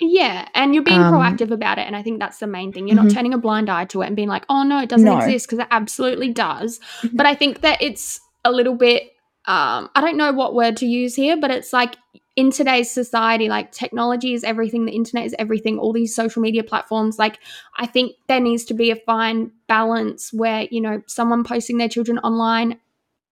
Yeah, 0.00 0.48
and 0.54 0.74
you're 0.74 0.82
being 0.82 1.00
Um, 1.00 1.14
proactive 1.14 1.50
about 1.52 1.78
it, 1.78 1.86
and 1.86 1.94
I 1.94 2.02
think 2.02 2.18
that's 2.18 2.38
the 2.38 2.46
main 2.46 2.72
thing. 2.72 2.88
You're 2.88 2.96
not 2.96 3.06
Mhm. 3.06 3.14
turning 3.14 3.34
a 3.34 3.38
blind 3.38 3.70
eye 3.70 3.84
to 3.86 4.02
it 4.02 4.06
and 4.06 4.16
being 4.16 4.28
like, 4.28 4.44
"Oh 4.48 4.62
no, 4.64 4.78
it 4.80 4.88
doesn't 4.88 5.06
No. 5.08 5.18
exist," 5.18 5.46
because 5.46 5.60
it 5.60 5.68
absolutely 5.70 6.32
does. 6.32 6.80
Mhm. 7.02 7.16
But 7.16 7.26
I 7.26 7.34
think 7.34 7.60
that 7.60 7.80
it's 7.80 8.20
a 8.44 8.50
little 8.50 8.74
bit. 8.74 9.04
Um, 9.46 9.90
I 9.94 10.00
don't 10.00 10.16
know 10.16 10.32
what 10.32 10.54
word 10.54 10.76
to 10.78 10.86
use 10.86 11.14
here, 11.14 11.36
but 11.36 11.50
it's 11.50 11.72
like 11.72 11.96
in 12.34 12.50
today's 12.50 12.90
society, 12.90 13.48
like 13.48 13.72
technology 13.72 14.32
is 14.32 14.44
everything, 14.44 14.86
the 14.86 14.92
internet 14.92 15.26
is 15.26 15.34
everything, 15.38 15.78
all 15.78 15.92
these 15.92 16.14
social 16.14 16.40
media 16.40 16.64
platforms. 16.64 17.18
Like, 17.18 17.38
I 17.76 17.86
think 17.86 18.12
there 18.28 18.40
needs 18.40 18.64
to 18.66 18.74
be 18.74 18.90
a 18.90 18.96
fine 18.96 19.52
balance 19.68 20.32
where 20.32 20.66
you 20.70 20.80
know 20.80 21.02
someone 21.06 21.44
posting 21.44 21.78
their 21.78 21.88
children 21.88 22.18
online 22.18 22.78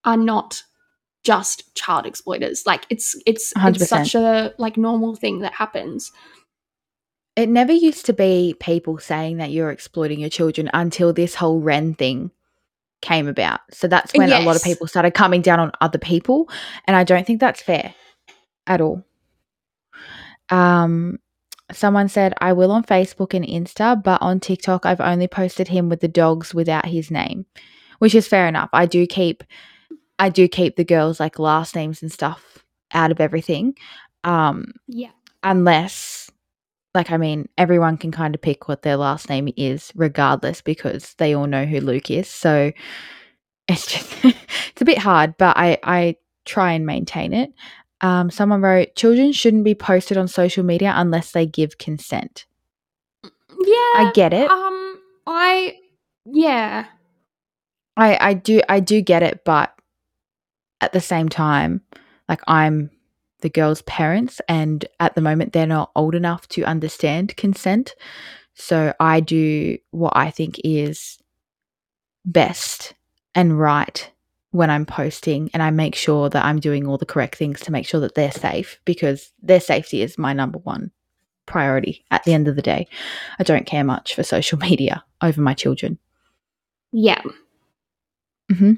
are 0.05 0.17
not 0.17 0.63
just 1.25 1.75
child 1.75 2.07
exploiters. 2.07 2.67
Like, 2.67 2.85
it's 2.91 3.17
it's 3.27 3.53
it's 3.57 3.89
such 3.89 4.15
a 4.15 4.53
like 4.59 4.77
normal 4.77 5.15
thing 5.15 5.41
that 5.41 5.55
happens. 5.55 6.13
It 7.37 7.49
never 7.49 7.73
used 7.73 8.05
to 8.07 8.13
be 8.13 8.55
people 8.61 8.99
saying 8.99 9.39
that 9.39 9.51
you're 9.51 9.71
exploiting 9.71 10.21
your 10.21 10.29
children 10.29 10.69
until 10.75 11.13
this 11.13 11.35
whole 11.35 11.61
Wren 11.61 11.95
thing 11.95 12.33
came 13.01 13.29
about. 13.29 13.61
So 13.71 13.89
that's 13.89 14.13
when 14.13 14.31
a 14.31 14.41
lot 14.41 14.57
of 14.57 14.63
people 14.63 14.87
started 14.87 15.13
coming 15.13 15.41
down 15.41 15.59
on 15.59 15.73
other 15.81 15.99
people, 15.99 16.51
and 16.87 16.97
I 16.97 17.05
don't 17.05 17.27
think 17.27 17.41
that's 17.41 17.63
fair 17.63 17.95
at 18.71 18.81
all. 18.81 19.05
Um, 20.49 21.19
someone 21.73 22.09
said 22.09 22.35
I 22.41 22.53
will 22.55 22.73
on 22.73 22.85
Facebook 22.85 23.35
and 23.35 23.45
Insta, 23.45 24.03
but 24.03 24.23
on 24.23 24.41
TikTok 24.41 24.87
I've 24.87 25.01
only 25.01 25.29
posted 25.29 25.69
him 25.69 25.89
with 25.89 26.01
the 26.01 26.09
dogs 26.09 26.55
without 26.55 26.87
his 26.87 27.11
name, 27.11 27.45
which 27.99 28.15
is 28.15 28.27
fair 28.27 28.49
enough. 28.49 28.71
I 28.73 28.87
do 28.87 29.07
keep, 29.07 29.45
I 30.19 30.29
do 30.31 30.49
keep 30.49 30.77
the 30.77 30.85
girls 30.85 31.21
like 31.21 31.39
last 31.39 31.75
names 31.77 32.03
and 32.03 32.11
stuff 32.11 32.65
out 32.93 33.11
of 33.11 33.21
everything, 33.21 33.75
um, 34.25 34.73
Yeah. 34.89 35.11
unless. 35.43 36.31
Like, 36.93 37.13
I 37.13 37.19
mean, 37.19 37.49
everyone 37.57 37.99
can 37.99 38.11
kind 38.11 38.35
of 38.35 38.43
pick 38.43 38.67
what 38.67 38.83
their 38.83 38.97
last 38.97 39.29
name 39.29 39.49
is, 39.57 39.93
regardless, 39.95 40.61
because 40.61 41.15
they 41.19 41.37
all 41.37 41.47
know 41.47 41.65
who 41.65 41.79
Luke 41.79 42.11
is. 42.11 42.27
So 42.29 42.73
it's 43.69 43.87
just, 43.87 44.13
it's 44.25 44.83
a 44.83 44.85
bit 44.85 44.99
hard, 44.99 45.37
but 45.39 45.57
I, 45.57 45.79
I 45.85 46.17
try 46.47 46.73
and 46.73 46.85
maintain 46.85 47.33
it. 47.33 47.53
Um, 48.03 48.31
someone 48.31 48.63
wrote, 48.63 48.95
children 48.97 49.33
shouldn't 49.33 49.65
be 49.65 49.75
posted 49.75 50.17
on 50.17 50.29
social 50.29 50.65
media 50.65 50.93
unless 50.97 51.33
they 51.33 51.47
give 51.47 51.79
consent. 51.79 52.47
Yeah. 53.23 53.29
I 53.97 54.11
get 54.15 54.33
it. 54.33 54.51
Um 54.51 54.99
I 55.27 55.77
yeah. 56.25 56.87
I, 57.97 58.19
I 58.21 58.35
do 58.35 58.63
I 58.69 58.81
do 58.81 59.03
get 59.03 59.23
it, 59.23 59.45
but 59.45 59.75
at 60.81 60.93
the 60.93 61.01
same 61.01 61.29
time, 61.29 61.83
like 62.29 62.41
I'm 62.47 62.91
the 63.41 63.51
girl's 63.51 63.83
parents 63.83 64.41
and 64.49 64.85
at 64.99 65.15
the 65.15 65.21
moment 65.21 65.53
they're 65.53 65.67
not 65.67 65.91
old 65.95 66.15
enough 66.15 66.49
to 66.49 66.65
understand 66.65 67.37
consent. 67.37 67.95
So 68.55 68.95
I 69.01 69.21
do 69.21 69.79
what 69.91 70.13
I 70.17 70.31
think 70.31 70.61
is 70.65 71.19
best 72.25 72.95
and 73.35 73.59
right 73.59 74.11
when 74.53 74.71
I'm 74.71 74.87
posting 74.87 75.51
and 75.55 75.63
I 75.63 75.71
make 75.71 75.95
sure 75.95 76.29
that 76.29 76.45
I'm 76.45 76.59
doing 76.59 76.87
all 76.87 76.99
the 76.99 77.07
correct 77.07 77.37
things 77.37 77.61
to 77.61 77.73
make 77.73 77.87
sure 77.87 78.01
that 78.01 78.15
they're 78.15 78.33
safe 78.33 78.81
because 78.85 79.33
their 79.43 79.61
safety 79.61 80.03
is 80.03 80.19
my 80.19 80.33
number 80.33 80.59
one 80.59 80.91
priority 81.47 82.05
at 82.11 82.25
the 82.25 82.33
end 82.33 82.49
of 82.49 82.57
the 82.57 82.63
day. 82.63 82.87
I 83.39 83.43
don't 83.45 83.67
care 83.67 83.85
much 83.85 84.15
for 84.15 84.23
social 84.23 84.59
media 84.69 85.05
over 85.23 85.41
my 85.41 85.55
children. 85.55 85.99
Yeah. 86.93 87.23
hmm 88.51 88.73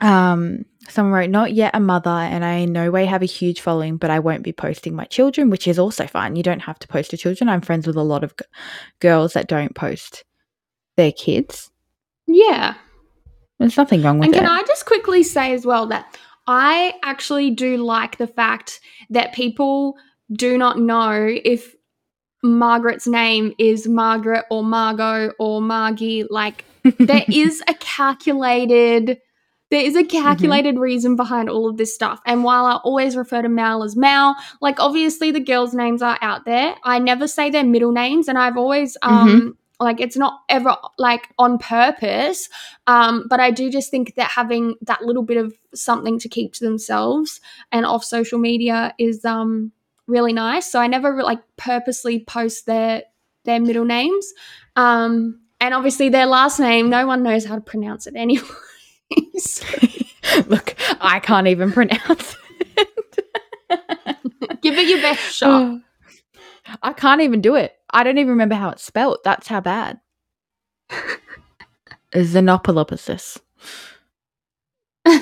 Um, 0.00 0.64
someone 0.88 1.12
wrote, 1.12 1.30
not 1.30 1.52
yet 1.52 1.74
a 1.74 1.80
mother, 1.80 2.10
and 2.10 2.44
I 2.44 2.54
in 2.54 2.72
no 2.72 2.90
way 2.90 3.04
have 3.06 3.22
a 3.22 3.26
huge 3.26 3.60
following, 3.60 3.96
but 3.96 4.10
I 4.10 4.18
won't 4.20 4.42
be 4.44 4.52
posting 4.52 4.94
my 4.94 5.04
children, 5.04 5.50
which 5.50 5.66
is 5.68 5.78
also 5.78 6.06
fine. 6.06 6.36
You 6.36 6.42
don't 6.42 6.60
have 6.60 6.78
to 6.80 6.88
post 6.88 7.12
your 7.12 7.18
children. 7.18 7.48
I'm 7.48 7.60
friends 7.60 7.86
with 7.86 7.96
a 7.96 8.02
lot 8.02 8.24
of 8.24 8.36
g- 8.36 8.44
girls 9.00 9.32
that 9.32 9.48
don't 9.48 9.74
post 9.74 10.24
their 10.96 11.12
kids. 11.12 11.70
Yeah. 12.26 12.74
There's 13.60 13.76
nothing 13.76 14.02
wrong 14.02 14.18
with 14.18 14.26
And 14.26 14.34
it. 14.34 14.38
And 14.38 14.46
can 14.46 14.58
I 14.58 14.62
just 14.66 14.86
quickly 14.86 15.22
say 15.22 15.52
as 15.52 15.64
well 15.64 15.86
that 15.86 16.16
I 16.46 16.94
actually 17.04 17.50
do 17.50 17.76
like 17.76 18.16
the 18.16 18.26
fact 18.26 18.80
that 19.10 19.34
people 19.34 19.96
do 20.32 20.58
not 20.58 20.78
know 20.78 21.28
if 21.44 21.76
Margaret's 22.42 23.06
name 23.06 23.52
is 23.58 23.86
Margaret 23.86 24.46
or 24.50 24.64
Margot 24.64 25.32
or 25.38 25.60
Margie. 25.60 26.24
Like 26.28 26.64
there 26.98 27.24
is 27.32 27.62
a 27.68 27.74
calculated 27.74 29.20
there 29.70 29.84
is 29.84 29.94
a 29.94 30.02
calculated 30.02 30.80
reason 30.80 31.14
behind 31.14 31.48
all 31.48 31.68
of 31.68 31.76
this 31.76 31.94
stuff. 31.94 32.20
And 32.26 32.42
while 32.42 32.64
I 32.64 32.76
always 32.82 33.14
refer 33.14 33.40
to 33.40 33.48
Mal 33.48 33.84
as 33.84 33.94
Mal, 33.94 34.34
like 34.60 34.80
obviously 34.80 35.30
the 35.30 35.38
girls' 35.38 35.74
names 35.74 36.02
are 36.02 36.18
out 36.22 36.44
there. 36.44 36.74
I 36.82 36.98
never 36.98 37.28
say 37.28 37.50
their 37.50 37.62
middle 37.62 37.92
names, 37.92 38.26
and 38.26 38.36
I've 38.36 38.56
always 38.56 38.96
um 39.02 39.56
like 39.80 40.00
it's 40.00 40.16
not 40.16 40.40
ever 40.48 40.76
like 40.98 41.28
on 41.38 41.58
purpose. 41.58 42.48
Um, 42.86 43.26
but 43.28 43.40
I 43.40 43.50
do 43.50 43.70
just 43.70 43.90
think 43.90 44.14
that 44.14 44.30
having 44.30 44.76
that 44.82 45.02
little 45.02 45.22
bit 45.22 45.38
of 45.38 45.54
something 45.74 46.18
to 46.20 46.28
keep 46.28 46.52
to 46.54 46.64
themselves 46.64 47.40
and 47.72 47.86
off 47.86 48.04
social 48.04 48.38
media 48.38 48.94
is 48.98 49.24
um 49.24 49.72
really 50.06 50.32
nice. 50.32 50.70
So 50.70 50.78
I 50.80 50.86
never 50.86 51.22
like 51.22 51.40
purposely 51.56 52.24
post 52.24 52.66
their 52.66 53.04
their 53.44 53.60
middle 53.60 53.84
names. 53.86 54.32
Um, 54.76 55.40
and 55.60 55.74
obviously 55.74 56.08
their 56.08 56.26
last 56.26 56.60
name, 56.60 56.90
no 56.90 57.06
one 57.06 57.22
knows 57.22 57.44
how 57.44 57.54
to 57.54 57.60
pronounce 57.60 58.06
it 58.06 58.14
anyway. 58.16 58.46
Look, 60.46 60.74
I 61.00 61.20
can't 61.20 61.46
even 61.46 61.72
pronounce 61.72 62.36
it. 62.76 62.88
Give 64.62 64.76
it 64.76 64.88
your 64.88 65.00
best 65.00 65.34
shot. 65.34 65.80
I 66.82 66.92
can't 66.92 67.20
even 67.20 67.40
do 67.40 67.54
it. 67.54 67.74
I 67.90 68.02
don't 68.04 68.18
even 68.18 68.30
remember 68.30 68.54
how 68.54 68.70
it's 68.70 68.82
spelled. 68.84 69.18
That's 69.24 69.48
how 69.48 69.60
bad. 69.60 70.00
Xenopolopsis. 72.12 73.38
I 75.06 75.20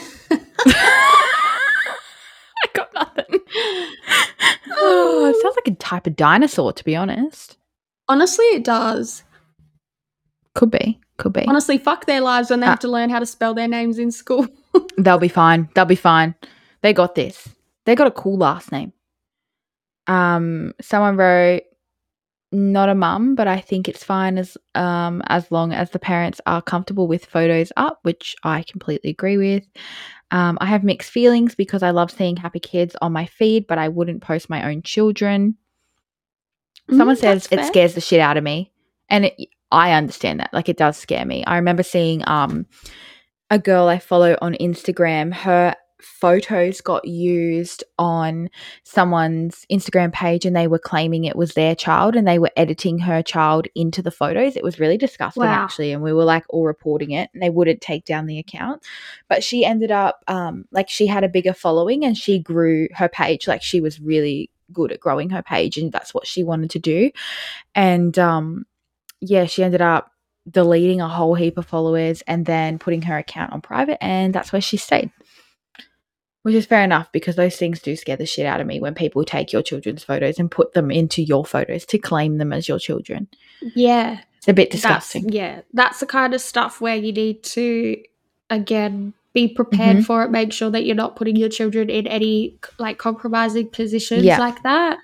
got 2.75 2.93
nothing. 2.95 3.41
Oh, 4.81 5.33
it 5.35 5.41
sounds 5.43 5.57
like 5.57 5.69
a 5.69 5.75
type 5.77 6.07
of 6.07 6.17
dinosaur, 6.17 6.73
to 6.73 6.85
be 6.85 6.97
honest. 6.97 7.57
Honestly, 8.09 8.45
it 8.47 8.65
does. 8.65 9.23
Could 10.55 10.71
be. 10.71 11.01
Could 11.19 11.33
be. 11.33 11.45
Honestly, 11.47 11.79
fuck 11.79 12.07
their 12.07 12.21
lives 12.21 12.51
when 12.51 12.61
they 12.61 12.67
Ah. 12.67 12.71
have 12.71 12.81
to 12.81 12.89
learn 12.89 13.11
how 13.11 13.19
to 13.19 13.27
spell 13.27 13.55
their 13.55 13.69
names 13.69 13.99
in 13.99 14.11
school. 14.11 14.47
They'll 14.99 15.19
be 15.19 15.29
fine. 15.29 15.69
They'll 15.75 15.85
be 15.85 15.95
fine. 15.97 16.35
They 16.83 16.93
got 16.93 17.15
this. 17.15 17.49
They 17.85 17.95
got 17.95 18.07
a 18.07 18.11
cool 18.13 18.37
last 18.39 18.73
name. 18.73 18.93
Um, 20.09 20.73
someone 20.81 21.17
wrote, 21.17 21.63
not 22.51 22.89
a 22.89 22.95
mum, 22.95 23.35
but 23.35 23.47
I 23.47 23.61
think 23.61 23.89
it's 23.89 24.03
fine 24.03 24.39
as 24.39 24.57
um 24.75 25.23
as 25.29 25.53
long 25.53 25.73
as 25.73 25.91
the 25.91 25.99
parents 25.99 26.41
are 26.47 26.63
comfortable 26.63 27.07
with 27.07 27.27
photos 27.27 27.73
up, 27.77 27.99
which 28.03 28.35
I 28.43 28.63
completely 28.63 29.11
agree 29.11 29.37
with. 29.37 29.65
Um, 30.31 30.57
I 30.61 30.67
have 30.67 30.83
mixed 30.85 31.11
feelings 31.11 31.55
because 31.55 31.83
I 31.83 31.91
love 31.91 32.11
seeing 32.11 32.37
happy 32.37 32.61
kids 32.61 32.97
on 33.03 33.13
my 33.13 33.27
feed, 33.27 33.67
but 33.67 33.79
I 33.79 33.89
wouldn't 33.89 34.23
post 34.23 34.49
my 34.51 34.71
own 34.71 34.83
children. 34.83 35.57
Someone 36.91 37.17
Mm, 37.17 37.21
says 37.21 37.43
that's 37.43 37.47
it 37.51 37.57
fair. 37.57 37.67
scares 37.67 37.95
the 37.95 38.01
shit 38.01 38.21
out 38.21 38.39
of 38.39 38.45
me, 38.45 38.73
and 39.11 39.27
it, 39.27 39.35
I 39.71 39.93
understand 39.93 40.41
that. 40.41 40.53
Like 40.55 40.71
it 40.71 40.79
does 40.79 40.97
scare 40.97 41.27
me. 41.27 41.45
I 41.45 41.57
remember 41.57 41.83
seeing 41.83 42.27
um 42.27 42.67
a 43.51 43.59
girl 43.59 43.89
I 43.89 43.99
follow 43.99 44.37
on 44.41 44.55
Instagram. 44.55 45.35
Her 45.35 45.75
photos 46.01 46.81
got 46.81 47.07
used 47.07 47.85
on 47.99 48.49
someone's 48.85 49.67
Instagram 49.71 50.13
page, 50.13 50.45
and 50.45 50.55
they 50.55 50.67
were 50.67 50.79
claiming 50.79 51.25
it 51.25 51.37
was 51.37 51.55
their 51.55 51.75
child, 51.75 52.17
and 52.17 52.27
they 52.27 52.39
were 52.39 52.51
editing 52.57 52.99
her 53.01 53.23
child 53.23 53.67
into 53.75 54.03
the 54.03 54.11
photos. 54.11 54.57
It 54.57 54.63
was 54.63 54.79
really 54.81 54.97
disgusting, 54.99 55.43
Wow. 55.43 55.65
actually, 55.65 55.93
and 55.93 56.03
we 56.03 56.13
were 56.13 56.25
like 56.25 56.45
all 56.49 56.65
reporting 56.65 57.11
it, 57.13 57.31
and 57.33 57.43
they 57.43 57.51
wouldn't 57.51 57.81
take 57.81 58.05
down 58.05 58.27
the 58.27 58.39
account. 58.39 58.83
But 59.29 59.43
she 59.45 59.65
ended 59.65 59.91
up 59.91 60.23
um 60.29 60.67
like 60.71 60.89
she 60.89 61.07
had 61.07 61.25
a 61.25 61.29
bigger 61.29 61.53
following, 61.53 62.05
and 62.05 62.17
she 62.17 62.39
grew 62.39 62.89
her 62.95 63.09
page. 63.09 63.49
Like 63.49 63.63
she 63.63 63.81
was 63.81 64.01
really 64.01 64.51
good 64.73 64.93
at 64.93 65.01
growing 65.01 65.31
her 65.31 65.43
page 65.43 65.79
and 65.79 65.91
that's 65.91 66.13
what 66.13 66.27
she 66.27 66.43
wanted 66.45 66.69
to 66.69 66.79
do 66.79 67.11
and 67.75 68.19
um 68.19 68.67
yeah 69.21 69.47
she 69.47 69.65
ended 69.65 69.81
up 69.81 70.13
deleting 70.51 71.01
a 71.01 71.09
whole 71.09 71.35
heap 71.35 71.57
of 71.57 71.67
followers 71.67 72.23
and 72.27 72.45
then 72.47 72.79
putting 72.79 73.01
her 73.03 73.17
account 73.17 73.51
on 73.53 73.61
private 73.63 73.97
and 74.05 74.35
that's 74.35 74.53
where 74.53 74.61
she 74.61 74.77
stayed 74.77 75.11
which 76.49 76.57
is 76.57 76.65
fair 76.65 76.83
enough 76.83 77.13
because 77.13 77.37
those 77.37 77.57
things 77.57 77.79
do 77.79 77.95
scare 77.95 78.17
the 78.17 78.25
shit 78.25 78.47
out 78.47 78.59
of 78.59 78.67
me 78.67 78.81
when 78.81 78.95
people 78.95 79.23
take 79.23 79.53
your 79.53 79.61
children's 79.61 80.03
photos 80.03 80.39
and 80.39 80.51
put 80.51 80.73
them 80.73 80.91
into 80.91 81.23
your 81.23 81.45
photos 81.45 81.85
to 81.85 81.99
claim 81.99 82.39
them 82.39 82.55
as 82.55 82.67
your 82.67 82.79
children. 82.79 83.29
Yeah. 83.75 84.21
It's 84.39 84.49
a 84.49 84.55
bit 84.55 84.71
That's, 84.71 84.81
disgusting. 84.81 85.29
yeah. 85.29 85.61
That's 85.75 86.01
the 86.01 86.07
kind 86.07 86.33
of 86.33 86.41
stuff 86.41 86.81
where 86.81 86.97
you 86.97 87.13
need 87.13 87.43
to, 87.43 88.03
again, 88.49 89.13
be 89.35 89.47
prepared 89.47 89.99
Mhm. 89.99 90.05
for 90.07 90.23
it. 90.25 90.31
Make 90.31 90.55
sure 90.55 90.71
that 90.71 90.87
you're 90.87 90.97
not 90.97 91.17
putting 91.17 91.37
your 91.37 91.51
children 91.51 91.91
in 91.91 92.07
any 92.07 92.57
like 92.79 92.97
compromising 92.97 93.69
positions 93.69 94.25
Yeah. 94.25 94.39
like 94.39 94.63
that. 94.63 94.97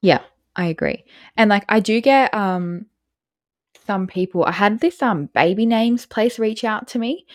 Yeah, 0.00 0.20
I 0.54 0.66
agree. 0.66 1.04
And 1.36 1.50
like 1.50 1.64
I 1.68 1.80
do 1.80 2.00
get 2.00 2.32
um 2.32 2.86
some 3.84 4.06
people 4.06 4.44
I 4.44 4.52
had 4.52 4.78
this 4.78 5.02
um 5.02 5.26
baby 5.34 5.66
names 5.66 6.06
place 6.06 6.38
reach 6.38 6.62
out 6.62 6.86
to 6.88 7.00
me 7.00 7.26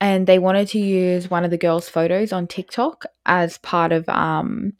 and 0.00 0.26
they 0.26 0.38
wanted 0.38 0.68
to 0.68 0.78
use 0.78 1.30
one 1.30 1.44
of 1.44 1.50
the 1.50 1.58
girls' 1.58 1.88
photos 1.88 2.32
on 2.32 2.46
TikTok 2.46 3.04
as 3.24 3.58
part 3.58 3.92
of 3.92 4.08
um 4.08 4.72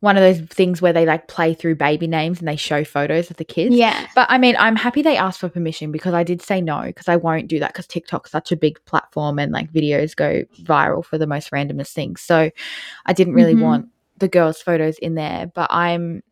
one 0.00 0.16
of 0.16 0.22
those 0.22 0.40
things 0.48 0.80
where 0.80 0.94
they 0.94 1.04
like 1.04 1.28
play 1.28 1.52
through 1.52 1.74
baby 1.74 2.06
names 2.06 2.38
and 2.38 2.48
they 2.48 2.56
show 2.56 2.84
photos 2.84 3.30
of 3.30 3.36
the 3.36 3.44
kids. 3.44 3.74
Yeah. 3.76 4.06
But 4.14 4.28
I 4.30 4.38
mean, 4.38 4.56
I'm 4.58 4.74
happy 4.74 5.02
they 5.02 5.18
asked 5.18 5.40
for 5.40 5.50
permission 5.50 5.92
because 5.92 6.14
I 6.14 6.24
did 6.24 6.40
say 6.40 6.62
no 6.62 6.80
because 6.84 7.06
I 7.06 7.16
won't 7.16 7.48
do 7.48 7.58
that 7.58 7.74
because 7.74 7.86
TikTok's 7.86 8.30
such 8.30 8.50
a 8.50 8.56
big 8.56 8.82
platform 8.86 9.38
and 9.38 9.52
like 9.52 9.70
videos 9.70 10.16
go 10.16 10.44
viral 10.62 11.04
for 11.04 11.18
the 11.18 11.26
most 11.26 11.50
randomest 11.50 11.92
things. 11.92 12.22
So 12.22 12.50
I 13.04 13.12
didn't 13.12 13.34
really 13.34 13.54
Mhm. 13.54 13.60
want 13.60 13.88
the 14.16 14.28
girls' 14.28 14.62
photos 14.62 14.96
in 14.98 15.16
there. 15.16 15.50
But 15.54 15.70
I'm, 15.70 16.22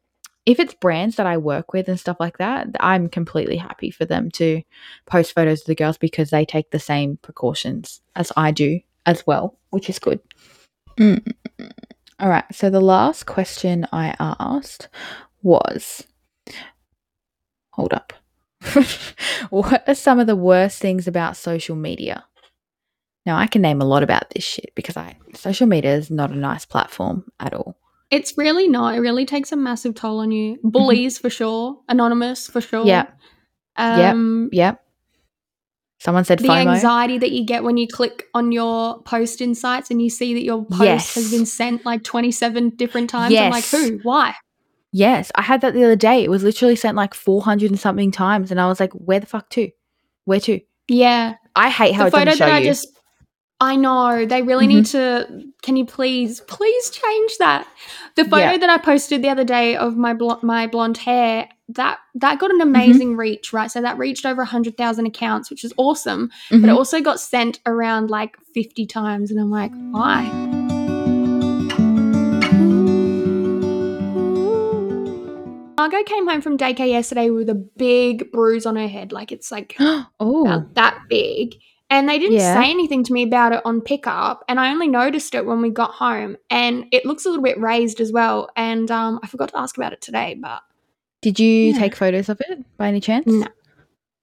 if 0.48 0.58
it's 0.58 0.72
brands 0.72 1.16
that 1.16 1.26
I 1.26 1.36
work 1.36 1.74
with 1.74 1.88
and 1.88 2.00
stuff 2.00 2.16
like 2.18 2.38
that, 2.38 2.68
I'm 2.80 3.10
completely 3.10 3.58
happy 3.58 3.90
for 3.90 4.06
them 4.06 4.30
to 4.30 4.62
post 5.04 5.34
photos 5.34 5.60
of 5.60 5.66
the 5.66 5.74
girls 5.74 5.98
because 5.98 6.30
they 6.30 6.46
take 6.46 6.70
the 6.70 6.78
same 6.78 7.18
precautions 7.18 8.00
as 8.16 8.32
I 8.34 8.50
do 8.50 8.80
as 9.04 9.26
well, 9.26 9.58
which 9.68 9.90
is 9.90 9.98
good. 9.98 10.20
Mm. 10.96 11.34
All 12.18 12.30
right. 12.30 12.46
So 12.50 12.70
the 12.70 12.80
last 12.80 13.26
question 13.26 13.86
I 13.92 14.16
asked 14.18 14.88
was 15.42 16.06
hold 17.72 17.92
up. 17.92 18.14
what 19.50 19.86
are 19.86 19.94
some 19.94 20.18
of 20.18 20.26
the 20.26 20.34
worst 20.34 20.80
things 20.80 21.06
about 21.06 21.36
social 21.36 21.76
media? 21.76 22.24
Now 23.26 23.36
I 23.36 23.48
can 23.48 23.60
name 23.60 23.82
a 23.82 23.84
lot 23.84 24.02
about 24.02 24.30
this 24.30 24.44
shit 24.44 24.72
because 24.74 24.96
I 24.96 25.18
social 25.34 25.66
media 25.66 25.94
is 25.94 26.10
not 26.10 26.30
a 26.30 26.36
nice 26.36 26.64
platform 26.64 27.30
at 27.38 27.52
all. 27.52 27.76
It's 28.10 28.36
really 28.38 28.68
not. 28.68 28.94
It 28.94 29.00
really 29.00 29.26
takes 29.26 29.52
a 29.52 29.56
massive 29.56 29.94
toll 29.94 30.20
on 30.20 30.30
you. 30.30 30.58
Bullies 30.64 31.18
for 31.18 31.28
sure. 31.30 31.78
Anonymous 31.88 32.46
for 32.48 32.60
sure. 32.60 32.86
Yeah. 32.86 33.06
Yep. 33.78 34.14
Um, 34.14 34.48
Yep. 34.52 34.82
Someone 36.00 36.24
said 36.24 36.38
the 36.38 36.46
FOMO. 36.48 36.74
anxiety 36.74 37.18
that 37.18 37.32
you 37.32 37.44
get 37.44 37.64
when 37.64 37.76
you 37.76 37.88
click 37.88 38.26
on 38.32 38.52
your 38.52 39.02
post 39.02 39.40
insights 39.40 39.90
and 39.90 40.00
you 40.00 40.08
see 40.08 40.32
that 40.34 40.42
your 40.44 40.64
post 40.64 40.82
Yes. 40.82 41.14
has 41.16 41.30
been 41.32 41.44
sent 41.44 41.84
like 41.84 42.04
27 42.04 42.70
different 42.70 43.10
times. 43.10 43.34
I'm 43.36 43.50
like, 43.50 43.64
who? 43.66 43.98
Why? 44.04 44.34
Yes, 44.92 45.32
I 45.34 45.42
had 45.42 45.60
that 45.62 45.74
the 45.74 45.82
other 45.84 45.96
day. 45.96 46.22
It 46.22 46.30
was 46.30 46.44
literally 46.44 46.76
sent 46.76 46.96
like 46.96 47.14
400 47.14 47.70
and 47.70 47.80
something 47.80 48.12
times 48.12 48.50
and 48.52 48.60
I 48.60 48.68
was 48.68 48.78
like, 48.78 48.92
where 48.92 49.18
the 49.20 49.26
fuck 49.26 49.50
to? 49.50 49.70
Where 50.24 50.40
to? 50.40 50.60
Yeah. 50.88 51.34
I 51.56 51.68
hate 51.68 51.94
how 51.94 52.04
the 52.04 52.08
it 52.08 52.12
photo 52.12 52.34
that 52.36 52.52
I 52.52 52.58
you. 52.60 52.64
just 52.66 52.88
I 53.60 53.74
know 53.74 54.24
they 54.24 54.42
really 54.42 54.68
need 54.68 54.86
to. 54.86 55.26
Can 55.62 55.76
you 55.76 55.84
please, 55.84 56.40
please 56.42 56.90
change 56.90 57.38
that? 57.38 57.66
The 58.14 58.24
photo 58.24 58.52
Yeah. 58.52 58.56
that 58.58 58.70
I 58.70 58.78
posted 58.78 59.20
the 59.20 59.30
other 59.30 59.42
day 59.42 59.74
of 59.74 59.96
my 59.96 60.14
blo- 60.14 60.38
my 60.42 60.68
blonde 60.68 60.98
hair 60.98 61.48
that 61.70 61.98
that 62.14 62.38
got 62.38 62.50
an 62.50 62.58
Mm-hmm. 62.58 62.68
amazing 62.68 63.16
reach, 63.16 63.52
right? 63.52 63.68
So 63.70 63.80
that 63.82 63.98
reached 63.98 64.24
over 64.24 64.44
hundred 64.44 64.76
thousand 64.76 65.06
accounts, 65.06 65.50
which 65.50 65.64
is 65.64 65.74
awesome. 65.76 66.30
But 66.50 66.60
it 66.60 66.62
Mhm. 66.66 66.76
also 66.76 67.00
got 67.00 67.18
sent 67.18 67.58
around 67.66 68.10
like 68.10 68.36
fifty 68.54 68.86
times, 68.86 69.32
and 69.32 69.40
I'm 69.40 69.50
like, 69.50 69.72
why? 69.90 70.22
Margot 75.78 76.02
came 76.04 76.26
home 76.28 76.40
from 76.40 76.58
daycare 76.58 76.88
yesterday 76.88 77.30
with 77.30 77.48
a 77.48 77.54
big 77.54 78.32
bruise 78.32 78.66
on 78.66 78.74
her 78.76 78.88
head, 78.88 79.12
like 79.12 79.30
it's 79.30 79.52
like 79.52 79.76
oh, 79.80 80.42
about 80.44 80.74
that 80.74 80.98
big. 81.08 81.54
And 81.90 82.08
they 82.08 82.18
didn't 82.18 82.36
Yeah. 82.36 82.60
say 82.60 82.70
anything 82.70 83.02
to 83.04 83.12
me 83.12 83.22
about 83.22 83.52
it 83.52 83.62
on 83.64 83.80
pickup. 83.80 84.44
And 84.48 84.60
I 84.60 84.70
only 84.70 84.88
noticed 84.88 85.34
it 85.34 85.46
when 85.46 85.62
we 85.62 85.70
got 85.70 85.92
home. 85.92 86.36
And 86.50 86.84
it 86.92 87.06
looks 87.06 87.24
a 87.24 87.28
little 87.30 87.42
bit 87.42 87.58
raised 87.58 88.00
as 88.00 88.12
well. 88.12 88.50
And 88.56 88.90
um, 88.90 89.20
I 89.22 89.26
forgot 89.26 89.48
to 89.50 89.58
ask 89.58 89.76
about 89.76 89.92
it 89.94 90.00
today, 90.02 90.36
but 90.40 90.60
did 91.22 91.40
you 91.40 91.72
Yeah. 91.72 91.78
take 91.78 91.96
photos 91.96 92.28
of 92.28 92.40
it 92.42 92.62
by 92.76 92.88
any 92.88 93.00
chance? 93.00 93.26
No. 93.26 93.46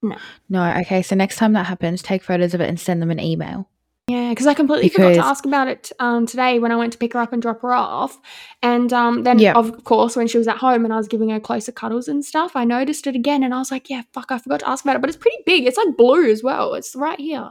No. 0.03 0.18
No. 0.49 0.74
Okay. 0.82 1.01
So 1.01 1.16
next 1.16 1.38
time 1.38 1.53
that 1.53 1.66
happens, 1.66 2.01
take 2.03 2.22
photos 2.24 2.53
of 2.53 2.61
it 2.61 2.70
and 2.70 2.80
send 2.80 3.01
them 3.01 3.09
an 3.11 3.20
email. 3.20 3.68
Yeah, 4.08 4.30
because 4.30 4.45
I 4.45 4.53
completely 4.53 4.89
forgot 4.89 5.16
to 5.16 5.26
ask 5.26 5.45
about 5.45 5.68
it 5.68 5.91
um, 5.99 6.28
today 6.28 6.60
when 6.60 6.72
I 6.72 6.76
went 6.76 6.93
to 6.93 6.99
pick 6.99 7.14
her 7.14 7.20
up 7.20 7.34
and 7.34 7.41
drop 7.41 7.62
her 7.64 7.74
off. 7.74 8.20
And 8.62 8.93
um, 8.93 9.24
then, 9.24 9.39
Yeah. 9.39 9.53
of 9.53 9.84
course, 9.84 10.16
when 10.16 10.28
she 10.28 10.38
was 10.38 10.47
at 10.47 10.58
home 10.58 10.86
and 10.86 10.93
I 10.93 10.97
was 10.97 11.08
giving 11.08 11.30
her 11.30 11.39
closer 11.39 11.72
cuddles 11.72 12.08
and 12.08 12.24
stuff, 12.24 12.56
I 12.56 12.66
noticed 12.66 13.08
it 13.08 13.16
again. 13.16 13.43
And 13.43 13.51
I 13.51 13.58
was 13.58 13.72
like, 13.72 13.89
yeah, 13.89 14.03
fuck, 14.14 14.32
I 14.32 14.38
forgot 14.38 14.60
to 14.60 14.70
ask 14.70 14.86
about 14.86 14.95
it. 14.95 14.99
But 15.01 15.10
it's 15.10 15.18
pretty 15.18 15.39
big. 15.47 15.66
It's 15.66 15.78
like 15.78 15.97
blue 15.97 16.30
as 16.30 16.43
well. 16.43 16.76
It's 16.76 16.95
right 16.95 17.20
here. 17.20 17.49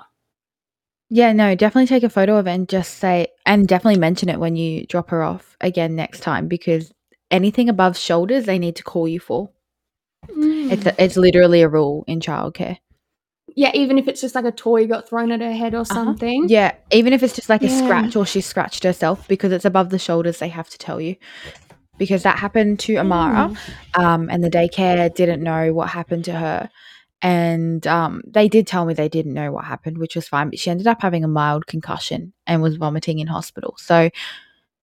Yeah, 1.10 1.32
no, 1.32 1.56
definitely 1.56 1.88
take 1.88 2.04
a 2.04 2.08
photo 2.08 2.36
of 2.36 2.46
it 2.46 2.52
and 2.52 2.68
just 2.68 2.98
say, 2.98 3.28
and 3.44 3.66
definitely 3.66 3.98
mention 3.98 4.28
it 4.28 4.38
when 4.38 4.54
you 4.54 4.86
drop 4.86 5.10
her 5.10 5.22
off 5.24 5.56
again 5.60 5.96
next 5.96 6.20
time 6.20 6.46
because 6.46 6.92
anything 7.32 7.68
above 7.68 7.96
shoulders, 7.98 8.44
they 8.44 8.60
need 8.60 8.76
to 8.76 8.84
call 8.84 9.08
you 9.08 9.18
for. 9.18 9.50
It's 10.28 10.84
Mm. 10.84 10.86
a, 10.86 11.02
it's 11.02 11.16
literally 11.16 11.62
a 11.62 11.68
rule 11.68 12.04
in 12.06 12.20
childcare. 12.20 12.78
Yeah, 13.54 13.70
even 13.74 13.98
if 13.98 14.08
it's 14.08 14.20
just 14.20 14.34
like 14.34 14.44
a 14.44 14.52
toy 14.52 14.86
got 14.86 15.08
thrown 15.08 15.30
at 15.32 15.40
her 15.40 15.52
head 15.52 15.74
or 15.74 15.84
something. 15.84 16.46
Yeah, 16.48 16.74
even 16.90 17.12
if 17.12 17.22
it's 17.22 17.34
just 17.34 17.48
like 17.48 17.62
a 17.62 17.68
scratch 17.68 18.16
or 18.16 18.26
she 18.26 18.40
scratched 18.40 18.84
herself 18.84 19.26
because 19.28 19.52
it's 19.52 19.64
above 19.64 19.90
the 19.90 19.98
shoulders, 19.98 20.38
they 20.38 20.48
have 20.48 20.68
to 20.70 20.78
tell 20.78 21.00
you. 21.00 21.16
Because 21.96 22.24
that 22.24 22.38
happened 22.40 22.80
to 22.80 22.96
Amara, 22.96 23.50
Mm. 23.50 24.00
um, 24.02 24.28
and 24.30 24.42
the 24.42 24.50
daycare 24.50 25.14
didn't 25.14 25.42
know 25.42 25.72
what 25.72 25.90
happened 25.90 26.24
to 26.24 26.32
her. 26.32 26.68
And 27.22 27.86
um, 27.86 28.20
they 28.26 28.48
did 28.48 28.66
tell 28.66 28.84
me 28.84 28.92
they 28.94 29.08
didn't 29.08 29.32
know 29.32 29.52
what 29.52 29.64
happened, 29.64 29.98
which 29.98 30.16
was 30.16 30.26
fine. 30.28 30.50
But 30.50 30.58
she 30.58 30.70
ended 30.70 30.88
up 30.88 31.00
having 31.00 31.22
a 31.24 31.28
mild 31.28 31.66
concussion 31.68 32.32
and 32.46 32.60
was 32.60 32.76
vomiting 32.76 33.20
in 33.20 33.28
hospital. 33.28 33.76
So 33.78 34.10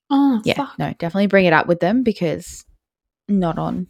Oh, 0.10 0.42
yeah, 0.46 0.54
fuck. 0.56 0.80
no, 0.80 0.94
definitely 0.98 1.28
bring 1.28 1.46
it 1.46 1.54
up 1.54 1.68
with 1.68 1.82
them 1.82 2.02
because 2.04 2.66
not 3.28 3.58
on. 3.60 3.88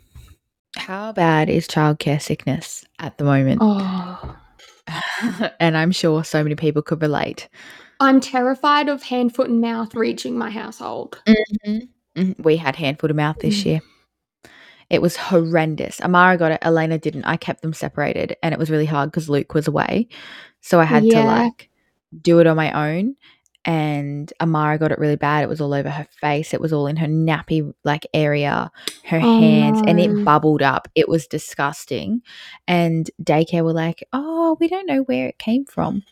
How 0.77 1.11
bad 1.13 1.49
is 1.49 1.67
childcare 1.67 2.21
sickness 2.21 2.83
at 2.99 3.17
the 3.17 3.23
moment? 3.23 3.59
Oh. 3.61 4.35
and 5.59 5.77
I'm 5.77 5.91
sure 5.91 6.23
so 6.23 6.43
many 6.43 6.55
people 6.55 6.81
could 6.81 7.01
relate. 7.01 7.49
I'm 7.99 8.19
terrified 8.19 8.89
of 8.89 9.03
hand, 9.03 9.35
foot, 9.35 9.49
and 9.49 9.61
mouth 9.61 9.93
reaching 9.95 10.37
my 10.37 10.49
household. 10.49 11.21
Mhm. 11.67 12.43
We 12.43 12.57
had 12.57 12.75
hand, 12.75 12.99
foot, 12.99 13.11
and 13.11 13.17
mouth 13.17 13.37
this 13.39 13.61
Mm. 13.61 13.65
year. 13.65 13.81
It 14.89 15.01
was 15.01 15.15
horrendous. 15.15 16.01
Amara 16.01 16.37
got 16.37 16.51
it. 16.51 16.59
Elena 16.61 16.97
didn't. 16.97 17.23
I 17.23 17.37
kept 17.37 17.61
them 17.61 17.73
separated, 17.73 18.35
and 18.43 18.53
it 18.53 18.59
was 18.59 18.69
really 18.69 18.85
hard 18.85 19.09
because 19.11 19.29
Luke 19.29 19.53
was 19.53 19.67
away. 19.67 20.07
So 20.61 20.79
I 20.79 20.83
had 20.83 21.03
to 21.11 21.17
like 21.23 21.69
do 22.21 22.39
it 22.39 22.47
on 22.47 22.57
my 22.57 22.71
own. 22.97 23.15
And 23.63 24.31
Amara 24.41 24.77
got 24.79 24.91
it 24.91 24.97
really 24.99 25.15
bad. 25.17 25.43
It 25.43 25.49
was 25.49 25.61
all 25.61 25.73
over 25.73 25.89
her 25.89 26.07
face. 26.19 26.53
It 26.53 26.61
was 26.61 26.73
all 26.73 26.87
in 26.87 26.95
her 26.97 27.07
nappy 27.07 27.73
like 27.83 28.07
area, 28.13 28.71
her 29.05 29.19
Oh, 29.19 29.37
hands, 29.37 29.81
and 29.85 29.99
it 29.99 30.25
bubbled 30.25 30.61
up. 30.63 30.87
It 30.95 31.07
was 31.07 31.27
disgusting. 31.27 32.21
And 32.67 33.09
daycare 33.21 33.63
were 33.63 33.73
like, 33.73 34.03
"Oh, 34.13 34.57
we 34.59 34.67
don't 34.67 34.87
know 34.87 35.03
where 35.03 35.27
it 35.27 35.37
came 35.37 35.65
from." 35.65 36.03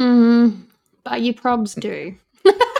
Mm, 0.00 0.62
but 1.04 1.20
you 1.20 1.34
probs 1.34 1.78
do. 1.78 2.14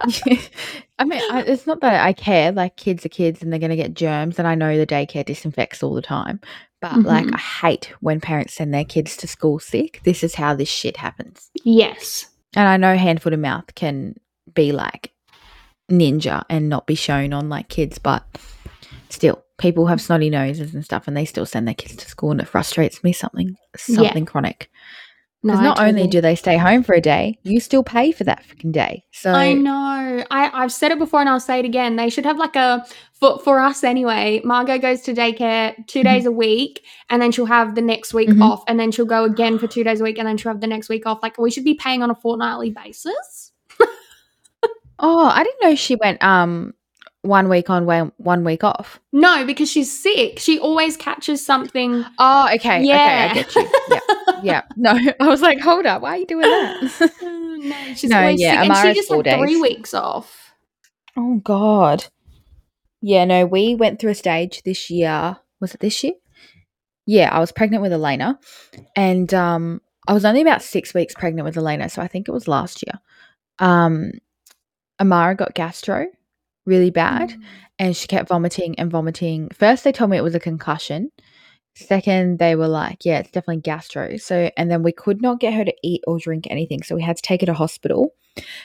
I 0.98 1.04
mean, 1.04 1.20
I, 1.30 1.42
it's 1.46 1.66
not 1.66 1.80
that 1.80 2.04
I 2.04 2.12
care. 2.12 2.52
Like, 2.52 2.76
kids 2.76 3.04
are 3.04 3.08
kids 3.10 3.42
and 3.42 3.52
they're 3.52 3.60
going 3.60 3.70
to 3.70 3.76
get 3.76 3.94
germs. 3.94 4.38
And 4.38 4.46
I 4.48 4.54
know 4.54 4.76
the 4.76 4.86
daycare 4.86 5.24
disinfects 5.24 5.82
all 5.82 5.94
the 5.94 6.02
time. 6.02 6.40
But, 6.80 7.02
like, 7.02 7.26
Mhm. 7.26 7.34
I 7.34 7.38
hate 7.70 7.92
when 8.00 8.20
parents 8.20 8.54
send 8.54 8.72
their 8.72 8.84
kids 8.84 9.16
to 9.18 9.26
school 9.26 9.58
sick. 9.58 10.00
This 10.04 10.22
is 10.22 10.34
how 10.36 10.54
this 10.54 10.68
shit 10.68 10.96
happens. 10.96 11.50
Yes. 11.64 12.26
And 12.54 12.68
I 12.68 12.76
know 12.76 12.96
hand, 12.96 13.20
foot, 13.22 13.32
and 13.32 13.42
mouth 13.42 13.74
can 13.74 14.14
be 14.54 14.72
like 14.72 15.12
ninja 15.90 16.44
and 16.48 16.68
not 16.68 16.86
be 16.86 16.94
shown 16.94 17.32
on 17.32 17.48
like 17.48 17.68
kids, 17.68 17.98
but 17.98 18.24
still, 19.08 19.42
people 19.58 19.86
have 19.86 20.00
snotty 20.00 20.30
noses 20.30 20.72
and 20.74 20.84
stuff 20.84 21.08
and 21.08 21.16
they 21.16 21.24
still 21.24 21.46
send 21.46 21.66
their 21.66 21.74
kids 21.74 21.96
to 21.96 22.08
school. 22.08 22.30
And 22.30 22.40
it 22.40 22.46
frustrates 22.48 23.02
me 23.02 23.12
something, 23.12 23.56
Yeah. 23.88 23.96
something 23.96 24.24
chronic. 24.24 24.70
No, 25.44 25.52
Because 25.52 25.60
I 25.60 25.64
not 25.64 25.80
only 25.80 26.06
do 26.08 26.20
they 26.20 26.34
stay 26.34 26.56
home 26.56 26.82
for 26.82 26.94
a 26.94 27.00
day, 27.00 27.38
you 27.44 27.60
still 27.60 27.84
pay 27.84 28.10
for 28.10 28.24
that 28.24 28.42
freaking 28.44 28.72
day. 28.72 29.04
So, 29.12 29.30
I 29.32 29.52
know. 29.52 30.24
I, 30.32 30.50
I've 30.52 30.72
said 30.72 30.90
it 30.90 30.98
before 30.98 31.20
and 31.20 31.28
I'll 31.28 31.38
say 31.38 31.60
it 31.60 31.64
again. 31.64 31.94
They 31.94 32.10
should 32.10 32.24
have 32.24 32.38
like 32.38 32.56
a 32.56 32.84
for 33.20 33.38
for 33.38 33.60
us 33.60 33.84
anyway. 33.84 34.40
Margot 34.44 34.78
goes 34.78 35.02
to 35.02 35.14
daycare 35.14 35.74
2 35.86 36.00
Mhm. 36.00 36.04
days 36.04 36.26
a 36.26 36.32
week 36.32 36.84
and 37.08 37.22
then 37.22 37.30
she'll 37.30 37.46
have 37.46 37.76
the 37.76 37.82
next 37.82 38.12
week 38.12 38.28
Mhm. 38.30 38.42
off 38.42 38.64
and 38.66 38.80
then 38.80 38.90
she'll 38.90 39.06
go 39.06 39.22
again 39.22 39.60
for 39.60 39.68
two 39.68 39.84
days 39.84 40.00
a 40.00 40.04
week 40.04 40.18
and 40.18 40.26
then 40.26 40.36
she'll 40.38 40.50
have 40.50 40.60
the 40.60 40.66
next 40.66 40.88
week 40.88 41.06
off. 41.06 41.20
Like 41.22 41.38
we 41.38 41.52
should 41.52 41.64
be 41.64 41.74
paying 41.74 42.02
on 42.02 42.10
a 42.10 42.16
fortnightly 42.16 42.70
basis. 42.70 43.52
Oh, 45.00 45.26
I 45.26 45.44
didn't 45.44 45.62
know 45.62 45.76
she 45.76 45.94
went 45.94 46.20
um 46.24 46.74
one 47.22 47.48
week 47.48 47.70
on, 47.70 47.84
one 48.16 48.42
week 48.44 48.64
off. 48.64 48.98
No, 49.12 49.44
because 49.44 49.70
she's 49.70 49.96
sick. 49.96 50.38
She 50.40 50.58
always 50.58 50.96
catches 50.96 51.44
something. 51.44 52.04
Oh, 52.18 52.46
okay, 52.54 52.78
okay, 52.78 52.84
Yeah. 52.84 53.28
I 53.30 53.34
get 53.34 53.54
you. 53.54 53.68
Yep. 53.90 54.02
yeah. 54.42 54.62
No, 54.76 54.98
I 55.20 55.26
was 55.28 55.40
like, 55.42 55.60
hold 55.60 55.86
up, 55.86 56.02
why 56.02 56.10
are 56.10 56.16
you 56.18 56.26
doing 56.26 56.42
that? 56.42 57.12
no, 57.22 57.94
she's 57.94 58.10
No, 58.10 58.20
always 58.20 58.40
yeah, 58.40 58.50
sick, 58.52 58.58
and 58.58 58.64
she 58.76 58.80
Amara's 58.80 58.96
just 58.96 59.12
had 59.12 59.38
three 59.38 59.60
weeks 59.60 59.94
off. 59.94 60.52
oh 61.16 61.36
God. 61.44 62.04
Yeah, 63.00 63.24
no, 63.24 63.46
we 63.46 63.74
went 63.74 64.00
through 64.00 64.10
a 64.10 64.14
stage 64.16 64.62
this 64.64 64.90
year. 64.90 65.36
Was 65.60 65.74
it 65.74 65.80
this 65.80 66.02
year? 66.02 66.14
Yeah, 67.06 67.30
I 67.32 67.38
was 67.38 67.52
pregnant 67.52 67.82
with 67.82 67.92
Elena, 67.92 68.38
and 68.96 69.32
um, 69.32 69.80
I 70.06 70.12
was 70.12 70.24
only 70.24 70.42
about 70.42 70.62
six 70.62 70.92
weeks 70.94 71.14
pregnant 71.14 71.44
with 71.46 71.56
Elena, 71.56 71.88
so 71.88 72.02
I 72.02 72.08
think 72.08 72.28
it 72.28 72.32
was 72.32 72.48
last 72.48 72.82
year. 72.86 73.00
Um, 73.58 74.12
Amara 75.00 75.34
got 75.34 75.54
gastro 75.54 76.06
really 76.66 76.90
bad, 76.90 77.30
Mm. 77.30 77.42
and 77.78 77.96
she 77.96 78.06
kept 78.08 78.28
vomiting 78.28 78.78
and 78.78 78.90
vomiting. 78.90 79.48
First, 79.54 79.84
they 79.84 79.92
told 79.92 80.10
me 80.10 80.18
it 80.18 80.22
was 80.24 80.34
a 80.34 80.40
concussion. 80.40 81.10
Second, 81.78 82.40
they 82.40 82.56
were 82.56 82.66
like, 82.66 83.04
yeah, 83.04 83.20
it's 83.20 83.30
definitely 83.30 83.62
gastro. 83.62 84.16
So, 84.16 84.50
and 84.56 84.68
then 84.68 84.82
we 84.82 84.90
could 84.90 85.22
not 85.22 85.38
get 85.38 85.54
her 85.54 85.64
to 85.64 85.74
eat 85.84 86.02
or 86.08 86.18
drink 86.18 86.48
anything. 86.50 86.82
So 86.82 86.96
we 86.96 87.02
had 87.02 87.16
to 87.16 87.22
take 87.22 87.40
her 87.42 87.46
to 87.46 87.54
hospital. 87.54 88.14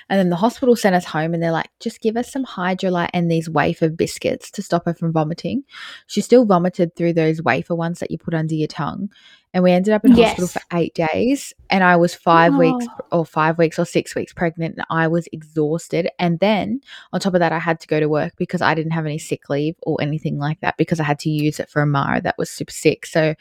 And 0.09 0.19
then 0.19 0.29
the 0.29 0.35
hospital 0.35 0.75
sent 0.75 0.95
us 0.95 1.05
home 1.05 1.33
and 1.33 1.41
they're 1.41 1.51
like, 1.51 1.69
just 1.79 2.01
give 2.01 2.17
us 2.17 2.31
some 2.31 2.43
Hydralyte 2.43 3.11
and 3.13 3.29
these 3.29 3.49
wafer 3.49 3.89
biscuits 3.89 4.49
to 4.51 4.63
stop 4.63 4.85
her 4.85 4.95
from 4.95 5.13
vomiting. 5.13 5.63
She 6.07 6.21
still 6.21 6.45
vomited 6.45 6.95
through 6.95 7.13
those 7.13 7.41
wafer 7.41 7.75
ones 7.75 7.99
that 7.99 8.09
you 8.09 8.17
put 8.17 8.33
under 8.33 8.55
your 8.55 8.67
tongue. 8.67 9.09
And 9.53 9.63
we 9.63 9.71
ended 9.71 9.93
up 9.93 10.03
in 10.03 10.11
hospital 10.13 10.47
for 10.47 10.61
eight 10.73 10.95
days. 10.95 11.53
And 11.69 11.83
I 11.83 11.95
was 11.95 12.15
five 12.15 12.55
weeks 12.55 12.85
Oh. 13.11 13.19
or 13.19 13.25
five 13.25 13.57
weeks 13.59 13.77
or 13.77 13.85
six 13.85 14.15
weeks 14.15 14.33
pregnant. 14.33 14.75
And 14.77 14.85
I 14.89 15.07
was 15.07 15.27
exhausted. 15.31 16.09
And 16.17 16.39
then 16.39 16.81
on 17.11 17.19
top 17.19 17.35
of 17.35 17.39
that, 17.39 17.51
I 17.51 17.59
had 17.59 17.79
to 17.81 17.87
go 17.87 17.99
to 17.99 18.09
work 18.09 18.33
because 18.37 18.61
I 18.61 18.73
didn't 18.73 18.93
have 18.93 19.05
any 19.05 19.19
sick 19.19 19.49
leave 19.49 19.75
or 19.83 20.01
anything 20.01 20.39
like 20.39 20.59
that 20.61 20.75
because 20.77 20.99
I 20.99 21.03
had 21.03 21.19
to 21.19 21.29
use 21.29 21.59
it 21.59 21.69
for 21.69 21.81
Amara 21.83 22.21
that 22.21 22.37
was 22.37 22.49
super 22.49 22.71
sick. 22.73 23.05
So 23.05 23.35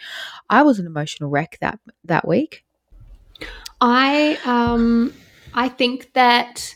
I 0.50 0.62
was 0.62 0.78
an 0.78 0.86
emotional 0.86 1.30
wreck 1.30 1.56
that 1.62 1.78
that 2.04 2.28
week. 2.28 2.64
I 3.80 4.38
um 4.44 5.12
I 5.54 5.68
think 5.68 6.12
that 6.12 6.74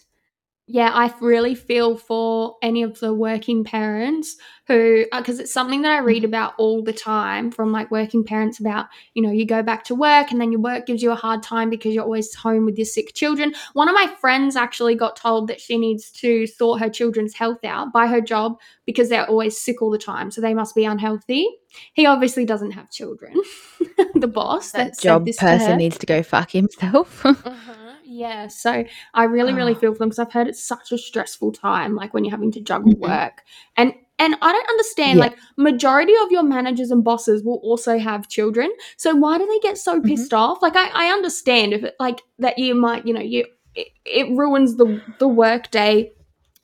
yeah, 0.69 0.91
I 0.93 1.15
really 1.21 1.55
feel 1.55 1.97
for 1.97 2.57
any 2.61 2.83
of 2.83 2.99
the 2.99 3.15
working 3.15 3.63
parents 3.63 4.37
who 4.67 5.05
because 5.17 5.39
it's 5.39 5.53
something 5.53 5.83
that 5.83 5.93
I 5.93 5.99
read 5.99 6.25
about 6.25 6.55
all 6.59 6.83
the 6.83 6.93
time 6.93 7.53
from 7.53 7.71
like 7.71 7.93
working 7.93 8.25
parents 8.25 8.59
about, 8.59 8.87
you 9.15 9.23
know, 9.23 9.31
you 9.31 9.47
go 9.47 9.63
back 9.63 9.85
to 9.85 9.95
work 9.95 10.33
and 10.33 10.41
then 10.41 10.51
your 10.51 10.61
work 10.61 10.85
gives 10.87 11.05
you 11.05 11.13
a 11.13 11.17
hard 11.17 11.45
time 11.45 11.71
because 11.71 11.95
you're 11.95 12.03
always 12.03 12.35
home 12.35 12.65
with 12.65 12.77
your 12.77 12.85
sick 12.85 13.15
children. 13.15 13.55
One 13.75 13.89
of 13.89 13.95
my 13.95 14.13
friends 14.21 14.57
actually 14.57 14.97
got 14.97 15.15
told 15.15 15.47
that 15.47 15.61
she 15.61 15.79
needs 15.79 16.11
to 16.13 16.49
sort 16.49 16.81
her 16.81 16.91
children's 16.91 17.35
health 17.35 17.63
out 17.65 17.93
by 17.93 18.09
her 18.09 18.21
job 18.21 18.59
because 18.87 19.09
they're 19.09 19.29
always 19.29 19.57
sick 19.57 19.81
all 19.83 19.91
the 19.91 19.99
time, 19.99 20.33
so 20.33 20.41
they 20.41 20.55
must 20.55 20.75
be 20.75 20.85
unhealthy. 20.85 21.49
He 21.93 22.07
obviously 22.07 22.45
doesn't 22.45 22.73
have 22.73 22.91
children. 22.91 23.35
the 24.17 24.27
boss 24.27 24.73
that, 24.73 24.79
That 24.79 24.97
said 24.97 25.03
job 25.03 25.27
this 25.27 25.37
to 25.37 25.45
person 25.45 25.71
her. 25.71 25.77
needs 25.77 25.99
to 25.99 26.07
go 26.07 26.25
fuck 26.25 26.51
himself. 26.51 27.25
Uh-huh. 27.25 27.75
Yeah, 28.17 28.47
so 28.49 28.85
I 29.15 29.25
really, 29.25 29.53
really 29.53 29.75
Oh. 29.75 29.79
feel 29.79 29.93
for 29.93 29.99
them 29.99 30.09
because 30.09 30.19
I've 30.19 30.33
heard 30.33 30.49
it's 30.49 30.63
such 30.63 30.93
a 30.93 30.99
stressful 30.99 31.53
time, 31.53 31.95
like 31.95 32.15
when 32.15 32.25
you're 32.25 32.31
having 32.31 32.53
to 32.53 32.61
juggle 32.61 32.93
Mhm. 32.95 33.01
work, 33.01 33.43
and 33.77 33.93
and 34.19 34.35
I 34.41 34.51
don't 34.53 34.69
understand. 34.71 35.19
Yeah. 35.19 35.25
Like 35.27 35.37
majority 35.59 36.15
of 36.25 36.31
your 36.33 36.43
managers 36.43 36.91
and 36.91 37.05
bosses 37.05 37.43
will 37.45 37.61
also 37.63 37.99
have 37.99 38.29
children, 38.29 38.71
so 38.97 39.15
why 39.15 39.37
do 39.39 39.47
they 39.47 39.59
get 39.59 39.77
so 39.77 40.01
Mhm. 40.01 40.07
pissed 40.07 40.33
off? 40.33 40.63
Like 40.63 40.77
I, 40.77 40.89
I 40.95 41.13
understand 41.13 41.75
if 41.75 41.85
it 41.85 41.95
like 42.01 42.23
that 42.39 42.59
you 42.59 42.75
might, 42.75 43.07
you 43.07 43.13
know, 43.13 43.21
you 43.21 43.45
it, 43.75 43.89
it 44.07 44.27
ruins 44.37 44.77
the 44.77 45.01
the 45.19 45.29
work 45.29 45.71
day, 45.71 46.13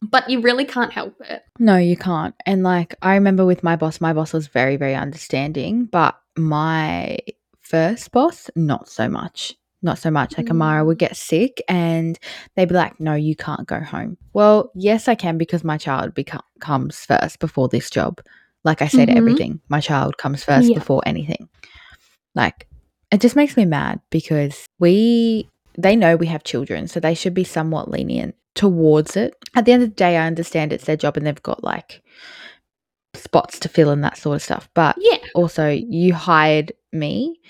but 0.00 0.30
you 0.30 0.40
really 0.40 0.64
can't 0.64 0.92
help 0.92 1.14
it. 1.20 1.42
No, 1.58 1.76
you 1.76 1.96
can't. 1.96 2.34
And 2.46 2.62
like 2.62 2.94
I 3.02 3.14
remember 3.14 3.44
with 3.44 3.62
my 3.62 3.76
boss, 3.76 4.00
my 4.00 4.14
boss 4.14 4.32
was 4.32 4.46
very, 4.46 4.76
very 4.76 4.94
understanding, 4.94 5.84
but 5.84 6.18
my 6.38 7.18
first 7.60 8.10
boss, 8.12 8.48
not 8.56 8.88
so 8.88 9.08
much. 9.08 9.54
Not 9.82 9.98
so 9.98 10.10
much. 10.10 10.36
Like 10.38 10.48
Amara 10.50 10.84
would 10.84 10.98
get 10.98 11.16
sick 11.16 11.60
and 11.68 12.18
they'd 12.54 12.68
be 12.68 12.74
like, 12.74 12.98
No, 13.00 13.14
you 13.14 13.34
can't 13.34 13.66
go 13.66 13.80
home. 13.80 14.16
Well, 14.32 14.70
yes, 14.74 15.08
I 15.08 15.14
can 15.16 15.38
because 15.38 15.64
my 15.64 15.76
child 15.76 16.14
beco- 16.14 16.40
comes 16.60 17.04
first 17.04 17.38
before 17.40 17.68
this 17.68 17.90
job. 17.90 18.20
Like 18.64 18.80
I 18.80 18.86
said, 18.86 19.06
to 19.06 19.12
Mhm. 19.14 19.16
everything, 19.16 19.60
my 19.68 19.80
child 19.80 20.18
comes 20.18 20.44
first 20.44 20.68
Yeah. 20.70 20.74
before 20.78 21.02
anything. 21.04 21.48
Like 22.34 22.68
it 23.10 23.20
just 23.20 23.36
makes 23.36 23.56
me 23.56 23.64
mad 23.64 24.00
because 24.10 24.66
we 24.78 25.48
they 25.76 25.96
know 25.96 26.16
we 26.16 26.26
have 26.26 26.44
children, 26.44 26.86
so 26.86 27.00
they 27.00 27.14
should 27.14 27.34
be 27.34 27.44
somewhat 27.44 27.90
lenient 27.90 28.34
towards 28.54 29.16
it. 29.16 29.34
At 29.56 29.64
the 29.64 29.72
end 29.72 29.82
of 29.82 29.88
the 29.90 29.94
day, 29.96 30.16
I 30.18 30.26
understand 30.26 30.72
it's 30.72 30.84
their 30.84 30.96
job 30.96 31.16
and 31.16 31.26
they've 31.26 31.42
got 31.42 31.64
like 31.64 32.02
spots 33.14 33.58
to 33.60 33.68
fill 33.68 33.90
and 33.90 34.02
that 34.04 34.16
sort 34.16 34.36
of 34.36 34.42
stuff. 34.42 34.68
But 34.74 34.96
Yeah, 34.98 35.18
also, 35.34 35.68
you 35.68 36.14
hired 36.14 36.72
me 36.92 37.40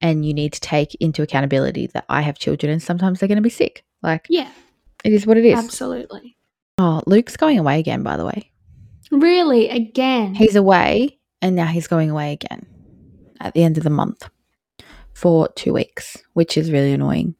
and 0.00 0.24
you 0.24 0.32
need 0.34 0.52
to 0.52 0.60
take 0.60 0.94
into 0.96 1.22
accountability 1.22 1.86
that 1.88 2.04
I 2.08 2.22
have 2.22 2.38
children 2.38 2.70
and 2.72 2.82
sometimes 2.82 3.18
they're 3.20 3.28
going 3.28 3.36
to 3.36 3.42
be 3.42 3.48
sick. 3.50 3.84
Like, 4.02 4.26
yeah, 4.28 4.50
it 5.04 5.12
is 5.12 5.26
what 5.26 5.36
it 5.36 5.44
is. 5.44 5.58
absolutely. 5.58 6.36
Oh, 6.78 7.02
Luke's 7.06 7.36
going 7.36 7.58
away 7.58 7.80
again, 7.80 8.02
by 8.04 8.16
the 8.16 8.24
way. 8.24 8.52
Really, 9.10 9.68
again. 9.68 10.34
He's 10.34 10.54
away 10.54 11.18
and 11.42 11.56
now 11.56 11.66
he's 11.66 11.86
going 11.88 12.10
away 12.10 12.32
again 12.32 12.66
at 13.40 13.54
the 13.54 13.64
end 13.64 13.78
of 13.78 13.84
the 13.84 13.90
month 13.90 14.28
for 15.12 15.48
two 15.56 15.72
weeks, 15.72 16.16
which 16.34 16.56
is 16.56 16.70
really 16.70 16.92
annoying 16.92 17.34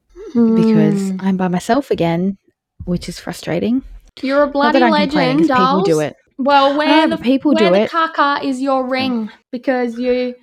because 0.54 1.12
Mm. 1.12 1.16
I'm 1.22 1.36
by 1.36 1.48
myself 1.48 1.90
again, 1.90 2.36
which 2.84 3.08
is 3.08 3.18
frustrating. 3.20 3.82
you're 4.20 4.42
a 4.42 4.48
bloody 4.50 4.80
that 4.80 4.86
I'm 4.86 5.02
complaining 5.02 5.36
legend, 5.36 5.48
'cause 5.48 5.66
people 5.68 5.82
do 5.82 6.00
it. 6.00 6.16
Well, 6.38 6.76
where 6.76 7.06
know, 7.06 7.16
the 7.16 7.22
people 7.22 7.52
where 7.54 7.70
do 7.70 7.74
the 7.74 7.82
it. 7.82 7.90
caca 7.90 8.42
is 8.42 8.60
your 8.60 8.84
ring 8.86 9.30
because 9.52 9.98
you 9.98 10.34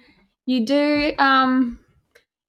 you 0.46 0.66
do 0.66 1.12
um 1.20 1.80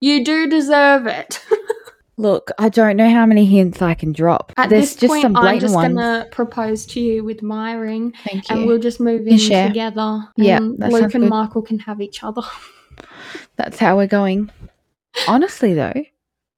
you 0.01 0.25
do 0.25 0.49
deserve 0.49 1.07
it. 1.07 1.45
Look, 2.19 2.51
I 2.59 2.71
don't 2.71 2.97
know 2.97 3.11
how 3.11 3.27
many 3.27 3.45
hints 3.45 3.83
I 3.83 3.93
can 3.93 4.13
drop. 4.13 4.53
At 4.57 4.71
There's 4.71 4.93
this 4.95 4.97
just 4.97 5.11
point, 5.11 5.23
some 5.23 5.37
I'm 5.37 5.61
just 5.61 5.75
ones. 5.75 5.95
gonna 5.95 6.27
propose 6.31 6.87
to 6.87 7.01
you 7.01 7.23
with 7.23 7.43
my 7.43 7.75
ring, 7.75 8.15
Thank 8.25 8.49
you. 8.49 8.57
and 8.57 8.67
we'll 8.67 8.79
just 8.79 9.01
move 9.01 9.27
in 9.27 9.37
share. 9.37 9.69
together. 9.69 10.23
Yeah, 10.37 10.57
and 10.57 10.79
that 10.79 10.91
Luke 10.93 11.01
sounds 11.03 11.15
and 11.15 11.25
good. 11.25 11.31
Michael 11.31 11.61
can 11.63 11.79
have 11.81 12.01
each 12.01 12.23
other. 12.23 12.41
That's 13.57 13.79
how 13.79 13.97
we're 13.97 14.07
going. 14.07 14.51
Honestly, 15.29 15.75
though, 15.75 16.05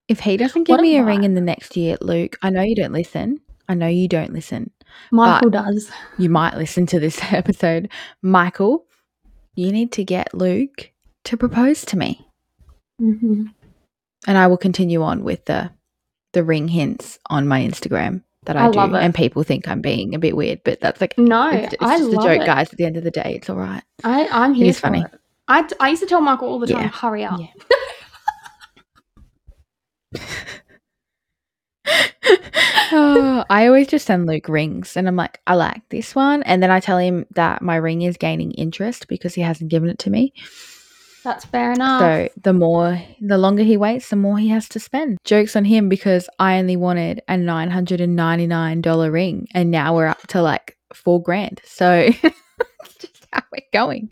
if 0.07 0.21
he 0.21 0.37
doesn't 0.37 0.65
give 0.65 0.75
What 0.75 0.81
me 0.83 0.97
a 0.97 1.01
am 1.01 1.07
ring 1.07 1.23
I? 1.23 1.25
in 1.25 1.35
the 1.35 1.41
next 1.41 1.77
year, 1.77 1.97
Luke, 2.01 2.37
I 2.41 2.51
know 2.51 2.63
you 2.63 2.77
don't 2.77 2.93
listen. 2.93 3.41
I 3.69 3.75
know 3.75 3.89
you 3.89 4.07
don't 4.07 4.33
listen. 4.33 4.71
Michael 5.11 5.51
does. 5.51 5.91
You 6.19 6.31
might 6.31 6.57
listen 6.57 6.87
to 6.87 7.01
this 7.01 7.21
episode. 7.33 7.89
Michael, 8.23 8.87
you 9.57 9.73
need 9.73 9.91
to 9.93 10.05
get 10.05 10.33
Luke 10.35 10.93
to 11.25 11.37
propose 11.37 11.85
to 11.87 11.97
me. 11.99 12.28
Hmm 12.99 13.45
And 14.27 14.39
I 14.39 14.47
will 14.47 14.57
continue 14.57 15.03
on 15.03 15.25
with 15.25 15.45
the 15.47 15.71
the 16.33 16.45
ring 16.45 16.69
hints 16.69 17.19
on 17.31 17.49
my 17.49 17.61
Instagram 17.61 18.23
that 18.45 18.57
I, 18.57 18.67
I 18.67 18.71
do. 18.71 18.79
And 18.97 19.15
people 19.15 19.43
think 19.43 19.67
I'm 19.67 19.81
being 19.81 20.15
a 20.15 20.19
bit 20.19 20.37
weird, 20.37 20.61
but 20.65 20.81
that's 20.81 21.01
like 21.01 21.17
No, 21.19 21.51
it's, 21.51 21.73
it's 21.75 21.83
I 21.83 21.99
just 21.99 22.13
a 22.13 22.17
joke, 22.19 22.43
it. 22.43 22.47
guys. 22.47 22.71
At 22.71 22.77
the 22.79 22.85
end 22.85 22.97
of 22.97 23.05
the 23.05 23.11
day, 23.11 23.35
it's 23.37 23.49
all 23.49 23.57
right. 23.57 23.83
I 24.05 24.29
I'm 24.29 24.55
here 24.55 24.73
for 24.73 24.81
funny. 24.81 25.01
it. 25.03 25.21
I, 25.49 25.67
I 25.81 25.89
used 25.89 26.03
to 26.03 26.09
tell 26.09 26.21
Michael 26.21 26.49
all 26.49 26.59
the 26.59 26.67
time, 26.67 26.83
Yeah. 26.83 26.89
hurry 26.89 27.25
up. 27.25 27.41
Yeah. 27.41 27.47
Oh, 32.93 33.45
I 33.51 33.67
always 33.67 33.87
just 33.89 34.07
send 34.07 34.27
Luke 34.27 34.49
rings 34.49 34.97
and 34.97 35.09
I'm 35.09 35.17
like, 35.17 35.41
I 35.47 35.55
like 35.55 35.89
this 35.89 36.15
one. 36.15 36.43
And 36.45 36.63
then 36.63 36.71
I 36.71 36.81
tell 36.81 36.99
him 36.99 37.27
that 37.35 37.63
my 37.63 37.77
ring 37.77 38.03
is 38.03 38.17
gaining 38.17 38.53
interest 38.53 39.09
because 39.09 39.35
he 39.35 39.41
hasn't 39.43 39.71
given 39.71 39.89
it 39.89 39.99
to 40.01 40.11
me. 40.11 40.33
That's 41.29 41.45
fair 41.45 41.73
enough. 41.73 42.01
So 42.01 42.29
the 42.43 42.55
more, 42.55 43.03
the 43.21 43.37
longer 43.37 43.63
he 43.63 43.77
waits, 43.77 44.09
the 44.09 44.17
more 44.17 44.39
he 44.39 44.49
has 44.49 44.67
to 44.71 44.81
spend. 44.81 45.19
Joke's 45.25 45.55
on 45.57 45.67
him 45.67 45.91
because 45.91 46.27
I 46.39 46.59
only 46.59 46.77
wanted 46.77 47.21
a 47.29 47.35
$999 47.35 49.13
ring 49.13 49.47
and 49.53 49.71
now 49.71 49.95
we're 49.95 50.07
up 50.07 50.27
to 50.29 50.41
like 50.41 50.77
four 50.95 51.23
grand. 51.23 51.61
So 51.65 52.09
just 52.99 53.27
how 53.31 53.43
we're 53.53 53.61
going. 53.75 54.11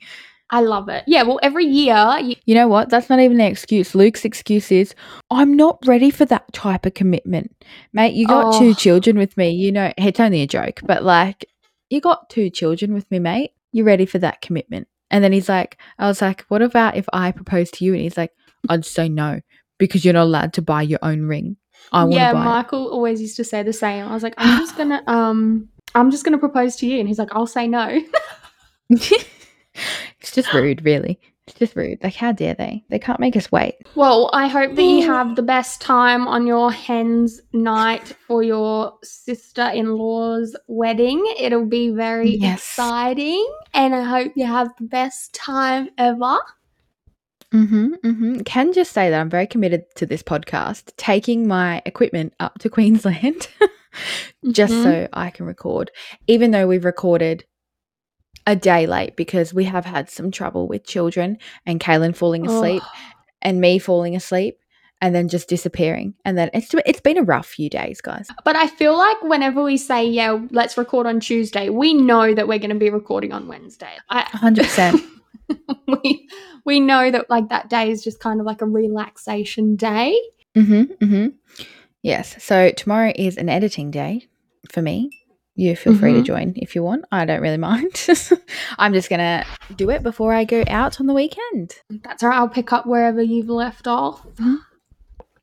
I 0.51 0.61
love 0.61 0.89
it. 0.91 1.05
Yeah, 1.07 1.23
well, 1.23 1.41
every 1.43 1.65
year 1.65 2.19
you, 2.23 2.37
You 2.45 2.55
know 2.55 2.69
what? 2.69 2.91
That's 2.91 3.09
not 3.09 3.19
even 3.19 3.41
an 3.41 3.47
excuse. 3.51 3.95
Luke's 3.95 4.25
excuse 4.27 4.71
is, 4.71 4.95
I'm 5.31 5.55
not 5.55 5.79
ready 5.87 6.11
for 6.11 6.25
that 6.27 6.53
type 6.53 6.85
of 6.87 6.93
commitment. 6.95 7.57
Mate, 7.95 8.15
you 8.15 8.27
got 8.29 8.55
Oh. 8.55 8.59
two 8.59 8.75
children 8.75 9.17
with 9.19 9.37
me. 9.39 9.51
You 9.51 9.73
know, 9.73 9.91
it's 9.97 10.21
only 10.21 10.43
a 10.43 10.47
joke, 10.47 10.81
but 10.85 11.03
like, 11.03 11.47
you 11.91 12.01
got 12.03 12.29
two 12.29 12.51
children 12.51 12.93
with 12.95 13.11
me, 13.11 13.19
mate. 13.19 13.53
You're 13.73 13.87
ready 13.87 14.07
for 14.07 14.19
that 14.19 14.41
commitment. 14.43 14.87
And 15.11 15.23
then 15.23 15.33
he's 15.33 15.49
like, 15.49 15.79
I 15.99 16.07
was 16.09 16.21
like, 16.21 16.45
what 16.49 16.63
about 16.63 16.97
if 16.97 17.07
I 17.13 17.31
propose 17.33 17.71
to 17.73 17.85
you? 17.85 17.93
And 17.93 18.03
he's 18.03 18.17
like, 18.17 18.33
I'd 18.69 18.85
say 18.85 19.09
no 19.09 19.41
because 19.79 20.05
you're 20.05 20.15
not 20.15 20.25
allowed 20.25 20.53
to 20.55 20.63
buy 20.63 20.83
your 20.83 20.99
own 21.03 21.23
ring. 21.23 21.57
I 21.93 22.05
want 22.05 22.15
yeah, 22.15 22.33
buy 22.33 22.43
it. 22.43 22.45
Michael 22.45 22.89
always 22.89 23.21
used 23.21 23.37
to 23.37 23.45
say 23.45 23.63
the 23.63 23.73
same. 23.73 24.07
I 24.07 24.13
was 24.13 24.23
like, 24.23 24.35
I'm 24.37 24.59
just 24.59 24.77
gonna 24.77 25.03
um 25.07 25.69
I'm 25.95 26.11
just 26.11 26.25
gonna 26.25 26.39
propose 26.39 26.77
to 26.77 26.87
you 26.87 26.99
and 26.99 27.09
he's 27.09 27.19
like, 27.19 27.29
I'll 27.33 27.47
say 27.47 27.69
no. 27.69 28.01
it's 28.91 30.33
just 30.33 30.53
rude, 30.53 30.85
really. 30.85 31.21
It's 31.57 31.71
just 31.73 31.77
rude. 31.77 31.99
Like, 32.03 32.15
how 32.15 32.33
dare 32.33 32.53
they? 32.55 32.85
They 32.91 32.99
can't 32.99 33.19
make 33.19 33.35
us 33.35 33.51
wait. 33.51 33.77
well, 33.95 34.29
I 34.35 34.47
hope 34.47 34.75
that 34.75 34.83
you 34.83 35.07
have 35.07 35.37
the 35.37 35.43
best 35.43 35.81
time 35.81 36.29
on 36.29 36.47
your 36.47 36.71
hen's 36.71 37.41
night 37.55 38.15
for 38.27 38.43
your 38.43 38.93
sister 39.03 39.63
in 39.75 39.95
law's 39.97 40.55
wedding. 40.69 41.25
It'll 41.39 41.65
be 41.65 41.91
very 41.91 42.37
Yes. 42.37 42.59
exciting 42.61 43.47
and 43.73 43.95
I 43.95 44.03
hope 44.03 44.33
you 44.37 44.45
have 44.45 44.69
the 44.79 44.85
best 44.85 45.33
time 45.35 45.89
ever. 45.97 46.39
Mm-hmm, 47.55 47.95
mm-hmm. 48.05 48.41
Can 48.41 48.73
just 48.73 48.93
say 48.93 49.09
that 49.09 49.21
I'm 49.21 49.31
very 49.31 49.47
committed 49.47 49.85
to 49.97 50.05
this 50.07 50.23
podcast, 50.23 50.93
taking 50.97 51.47
my 51.49 51.81
equipment 51.87 52.35
up 52.41 52.59
to 52.59 52.69
Queensland 52.77 53.49
just 54.51 54.75
Mhm. 54.75 54.83
so 54.83 55.09
I 55.13 55.31
can 55.31 55.47
record, 55.47 55.91
even 56.27 56.51
though 56.51 56.67
we've 56.67 56.85
recorded 56.85 57.45
a 58.47 58.55
day 58.57 58.87
late 58.87 59.17
because 59.17 59.53
we 59.53 59.65
have 59.65 59.85
had 59.85 60.09
some 60.09 60.31
trouble 60.31 60.69
with 60.69 60.85
children 60.87 61.39
and 61.67 61.81
Kaylen 61.81 62.15
falling 62.15 62.47
asleep 62.47 62.83
Oh. 62.85 62.93
and 63.43 63.61
me 63.61 63.79
falling 63.79 64.15
asleep 64.15 64.59
and 65.03 65.15
then 65.15 65.29
just 65.29 65.49
disappearing. 65.49 66.15
And 66.25 66.39
then 66.39 66.51
it's 66.55 66.73
it's 66.87 67.01
been 67.01 67.19
a 67.19 67.23
rough 67.23 67.47
few 67.47 67.69
days, 67.69 68.01
guys. 68.01 68.29
But 68.45 68.57
I 68.57 68.67
feel 68.69 68.97
like 68.97 69.21
whenever 69.23 69.63
we 69.63 69.77
say, 69.77 70.07
yeah, 70.07 70.39
let's 70.51 70.79
record 70.79 71.07
on 71.07 71.21
Tuesday, 71.21 71.69
we 71.69 71.93
know 71.93 72.35
that 72.35 72.49
we're 72.49 72.59
going 72.59 72.71
to 72.71 72.77
be 72.77 72.91
recording 72.91 73.33
on 73.33 73.47
Wednesday. 73.49 73.93
I, 74.09 74.23
100%. 74.23 75.03
we, 76.03 76.29
we 76.65 76.81
know 76.81 77.11
that 77.11 77.29
like 77.29 77.49
that 77.51 77.69
day 77.69 77.91
is 77.91 78.03
just 78.03 78.21
kind 78.21 78.41
of 78.41 78.47
like 78.47 78.63
a 78.63 78.67
relaxation 78.67 79.77
day. 79.77 80.19
Mm-hmm. 80.55 80.83
Mm-hmm. 81.05 81.27
Yes. 82.03 82.43
So 82.43 82.71
tomorrow 82.71 83.13
is 83.17 83.37
an 83.37 83.49
editing 83.49 83.91
day 83.91 84.29
for 84.71 84.81
me. 84.83 85.11
You 85.59 85.75
feel 85.75 85.95
free 85.97 86.13
to 86.13 86.21
Mhm. 86.21 86.25
join 86.27 86.53
if 86.57 86.75
you 86.77 86.83
want. 86.83 87.05
I 87.11 87.25
don't 87.25 87.41
really 87.41 87.57
mind. 87.73 88.07
I'm 88.79 88.93
just 88.93 89.09
gonna 89.11 89.45
do 89.75 89.89
it 89.91 90.03
before 90.03 90.33
I 90.35 90.45
go 90.45 90.63
out 90.69 91.01
on 91.01 91.07
the 91.07 91.15
weekend. 91.15 91.75
That's 92.05 92.23
all 92.23 92.29
right. 92.29 92.37
I'll 92.39 92.49
pick 92.49 92.73
up 92.73 92.87
wherever 92.87 93.23
you've 93.23 93.49
left 93.49 93.87
off. 93.87 94.25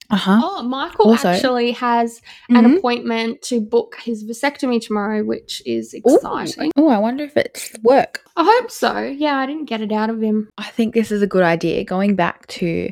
Uh-huh. 0.09 0.41
Oh, 0.43 0.63
Michael 0.63 1.07
Also- 1.11 1.29
actually 1.29 1.71
has 1.71 2.21
an 2.49 2.65
Mhm. 2.65 2.77
appointment 2.77 3.41
to 3.43 3.59
book 3.59 3.95
his 4.03 4.23
vasectomy 4.23 4.79
tomorrow, 4.79 5.23
which 5.23 5.63
is 5.65 5.93
exciting. 5.95 6.71
Oh, 6.77 6.89
I 6.89 6.99
wonder 6.99 7.23
if 7.23 7.35
it's 7.35 7.73
work. 7.81 8.21
I 8.35 8.43
hope 8.43 8.69
so. 8.69 8.99
Yeah, 8.99 9.37
I 9.37 9.47
didn't 9.47 9.65
get 9.65 9.81
it 9.81 9.91
out 9.91 10.11
of 10.11 10.21
him. 10.21 10.49
I 10.57 10.65
think 10.65 10.93
this 10.93 11.11
is 11.11 11.23
a 11.23 11.27
good 11.27 11.41
idea. 11.41 11.83
Going 11.83 12.15
back 12.15 12.45
to 12.47 12.91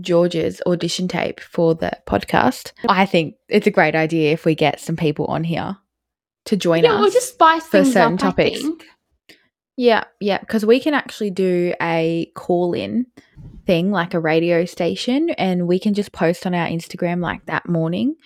George's 0.00 0.62
audition 0.66 1.08
tape 1.08 1.40
for 1.40 1.74
the 1.74 1.92
podcast, 2.06 2.72
I 2.88 3.06
think 3.06 3.34
it's 3.48 3.66
a 3.66 3.70
great 3.72 3.96
idea 3.96 4.32
if 4.32 4.44
we 4.44 4.54
get 4.54 4.78
some 4.78 4.94
people 4.96 5.24
on 5.26 5.42
here 5.42 5.76
to 6.46 6.56
join 6.56 6.84
yeah, 6.84 6.94
us. 6.94 7.00
we'll 7.00 7.10
just 7.10 7.34
spice 7.34 7.66
for 7.66 7.84
certain 7.84 8.14
up. 8.14 8.20
topics. 8.20 8.62
Yeah, 9.76 10.04
yeah, 10.20 10.38
because 10.38 10.66
we 10.66 10.80
can 10.80 10.94
actually 10.94 11.30
do 11.30 11.74
a 11.80 12.30
call 12.34 12.74
in 12.74 13.06
thing 13.66 13.90
like 13.90 14.12
a 14.12 14.20
radio 14.20 14.64
station 14.64 15.30
and 15.30 15.66
we 15.66 15.78
can 15.78 15.94
just 15.94 16.12
post 16.12 16.46
on 16.46 16.54
our 16.54 16.66
Instagram 16.66 17.20
like 17.20 17.46
that 17.46 17.68
morning 17.68 18.16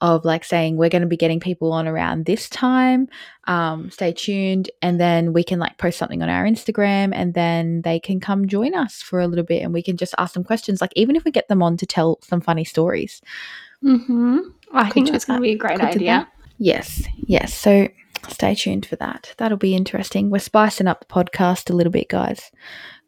of 0.00 0.24
like 0.24 0.44
saying 0.44 0.76
we're 0.76 0.90
going 0.90 1.02
to 1.02 1.08
be 1.08 1.16
getting 1.16 1.40
people 1.40 1.72
on 1.72 1.88
around 1.88 2.26
this 2.26 2.48
time. 2.50 3.08
Um, 3.44 3.90
stay 3.90 4.12
tuned. 4.12 4.70
And 4.82 5.00
then 5.00 5.32
we 5.32 5.42
can 5.42 5.58
like 5.58 5.78
post 5.78 5.98
something 5.98 6.22
on 6.22 6.28
our 6.28 6.44
Instagram 6.44 7.12
and 7.14 7.32
then 7.32 7.82
they 7.82 7.98
can 7.98 8.20
come 8.20 8.46
join 8.46 8.74
us 8.74 9.00
for 9.00 9.20
a 9.20 9.26
little 9.26 9.44
bit 9.44 9.62
and 9.62 9.72
we 9.72 9.82
can 9.82 9.96
just 9.96 10.14
ask 10.18 10.34
them 10.34 10.44
questions. 10.44 10.80
Like, 10.80 10.92
even 10.96 11.16
if 11.16 11.24
we 11.24 11.30
get 11.30 11.48
them 11.48 11.62
on 11.62 11.76
to 11.78 11.86
tell 11.86 12.18
some 12.22 12.40
funny 12.40 12.64
stories. 12.64 13.22
Mm-hmm. 13.82 14.38
I 14.72 14.84
Could 14.84 14.92
think 14.92 15.10
that's 15.12 15.24
going 15.24 15.38
to 15.38 15.42
be 15.42 15.52
a 15.52 15.56
great 15.56 15.80
idea. 15.80 16.28
Yes, 16.58 17.04
yes. 17.16 17.54
So 17.54 17.88
stay 18.28 18.54
tuned 18.54 18.86
for 18.86 18.96
that. 18.96 19.34
That'll 19.38 19.58
be 19.58 19.74
interesting. 19.74 20.30
We're 20.30 20.38
spicing 20.38 20.86
up 20.86 21.00
the 21.00 21.06
podcast 21.06 21.70
a 21.70 21.74
little 21.74 21.92
bit, 21.92 22.08
guys. 22.08 22.50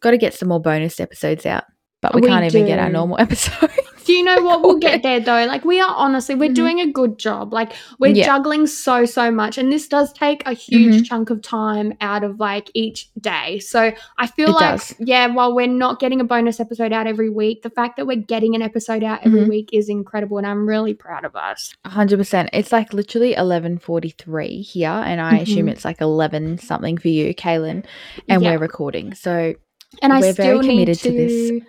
Got 0.00 0.12
to 0.12 0.18
get 0.18 0.34
some 0.34 0.48
more 0.48 0.60
bonus 0.60 1.00
episodes 1.00 1.46
out, 1.46 1.64
but 2.00 2.14
oh, 2.14 2.16
we, 2.16 2.22
We 2.22 2.28
can't 2.28 2.44
even 2.44 2.66
get 2.66 2.78
our 2.78 2.90
normal 2.90 3.18
episodes. 3.20 3.72
Do 4.08 4.14
you 4.14 4.24
know 4.24 4.40
what? 4.42 4.62
We'll 4.62 4.78
get 4.78 5.02
there 5.02 5.20
though. 5.20 5.44
Like 5.44 5.66
we 5.66 5.80
are 5.80 5.94
honestly, 5.94 6.34
we're 6.34 6.48
Mhm. 6.48 6.54
doing 6.54 6.80
a 6.80 6.90
good 6.90 7.18
job. 7.18 7.52
Like 7.52 7.72
we're 7.98 8.14
Yeah. 8.14 8.24
juggling 8.24 8.66
so 8.66 9.04
so 9.04 9.30
much, 9.30 9.58
and 9.58 9.70
this 9.70 9.86
does 9.86 10.14
take 10.14 10.42
a 10.46 10.54
huge 10.54 11.02
Mhm. 11.02 11.04
chunk 11.06 11.28
of 11.28 11.42
time 11.42 11.92
out 12.00 12.24
of 12.24 12.40
like 12.40 12.70
each 12.72 13.10
day. 13.20 13.58
So 13.58 13.92
I 14.16 14.26
feel 14.26 14.48
It 14.48 14.52
like 14.52 14.70
does. 14.78 14.94
yeah, 14.98 15.26
while 15.26 15.54
we're 15.54 15.66
not 15.66 16.00
getting 16.00 16.22
a 16.22 16.24
bonus 16.24 16.58
episode 16.58 16.90
out 16.90 17.06
every 17.06 17.28
week, 17.28 17.60
the 17.60 17.68
fact 17.68 17.98
that 17.98 18.06
we're 18.06 18.16
getting 18.16 18.54
an 18.54 18.62
episode 18.62 19.04
out 19.04 19.20
every 19.26 19.42
Mhm. 19.42 19.48
week 19.50 19.68
is 19.74 19.90
incredible, 19.90 20.38
and 20.38 20.46
I'm 20.46 20.66
really 20.66 20.94
proud 20.94 21.26
of 21.26 21.36
us. 21.36 21.74
hundred 21.86 22.16
percent. 22.16 22.48
It's 22.54 22.72
like 22.72 22.94
literally 22.94 23.34
eleven 23.34 23.76
forty 23.76 24.08
three 24.08 24.62
here, 24.62 24.88
and 25.04 25.20
I 25.20 25.36
assume 25.40 25.66
Mhm. 25.66 25.72
it's 25.72 25.84
like 25.84 26.00
eleven 26.00 26.56
something 26.56 26.96
for 26.96 27.08
you, 27.08 27.34
Kaylen, 27.34 27.84
and 28.26 28.42
Yeah. 28.42 28.52
we're 28.52 28.58
recording. 28.58 29.12
So 29.12 29.52
And 30.00 30.14
I 30.14 30.20
we're 30.20 30.32
very 30.32 30.32
still 30.32 30.58
need 30.62 30.68
committed 30.70 30.98
to, 31.00 31.10
to 31.10 31.16
this. 31.16 31.60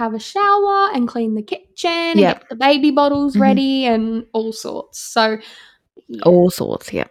Have 0.00 0.14
a 0.14 0.18
shower 0.18 0.90
and 0.94 1.06
clean 1.06 1.34
the 1.34 1.42
kitchen 1.42 1.90
and 1.90 2.18
Yep. 2.20 2.40
get 2.40 2.48
the 2.48 2.56
baby 2.56 2.90
bottles 2.90 3.36
Mhm. 3.36 3.40
ready 3.40 3.84
and 3.86 4.24
all 4.32 4.52
sorts. 4.52 4.98
So 4.98 5.38
yeah. 6.08 6.22
all 6.24 6.50
sorts. 6.50 6.92
Yeah, 6.92 7.06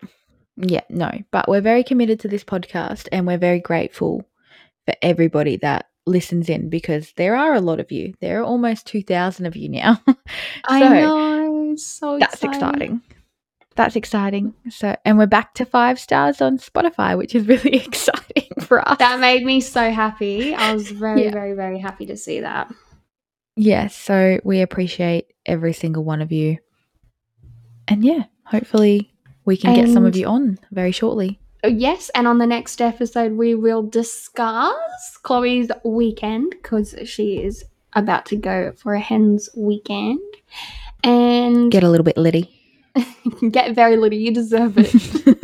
yeah. 0.57 0.81
No, 0.89 1.09
but 1.31 1.47
we're 1.47 1.61
very 1.61 1.83
committed 1.83 2.19
to 2.21 2.27
this 2.27 2.43
podcast, 2.43 3.07
and 3.11 3.25
we're 3.27 3.37
very 3.37 3.59
grateful 3.61 4.25
for 4.85 4.95
everybody 5.01 5.55
that 5.57 5.85
listens 6.05 6.49
in 6.49 6.69
because 6.69 7.13
there 7.17 7.35
are 7.35 7.53
a 7.53 7.61
lot 7.61 7.79
of 7.79 7.91
you. 7.91 8.13
There 8.21 8.41
are 8.41 8.43
almost 8.43 8.87
two 8.87 9.03
thousand 9.03 9.45
of 9.45 9.55
you 9.55 9.69
now. 9.69 10.01
I 10.67 10.79
know. 10.89 11.75
So 11.77 12.17
That's 12.19 12.43
exciting. 12.43 13.01
That's 13.79 13.95
exciting. 13.95 14.53
So, 14.69 14.93
and 15.05 15.17
we're 15.17 15.25
back 15.25 15.53
to 15.53 15.63
five 15.65 16.01
stars 16.01 16.41
on 16.41 16.57
Spotify, 16.57 17.17
which 17.17 17.33
is 17.33 17.47
really 17.47 17.77
exciting 17.85 18.49
for 18.59 18.85
us. 18.85 18.97
That 18.97 19.21
made 19.21 19.45
me 19.45 19.61
so 19.61 19.89
happy. 19.89 20.53
I 20.53 20.73
was 20.73 20.91
very, 20.91 21.23
Yeah. 21.23 21.31
very, 21.31 21.53
very 21.53 21.79
happy 21.79 22.05
to 22.07 22.17
see 22.17 22.41
that. 22.41 22.69
Yes, 23.55 23.95
so 23.95 24.41
we 24.43 24.59
appreciate 24.59 25.27
every 25.45 25.71
single 25.71 26.03
one 26.03 26.21
of 26.21 26.29
you. 26.29 26.57
And 27.87 28.03
yeah, 28.03 28.23
hopefully 28.43 29.13
we 29.45 29.55
can 29.55 29.73
get 29.73 29.87
some 29.87 30.05
of 30.05 30.13
you 30.17 30.27
on 30.27 30.59
very 30.71 30.91
shortly. 30.91 31.39
Oh, 31.63 31.69
Yes, 31.69 32.09
and 32.13 32.27
on 32.27 32.37
the 32.37 32.47
next 32.47 32.81
episode, 32.81 33.31
we 33.37 33.55
will 33.55 33.83
discuss 33.83 34.73
Chloe's 35.23 35.69
weekend 35.85 36.49
because 36.61 36.95
she 37.05 37.41
is 37.41 37.63
about 37.93 38.25
to 38.25 38.35
go 38.35 38.73
for 38.73 38.93
a 38.95 38.99
hen's 38.99 39.49
weekend 39.55 40.19
and 41.01 41.71
Get 41.71 41.83
a 41.83 41.89
little 41.89 42.03
bit 42.03 42.17
litty. 42.17 42.57
get 43.51 43.75
very 43.75 43.97
little. 43.97 44.17
You 44.17 44.33
deserve 44.33 44.75
it. 44.77 44.93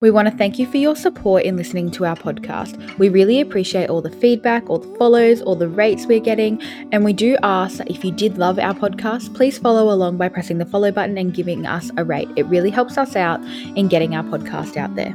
we 0.00 0.10
want 0.10 0.28
to 0.28 0.36
thank 0.36 0.58
you 0.58 0.66
for 0.66 0.76
your 0.76 0.96
support 0.96 1.44
in 1.44 1.56
listening 1.56 1.90
to 1.92 2.04
our 2.04 2.16
podcast. 2.16 2.98
We 2.98 3.08
really 3.08 3.40
appreciate 3.40 3.88
all 3.88 4.02
the 4.02 4.10
feedback, 4.10 4.68
all 4.68 4.78
the 4.78 4.98
follows, 4.98 5.40
all 5.42 5.56
the 5.56 5.68
rates 5.68 6.06
we're 6.06 6.20
getting. 6.20 6.60
And 6.92 7.04
we 7.04 7.12
do 7.12 7.36
ask 7.42 7.78
that 7.78 7.90
if 7.90 8.04
you 8.04 8.12
did 8.12 8.38
love 8.38 8.58
our 8.58 8.74
podcast, 8.74 9.34
please 9.34 9.58
follow 9.58 9.92
along 9.92 10.18
by 10.18 10.28
pressing 10.28 10.58
the 10.58 10.66
follow 10.66 10.92
button 10.92 11.18
and 11.18 11.34
giving 11.34 11.66
us 11.66 11.90
a 11.96 12.04
rate. 12.04 12.28
It 12.36 12.46
really 12.46 12.70
helps 12.70 12.98
us 12.98 13.16
out 13.16 13.42
in 13.76 13.88
getting 13.88 14.14
our 14.14 14.24
podcast 14.24 14.76
out 14.76 14.94
there. 14.94 15.14